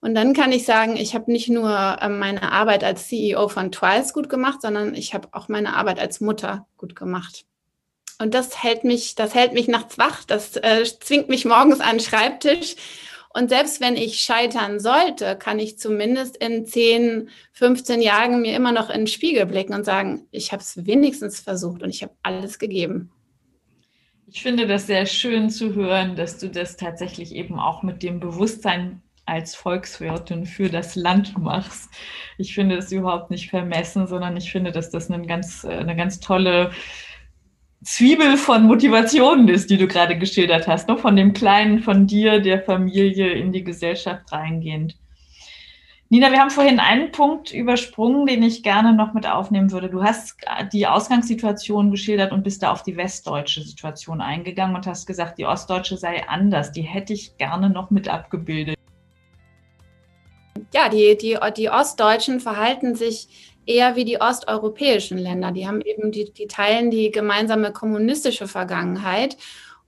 Und 0.00 0.14
dann 0.14 0.32
kann 0.32 0.52
ich 0.52 0.64
sagen, 0.64 0.96
ich 0.96 1.14
habe 1.14 1.30
nicht 1.30 1.48
nur 1.48 1.98
ähm, 2.00 2.18
meine 2.18 2.52
Arbeit 2.52 2.84
als 2.84 3.08
CEO 3.08 3.48
von 3.48 3.72
Twice 3.72 4.12
gut 4.12 4.28
gemacht, 4.28 4.62
sondern 4.62 4.94
ich 4.94 5.14
habe 5.14 5.28
auch 5.32 5.48
meine 5.48 5.74
Arbeit 5.74 5.98
als 5.98 6.20
Mutter 6.20 6.66
gut 6.76 6.94
gemacht. 6.94 7.44
Und 8.20 8.34
das 8.34 8.62
hält 8.62 8.84
mich, 8.84 9.14
das 9.14 9.34
hält 9.34 9.52
mich 9.52 9.68
nachts 9.68 9.98
wach, 9.98 10.24
das 10.24 10.56
äh, 10.56 10.84
zwingt 10.84 11.28
mich 11.28 11.44
morgens 11.44 11.80
an 11.80 11.96
den 11.96 12.00
Schreibtisch 12.00 12.76
und 13.30 13.50
selbst 13.50 13.80
wenn 13.80 13.96
ich 13.96 14.20
scheitern 14.20 14.80
sollte, 14.80 15.36
kann 15.36 15.58
ich 15.58 15.78
zumindest 15.78 16.36
in 16.36 16.64
10, 16.64 17.28
15 17.52 18.00
Jahren 18.00 18.40
mir 18.40 18.56
immer 18.56 18.72
noch 18.72 18.90
in 18.90 19.02
den 19.02 19.06
Spiegel 19.06 19.46
blicken 19.46 19.74
und 19.74 19.84
sagen, 19.84 20.26
ich 20.30 20.52
habe 20.52 20.62
es 20.62 20.86
wenigstens 20.86 21.40
versucht 21.40 21.82
und 21.82 21.90
ich 21.90 22.02
habe 22.02 22.14
alles 22.22 22.58
gegeben. 22.58 23.10
Ich 24.26 24.42
finde 24.42 24.66
das 24.66 24.86
sehr 24.86 25.06
schön 25.06 25.50
zu 25.50 25.74
hören, 25.74 26.16
dass 26.16 26.38
du 26.38 26.48
das 26.48 26.76
tatsächlich 26.76 27.34
eben 27.34 27.58
auch 27.58 27.82
mit 27.82 28.02
dem 28.02 28.20
Bewusstsein 28.20 29.02
als 29.24 29.54
Volkswirtin 29.54 30.46
für 30.46 30.70
das 30.70 30.96
Land 30.96 31.36
machst. 31.38 31.90
Ich 32.38 32.54
finde 32.54 32.76
das 32.76 32.90
überhaupt 32.92 33.30
nicht 33.30 33.50
vermessen, 33.50 34.06
sondern 34.06 34.36
ich 34.36 34.50
finde, 34.50 34.72
dass 34.72 34.90
das 34.90 35.10
eine 35.10 35.26
ganz, 35.26 35.64
eine 35.64 35.96
ganz 35.96 36.20
tolle 36.20 36.70
Zwiebel 37.84 38.36
von 38.36 38.64
Motivationen 38.64 39.48
ist, 39.48 39.70
die 39.70 39.76
du 39.76 39.86
gerade 39.86 40.18
geschildert 40.18 40.66
hast, 40.66 40.88
ne? 40.88 40.98
von 40.98 41.14
dem 41.14 41.32
Kleinen, 41.32 41.80
von 41.80 42.06
dir, 42.08 42.40
der 42.40 42.60
Familie 42.60 43.30
in 43.32 43.52
die 43.52 43.62
Gesellschaft 43.62 44.32
reingehend. 44.32 44.96
Nina, 46.10 46.32
wir 46.32 46.40
haben 46.40 46.50
vorhin 46.50 46.80
einen 46.80 47.12
Punkt 47.12 47.52
übersprungen, 47.52 48.26
den 48.26 48.42
ich 48.42 48.62
gerne 48.62 48.94
noch 48.94 49.12
mit 49.12 49.28
aufnehmen 49.28 49.70
würde. 49.70 49.90
Du 49.90 50.02
hast 50.02 50.38
die 50.72 50.86
Ausgangssituation 50.86 51.90
geschildert 51.90 52.32
und 52.32 52.42
bist 52.42 52.62
da 52.62 52.72
auf 52.72 52.82
die 52.82 52.96
westdeutsche 52.96 53.62
Situation 53.62 54.22
eingegangen 54.22 54.74
und 54.74 54.86
hast 54.86 55.06
gesagt, 55.06 55.38
die 55.38 55.44
ostdeutsche 55.44 55.98
sei 55.98 56.26
anders. 56.26 56.72
Die 56.72 56.82
hätte 56.82 57.12
ich 57.12 57.36
gerne 57.36 57.68
noch 57.68 57.90
mit 57.90 58.08
abgebildet. 58.08 58.74
Ja, 60.72 60.88
die, 60.88 61.16
die, 61.20 61.36
die 61.56 61.68
Ostdeutschen 61.68 62.40
verhalten 62.40 62.94
sich 62.94 63.54
eher 63.68 63.96
wie 63.96 64.04
die 64.04 64.20
osteuropäischen 64.20 65.18
Länder. 65.18 65.52
Die 65.52 65.68
haben 65.68 65.80
eben, 65.82 66.10
die, 66.10 66.32
die 66.32 66.46
teilen 66.46 66.90
die 66.90 67.10
gemeinsame 67.10 67.72
kommunistische 67.72 68.48
Vergangenheit. 68.48 69.36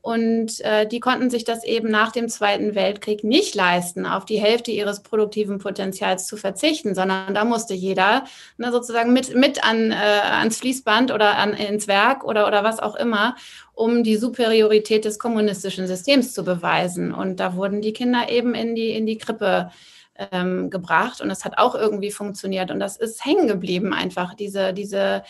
Und 0.02 0.60
äh, 0.62 0.86
die 0.86 0.98
konnten 0.98 1.28
sich 1.28 1.44
das 1.44 1.62
eben 1.62 1.90
nach 1.90 2.10
dem 2.10 2.30
Zweiten 2.30 2.74
Weltkrieg 2.74 3.22
nicht 3.22 3.54
leisten, 3.54 4.06
auf 4.06 4.24
die 4.24 4.40
Hälfte 4.40 4.70
ihres 4.70 5.02
produktiven 5.02 5.58
Potenzials 5.58 6.26
zu 6.26 6.38
verzichten, 6.38 6.94
sondern 6.94 7.34
da 7.34 7.44
musste 7.44 7.74
jeder 7.74 8.24
ne, 8.56 8.72
sozusagen 8.72 9.12
mit, 9.12 9.34
mit 9.34 9.62
an, 9.62 9.92
äh, 9.92 9.94
ans 9.94 10.56
Fließband 10.56 11.12
oder 11.12 11.36
an, 11.36 11.52
ins 11.52 11.86
Werk 11.86 12.24
oder, 12.24 12.46
oder 12.46 12.64
was 12.64 12.80
auch 12.80 12.96
immer, 12.96 13.36
um 13.74 14.02
die 14.02 14.16
Superiorität 14.16 15.04
des 15.04 15.18
kommunistischen 15.18 15.86
Systems 15.86 16.32
zu 16.32 16.44
beweisen. 16.44 17.12
Und 17.12 17.38
da 17.38 17.54
wurden 17.54 17.82
die 17.82 17.92
Kinder 17.92 18.30
eben 18.30 18.54
in 18.54 18.74
die, 18.74 18.92
in 18.92 19.04
die 19.04 19.18
Krippe 19.18 19.70
ähm, 20.32 20.70
gebracht 20.70 21.20
und 21.20 21.30
es 21.30 21.44
hat 21.44 21.58
auch 21.58 21.74
irgendwie 21.74 22.10
funktioniert 22.10 22.70
und 22.70 22.80
das 22.80 22.96
ist 22.96 23.24
hängen 23.24 23.48
geblieben 23.48 23.92
einfach, 23.92 24.34
diese, 24.34 24.72
diese 24.72 25.22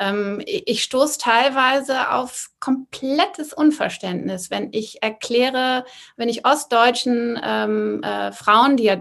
ähm, 0.00 0.42
ich 0.46 0.82
stoße 0.82 1.18
teilweise 1.18 2.10
auf 2.10 2.48
komplettes 2.58 3.52
Unverständnis, 3.52 4.50
wenn 4.50 4.70
ich 4.72 5.02
erkläre, 5.02 5.84
wenn 6.16 6.30
ich 6.30 6.46
ostdeutschen 6.46 7.38
ähm, 7.44 8.02
äh, 8.02 8.32
Frauen, 8.32 8.78
die 8.78 8.84
ja 8.84 8.96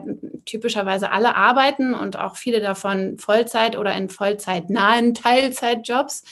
typischerweise 0.46 1.12
alle 1.12 1.36
arbeiten 1.36 1.94
und 1.94 2.20
auch 2.20 2.36
viele 2.36 2.60
davon 2.60 3.18
Vollzeit 3.18 3.78
oder 3.78 3.96
in 3.96 4.10
vollzeitnahen 4.10 5.14
Teilzeitjobs, 5.14 6.24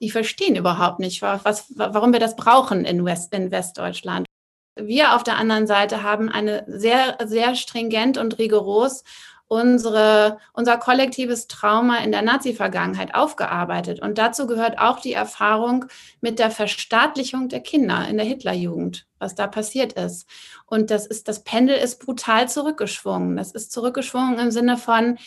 die 0.00 0.10
verstehen 0.10 0.56
überhaupt 0.56 0.98
nicht, 0.98 1.22
was, 1.22 1.66
warum 1.76 2.12
wir 2.12 2.18
das 2.18 2.34
brauchen 2.34 2.84
in, 2.84 3.04
West, 3.04 3.32
in 3.32 3.52
Westdeutschland. 3.52 4.26
Wir 4.74 5.14
auf 5.14 5.22
der 5.22 5.36
anderen 5.36 5.66
Seite 5.66 6.02
haben 6.02 6.28
eine 6.28 6.64
sehr, 6.66 7.18
sehr 7.24 7.54
stringent 7.54 8.18
und 8.18 8.38
rigoros 8.38 9.04
unsere, 9.52 10.38
unser 10.54 10.78
kollektives 10.78 11.46
Trauma 11.46 11.98
in 11.98 12.10
der 12.10 12.22
Nazi-Vergangenheit 12.22 13.14
aufgearbeitet. 13.14 14.00
Und 14.00 14.16
dazu 14.16 14.46
gehört 14.46 14.78
auch 14.78 14.98
die 14.98 15.12
Erfahrung 15.12 15.84
mit 16.22 16.38
der 16.38 16.50
Verstaatlichung 16.50 17.50
der 17.50 17.60
Kinder 17.60 18.08
in 18.08 18.16
der 18.16 18.24
Hitlerjugend, 18.24 19.06
was 19.18 19.34
da 19.34 19.46
passiert 19.46 19.92
ist. 19.92 20.26
Und 20.64 20.90
das 20.90 21.06
ist, 21.06 21.28
das 21.28 21.44
Pendel 21.44 21.76
ist 21.76 22.02
brutal 22.02 22.48
zurückgeschwungen. 22.48 23.36
Das 23.36 23.52
ist 23.52 23.72
zurückgeschwungen 23.72 24.38
im 24.38 24.50
Sinne 24.50 24.78
von, 24.78 25.18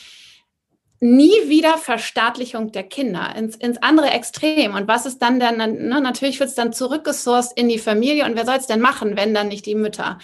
nie 0.99 1.33
wieder 1.47 1.77
Verstaatlichung 1.77 2.71
der 2.71 2.83
Kinder 2.83 3.35
ins, 3.35 3.55
ins 3.55 3.81
andere 3.81 4.09
Extrem. 4.09 4.73
Und 4.75 4.87
was 4.87 5.05
ist 5.05 5.21
dann 5.21 5.39
dann, 5.39 5.57
ne, 5.57 6.01
natürlich 6.01 6.39
wird 6.39 6.49
es 6.49 6.55
dann 6.55 6.73
zurückgesourced 6.73 7.57
in 7.57 7.69
die 7.69 7.79
Familie. 7.79 8.25
Und 8.25 8.35
wer 8.35 8.45
soll 8.45 8.55
es 8.55 8.67
denn 8.67 8.79
machen, 8.79 9.17
wenn 9.17 9.33
dann 9.33 9.49
nicht 9.49 9.65
die 9.65 9.75
Mütter? 9.75 10.19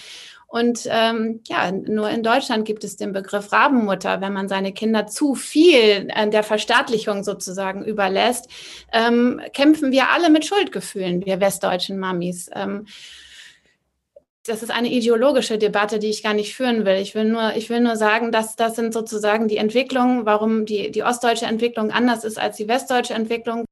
Und 0.51 0.85
ähm, 0.89 1.39
ja, 1.47 1.71
nur 1.71 2.09
in 2.09 2.23
Deutschland 2.23 2.65
gibt 2.65 2.83
es 2.83 2.97
den 2.97 3.13
Begriff 3.13 3.53
Rabenmutter, 3.53 4.19
wenn 4.19 4.33
man 4.33 4.49
seine 4.49 4.73
Kinder 4.73 5.07
zu 5.07 5.33
viel 5.33 6.07
der 6.07 6.43
Verstaatlichung 6.43 7.23
sozusagen 7.23 7.85
überlässt, 7.85 8.49
ähm, 8.91 9.39
kämpfen 9.53 9.93
wir 9.93 10.09
alle 10.09 10.29
mit 10.29 10.45
Schuldgefühlen, 10.45 11.25
wir 11.25 11.39
westdeutschen 11.39 11.97
Mamis. 11.97 12.49
Ähm, 12.53 12.85
das 14.45 14.63
ist 14.63 14.71
eine 14.71 14.91
ideologische 14.91 15.57
Debatte, 15.57 15.99
die 15.99 16.07
ich 16.09 16.23
gar 16.23 16.33
nicht 16.33 16.55
führen 16.55 16.85
will. 16.85 16.95
Ich 16.95 17.13
will 17.13 17.25
nur, 17.25 17.55
ich 17.55 17.69
will 17.69 17.79
nur 17.79 17.95
sagen, 17.95 18.31
dass 18.31 18.55
das 18.55 18.75
sind 18.75 18.93
sozusagen 18.93 19.47
die 19.47 19.57
Entwicklungen, 19.57 20.25
warum 20.25 20.65
die, 20.65 20.91
die 20.91 21.03
ostdeutsche 21.03 21.45
Entwicklung 21.45 21.91
anders 21.91 22.23
ist 22.23 22.39
als 22.39 22.57
die 22.57 22.67
westdeutsche 22.67 23.13
Entwicklung. 23.13 23.65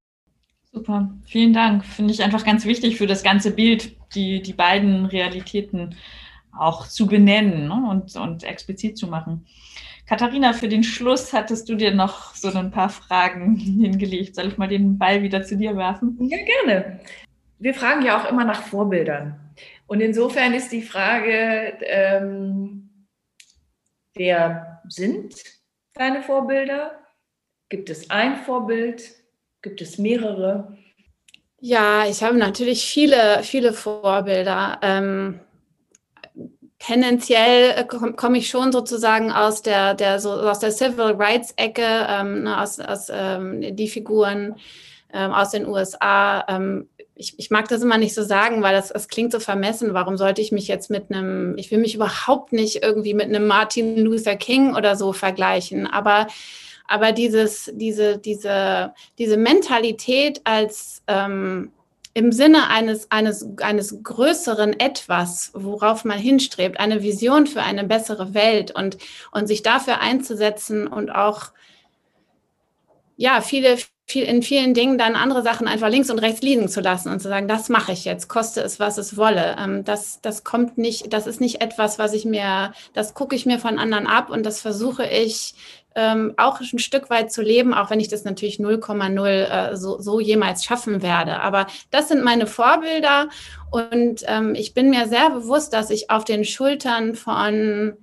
Super, 0.72 1.10
vielen 1.26 1.54
Dank. 1.54 1.84
Finde 1.84 2.14
ich 2.14 2.24
einfach 2.24 2.46
ganz 2.46 2.66
wichtig 2.66 2.98
für 2.98 3.08
das 3.08 3.24
ganze 3.24 3.52
Bild, 3.52 3.96
die, 4.14 4.42
die 4.42 4.54
beiden 4.54 5.06
Realitäten 5.06 5.96
auch 6.56 6.88
zu 6.88 7.08
benennen 7.08 7.68
ne? 7.68 7.90
und, 7.90 8.16
und 8.16 8.44
explizit 8.44 8.98
zu 8.98 9.08
machen. 9.08 9.48
Katharina, 10.06 10.54
für 10.54 10.68
den 10.68 10.84
Schluss 10.84 11.34
hattest 11.34 11.70
du 11.70 11.76
dir 11.76 11.94
noch 11.94 12.36
so 12.36 12.52
ein 12.52 12.72
paar 12.72 12.90
Fragen 12.90 13.56
hingelegt. 13.58 14.36
Soll 14.36 14.48
ich 14.48 14.58
mal 14.58 14.68
den 14.68 15.00
Ball 15.00 15.24
wieder 15.24 15.44
zu 15.44 15.58
dir 15.58 15.76
werfen? 15.76 16.18
Ja, 16.30 16.38
gerne. 16.38 17.00
Wir 17.58 17.74
fragen 17.74 18.06
ja 18.06 18.20
auch 18.20 18.30
immer 18.30 18.46
nach 18.46 18.64
Vorbildern. 18.64 19.36
Und 19.90 20.02
insofern 20.02 20.54
ist 20.54 20.72
die 20.72 20.84
Frage, 20.84 21.80
ähm, 21.82 23.08
wer 24.14 24.84
sind 24.88 25.34
deine 25.94 26.22
Vorbilder? 26.22 27.00
Gibt 27.70 27.90
es 27.90 28.08
ein 28.12 28.36
Vorbild? 28.44 29.02
Gibt 29.64 29.82
es 29.82 29.98
mehrere? 29.98 30.78
Ja, 31.60 32.06
ich 32.08 32.22
habe 32.22 32.38
natürlich 32.38 32.86
viele, 32.86 33.42
viele 33.42 33.74
Vorbilder. 33.74 34.80
Ähm, 34.84 35.40
tendenziell 36.78 37.72
äh, 37.80 37.84
komme 37.84 38.14
komm 38.14 38.36
ich 38.36 38.48
schon 38.48 38.72
sozusagen 38.72 39.32
aus 39.32 39.64
der, 39.64 39.96
der, 39.96 40.20
so, 40.20 40.34
aus 40.34 40.60
der 40.60 40.72
Civil 40.72 41.16
Rights 41.18 41.52
Ecke, 41.58 42.06
ähm, 42.08 42.44
ne, 42.44 42.62
aus, 42.62 42.80
aus 42.80 43.08
ähm, 43.12 43.76
die 43.76 43.90
Figuren 43.90 44.56
ähm, 45.12 45.32
aus 45.32 45.50
den 45.50 45.66
USA. 45.66 46.46
Ich, 47.20 47.38
ich 47.38 47.52
mag 47.52 47.68
das 47.68 47.82
immer 47.82 47.98
nicht 47.98 48.16
so 48.16 48.24
sagen, 48.24 48.64
weil 48.64 48.74
das, 48.74 48.90
das 48.90 49.10
klingt 49.10 49.34
so 49.34 49.42
vermessen. 49.42 49.94
Warum 49.94 50.18
sollte 50.18 50.42
ich 50.42 50.54
mich 50.54 50.70
jetzt 50.70 50.90
mit 50.90 51.12
einem, 51.12 51.58
ich 51.58 51.70
will 51.70 51.78
mich 51.78 51.94
überhaupt 51.94 52.54
nicht 52.54 52.82
irgendwie 52.82 53.14
mit 53.14 53.26
einem 53.26 53.46
Martin 53.46 53.98
Luther 53.98 54.38
King 54.38 54.74
oder 54.76 54.96
so 54.96 55.12
vergleichen, 55.14 55.86
aber 55.86 56.28
aber 56.90 57.12
dieses, 57.12 57.72
diese, 57.76 58.18
diese, 58.18 58.96
diese 59.20 59.38
Mentalität 59.38 60.42
als 60.44 61.04
ähm, 61.06 61.72
im 62.16 62.32
Sinne 62.32 62.68
eines, 62.68 63.12
eines, 63.12 63.48
eines 63.62 64.04
größeren 64.04 64.80
Etwas, 64.80 65.52
worauf 65.54 66.04
man 66.04 66.18
hinstrebt, 66.18 66.80
eine 66.80 67.04
Vision 67.04 67.46
für 67.46 67.62
eine 67.62 67.84
bessere 67.84 68.34
Welt 68.34 68.72
und, 68.72 68.98
und 69.32 69.48
sich 69.48 69.62
dafür 69.62 70.02
einzusetzen 70.02 70.88
und 70.88 71.12
auch 71.12 71.52
ja, 73.18 73.42
viele, 73.42 73.78
viel, 74.10 74.24
in 74.24 74.42
vielen 74.42 74.74
Dingen 74.74 74.98
dann 74.98 75.16
andere 75.16 75.44
Sachen 75.44 75.68
einfach 75.68 75.90
links 75.90 76.10
und 76.10 76.20
rechts 76.20 76.42
liegen 76.42 76.68
zu 76.68 76.82
lassen 76.82 77.10
und 77.10 77.22
zu 77.22 77.28
sagen, 77.28 77.48
das 77.48 77.70
mache 77.70 77.92
ich 77.92 78.06
jetzt, 78.06 78.28
koste 78.28 78.62
es, 78.62 78.80
was 78.80 78.98
es 78.98 79.18
wolle. 79.18 79.56
Ähm, 79.60 79.84
das, 79.84 80.20
das 80.22 80.44
kommt 80.44 80.78
nicht, 80.78 81.14
das 81.14 81.28
ist 81.28 81.40
nicht 81.40 81.62
etwas, 81.62 82.00
was 82.00 82.14
ich 82.14 82.26
mir, 82.26 82.74
das 82.94 83.14
gucke 83.14 83.36
ich 83.36 83.46
mir 83.46 83.60
von 83.60 83.78
anderen 83.78 84.08
ab 84.08 84.30
und 84.30 84.46
das 84.46 84.62
versuche 84.62 85.06
ich 85.06 85.54
ähm, 85.96 86.34
auch 86.38 86.60
ein 86.60 86.80
Stück 86.80 87.10
weit 87.10 87.32
zu 87.32 87.42
leben, 87.42 87.74
auch 87.74 87.90
wenn 87.90 88.00
ich 88.00 88.08
das 88.08 88.24
natürlich 88.24 88.58
0,0 88.58 89.28
äh, 89.28 89.76
so, 89.78 90.00
so 90.00 90.20
jemals 90.20 90.64
schaffen 90.64 91.02
werde. 91.02 91.42
Aber 91.42 91.68
das 91.92 92.08
sind 92.08 92.24
meine 92.24 92.48
Vorbilder 92.48 93.30
und 93.70 94.24
ähm, 94.26 94.56
ich 94.56 94.74
bin 94.74 94.90
mir 94.90 95.08
sehr 95.08 95.30
bewusst, 95.30 95.74
dass 95.74 95.90
ich 95.90 96.10
auf 96.10 96.24
den 96.24 96.46
Schultern 96.46 97.16
von 97.16 97.98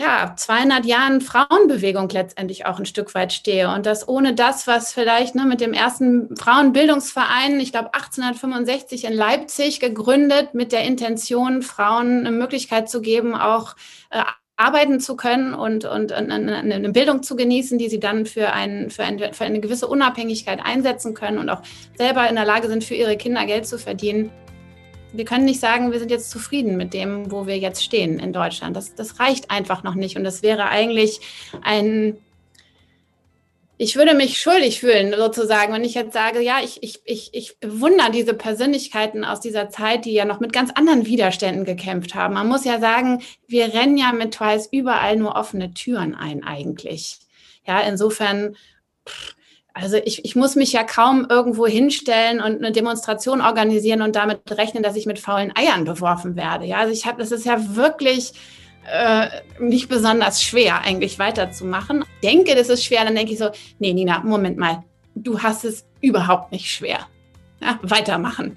ja, 0.00 0.32
200 0.34 0.86
Jahren 0.86 1.20
Frauenbewegung 1.20 2.08
letztendlich 2.08 2.64
auch 2.64 2.78
ein 2.78 2.86
Stück 2.86 3.14
weit 3.14 3.34
stehe. 3.34 3.70
Und 3.70 3.84
das 3.84 4.08
ohne 4.08 4.34
das, 4.34 4.66
was 4.66 4.94
vielleicht 4.94 5.34
ne, 5.34 5.44
mit 5.44 5.60
dem 5.60 5.74
ersten 5.74 6.34
Frauenbildungsverein, 6.36 7.60
ich 7.60 7.70
glaube 7.70 7.92
1865 7.92 9.04
in 9.04 9.12
Leipzig 9.12 9.78
gegründet, 9.78 10.54
mit 10.54 10.72
der 10.72 10.84
Intention, 10.84 11.60
Frauen 11.60 12.20
eine 12.20 12.30
Möglichkeit 12.30 12.88
zu 12.88 13.02
geben, 13.02 13.34
auch 13.34 13.76
äh, 14.08 14.22
arbeiten 14.56 15.00
zu 15.00 15.16
können 15.16 15.52
und, 15.52 15.84
und, 15.84 16.12
und 16.12 16.30
eine 16.30 16.90
Bildung 16.90 17.22
zu 17.22 17.36
genießen, 17.36 17.78
die 17.78 17.90
sie 17.90 18.00
dann 18.00 18.24
für, 18.24 18.52
ein, 18.52 18.88
für, 18.88 19.04
ein, 19.04 19.34
für 19.34 19.44
eine 19.44 19.60
gewisse 19.60 19.86
Unabhängigkeit 19.86 20.60
einsetzen 20.62 21.12
können 21.12 21.38
und 21.38 21.50
auch 21.50 21.62
selber 21.98 22.26
in 22.28 22.36
der 22.36 22.46
Lage 22.46 22.68
sind, 22.68 22.84
für 22.84 22.94
ihre 22.94 23.16
Kinder 23.18 23.44
Geld 23.44 23.66
zu 23.66 23.78
verdienen. 23.78 24.30
Wir 25.12 25.24
können 25.24 25.44
nicht 25.44 25.60
sagen, 25.60 25.92
wir 25.92 25.98
sind 25.98 26.10
jetzt 26.10 26.30
zufrieden 26.30 26.76
mit 26.76 26.94
dem, 26.94 27.30
wo 27.30 27.46
wir 27.46 27.58
jetzt 27.58 27.82
stehen 27.82 28.18
in 28.18 28.32
Deutschland. 28.32 28.76
Das, 28.76 28.94
das 28.94 29.18
reicht 29.20 29.50
einfach 29.50 29.82
noch 29.82 29.94
nicht. 29.94 30.16
Und 30.16 30.24
das 30.24 30.42
wäre 30.42 30.68
eigentlich 30.68 31.20
ein, 31.62 32.16
ich 33.82 33.96
würde 33.96 34.14
mich 34.14 34.38
schuldig 34.38 34.80
fühlen, 34.80 35.14
sozusagen, 35.16 35.72
wenn 35.72 35.84
ich 35.84 35.94
jetzt 35.94 36.12
sage, 36.12 36.42
ja, 36.42 36.58
ich, 36.62 36.82
ich, 36.82 37.00
ich, 37.06 37.30
ich 37.32 37.58
bewundere 37.60 38.10
diese 38.10 38.34
Persönlichkeiten 38.34 39.24
aus 39.24 39.40
dieser 39.40 39.70
Zeit, 39.70 40.04
die 40.04 40.12
ja 40.12 40.26
noch 40.26 40.38
mit 40.38 40.52
ganz 40.52 40.70
anderen 40.70 41.06
Widerständen 41.06 41.64
gekämpft 41.64 42.14
haben. 42.14 42.34
Man 42.34 42.46
muss 42.46 42.66
ja 42.66 42.78
sagen, 42.78 43.22
wir 43.48 43.72
rennen 43.72 43.96
ja 43.96 44.12
mit 44.12 44.34
Twice 44.34 44.68
überall 44.70 45.16
nur 45.16 45.34
offene 45.34 45.72
Türen 45.72 46.14
ein, 46.14 46.44
eigentlich. 46.44 47.20
Ja, 47.66 47.80
insofern, 47.80 48.54
also 49.74 49.96
ich, 50.04 50.24
ich 50.24 50.36
muss 50.36 50.56
mich 50.56 50.72
ja 50.72 50.82
kaum 50.82 51.26
irgendwo 51.28 51.66
hinstellen 51.66 52.40
und 52.40 52.58
eine 52.58 52.72
Demonstration 52.72 53.40
organisieren 53.40 54.02
und 54.02 54.16
damit 54.16 54.40
rechnen, 54.50 54.82
dass 54.82 54.96
ich 54.96 55.06
mit 55.06 55.18
faulen 55.18 55.52
Eiern 55.56 55.84
beworfen 55.84 56.36
werde. 56.36 56.64
Ja, 56.64 56.78
also 56.78 56.92
ich 56.92 57.06
habe, 57.06 57.18
das 57.18 57.30
ist 57.30 57.46
ja 57.46 57.76
wirklich 57.76 58.32
äh, 58.90 59.28
nicht 59.58 59.88
besonders 59.88 60.42
schwer, 60.42 60.82
eigentlich 60.82 61.18
weiterzumachen. 61.18 62.04
Denke, 62.22 62.54
das 62.54 62.68
ist 62.68 62.84
schwer, 62.84 63.04
dann 63.04 63.14
denke 63.14 63.32
ich 63.32 63.38
so, 63.38 63.50
nee, 63.78 63.92
Nina, 63.92 64.20
Moment 64.20 64.58
mal, 64.58 64.82
du 65.14 65.40
hast 65.40 65.64
es 65.64 65.86
überhaupt 66.00 66.52
nicht 66.52 66.70
schwer. 66.70 67.06
Ja, 67.60 67.78
weitermachen. 67.82 68.56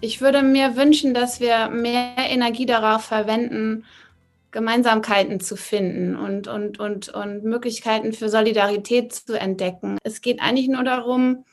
Ich 0.00 0.20
würde 0.20 0.42
mir 0.42 0.76
wünschen, 0.76 1.12
dass 1.12 1.40
wir 1.40 1.68
mehr 1.68 2.14
Energie 2.16 2.66
darauf 2.66 3.04
verwenden, 3.04 3.84
Gemeinsamkeiten 4.50 5.40
zu 5.40 5.56
finden 5.56 6.16
und, 6.16 6.48
und, 6.48 6.78
und, 6.80 7.08
und 7.10 7.44
Möglichkeiten 7.44 8.12
für 8.12 8.28
Solidarität 8.28 9.12
zu 9.12 9.38
entdecken. 9.38 9.98
Es 10.02 10.22
geht 10.22 10.40
eigentlich 10.40 10.68
nur 10.68 10.84
darum, 10.84 11.44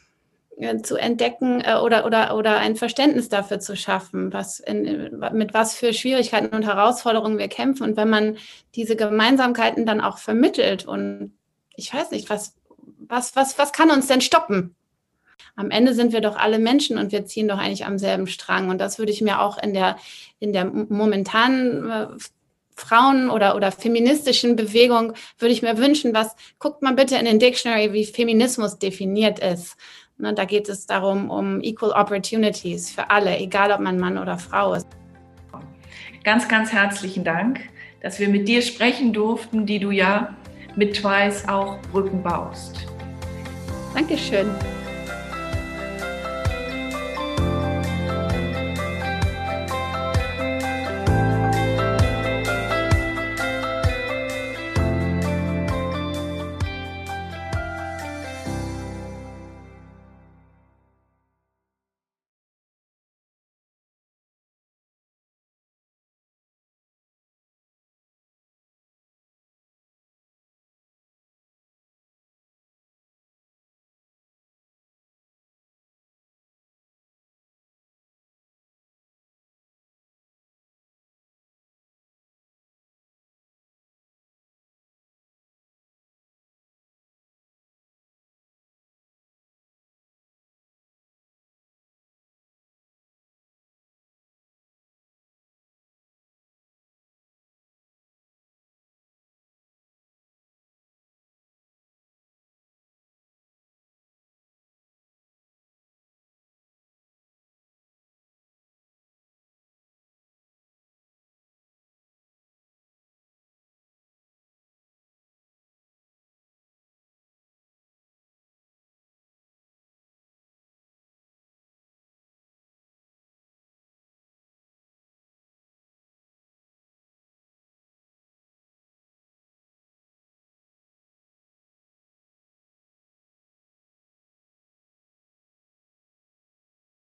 äh, 0.57 0.77
zu 0.77 0.95
entdecken 0.95 1.61
äh, 1.61 1.75
oder, 1.75 2.05
oder, 2.05 2.37
oder 2.37 2.57
ein 2.57 2.77
Verständnis 2.77 3.27
dafür 3.27 3.59
zu 3.59 3.75
schaffen, 3.75 4.31
was 4.31 4.61
in, 4.61 5.19
mit 5.33 5.53
was 5.53 5.75
für 5.75 5.93
Schwierigkeiten 5.93 6.55
und 6.55 6.63
Herausforderungen 6.63 7.37
wir 7.37 7.49
kämpfen. 7.49 7.83
Und 7.83 7.97
wenn 7.97 8.09
man 8.09 8.37
diese 8.75 8.95
Gemeinsamkeiten 8.95 9.85
dann 9.85 9.99
auch 9.99 10.17
vermittelt 10.17 10.85
und 10.85 11.33
ich 11.75 11.93
weiß 11.93 12.11
nicht, 12.11 12.29
was, 12.29 12.55
was, 12.99 13.35
was, 13.35 13.57
was 13.57 13.73
kann 13.73 13.91
uns 13.91 14.07
denn 14.07 14.21
stoppen? 14.21 14.75
Am 15.57 15.71
Ende 15.71 15.93
sind 15.93 16.13
wir 16.13 16.21
doch 16.21 16.37
alle 16.37 16.59
Menschen 16.59 16.97
und 16.97 17.11
wir 17.11 17.25
ziehen 17.25 17.49
doch 17.49 17.57
eigentlich 17.57 17.85
am 17.85 17.97
selben 17.97 18.27
Strang. 18.27 18.69
Und 18.69 18.79
das 18.79 18.97
würde 18.97 19.11
ich 19.11 19.21
mir 19.21 19.41
auch 19.41 19.57
in 19.57 19.73
der, 19.73 19.97
in 20.39 20.53
der 20.53 20.65
momentanen 20.65 21.89
äh, 21.89 22.07
Frauen- 22.75 23.29
oder, 23.29 23.55
oder 23.55 23.71
feministischen 23.71 24.55
Bewegung 24.55 25.13
würde 25.39 25.53
ich 25.53 25.61
mir 25.61 25.77
wünschen, 25.77 26.13
was, 26.13 26.35
guckt 26.59 26.81
mal 26.81 26.93
bitte 26.93 27.15
in 27.15 27.25
den 27.25 27.39
Dictionary, 27.39 27.93
wie 27.93 28.05
Feminismus 28.05 28.77
definiert 28.77 29.39
ist. 29.39 29.77
Ne, 30.17 30.33
da 30.33 30.45
geht 30.45 30.69
es 30.69 30.85
darum, 30.85 31.29
um 31.29 31.61
Equal 31.61 31.91
Opportunities 31.91 32.91
für 32.91 33.09
alle, 33.09 33.37
egal 33.37 33.71
ob 33.71 33.81
man 33.81 33.99
Mann 33.99 34.17
oder 34.17 34.37
Frau 34.37 34.73
ist. 34.73 34.87
ganz, 36.23 36.47
ganz 36.47 36.71
herzlichen 36.71 37.23
Dank, 37.23 37.59
dass 38.01 38.19
wir 38.19 38.29
mit 38.29 38.47
dir 38.47 38.61
sprechen 38.61 39.13
durften, 39.13 39.65
die 39.65 39.79
du 39.79 39.91
ja 39.91 40.35
mit 40.75 40.95
Twice 40.95 41.47
auch 41.47 41.77
Brücken 41.91 42.23
baust. 42.23 42.85
Dankeschön. 43.93 44.49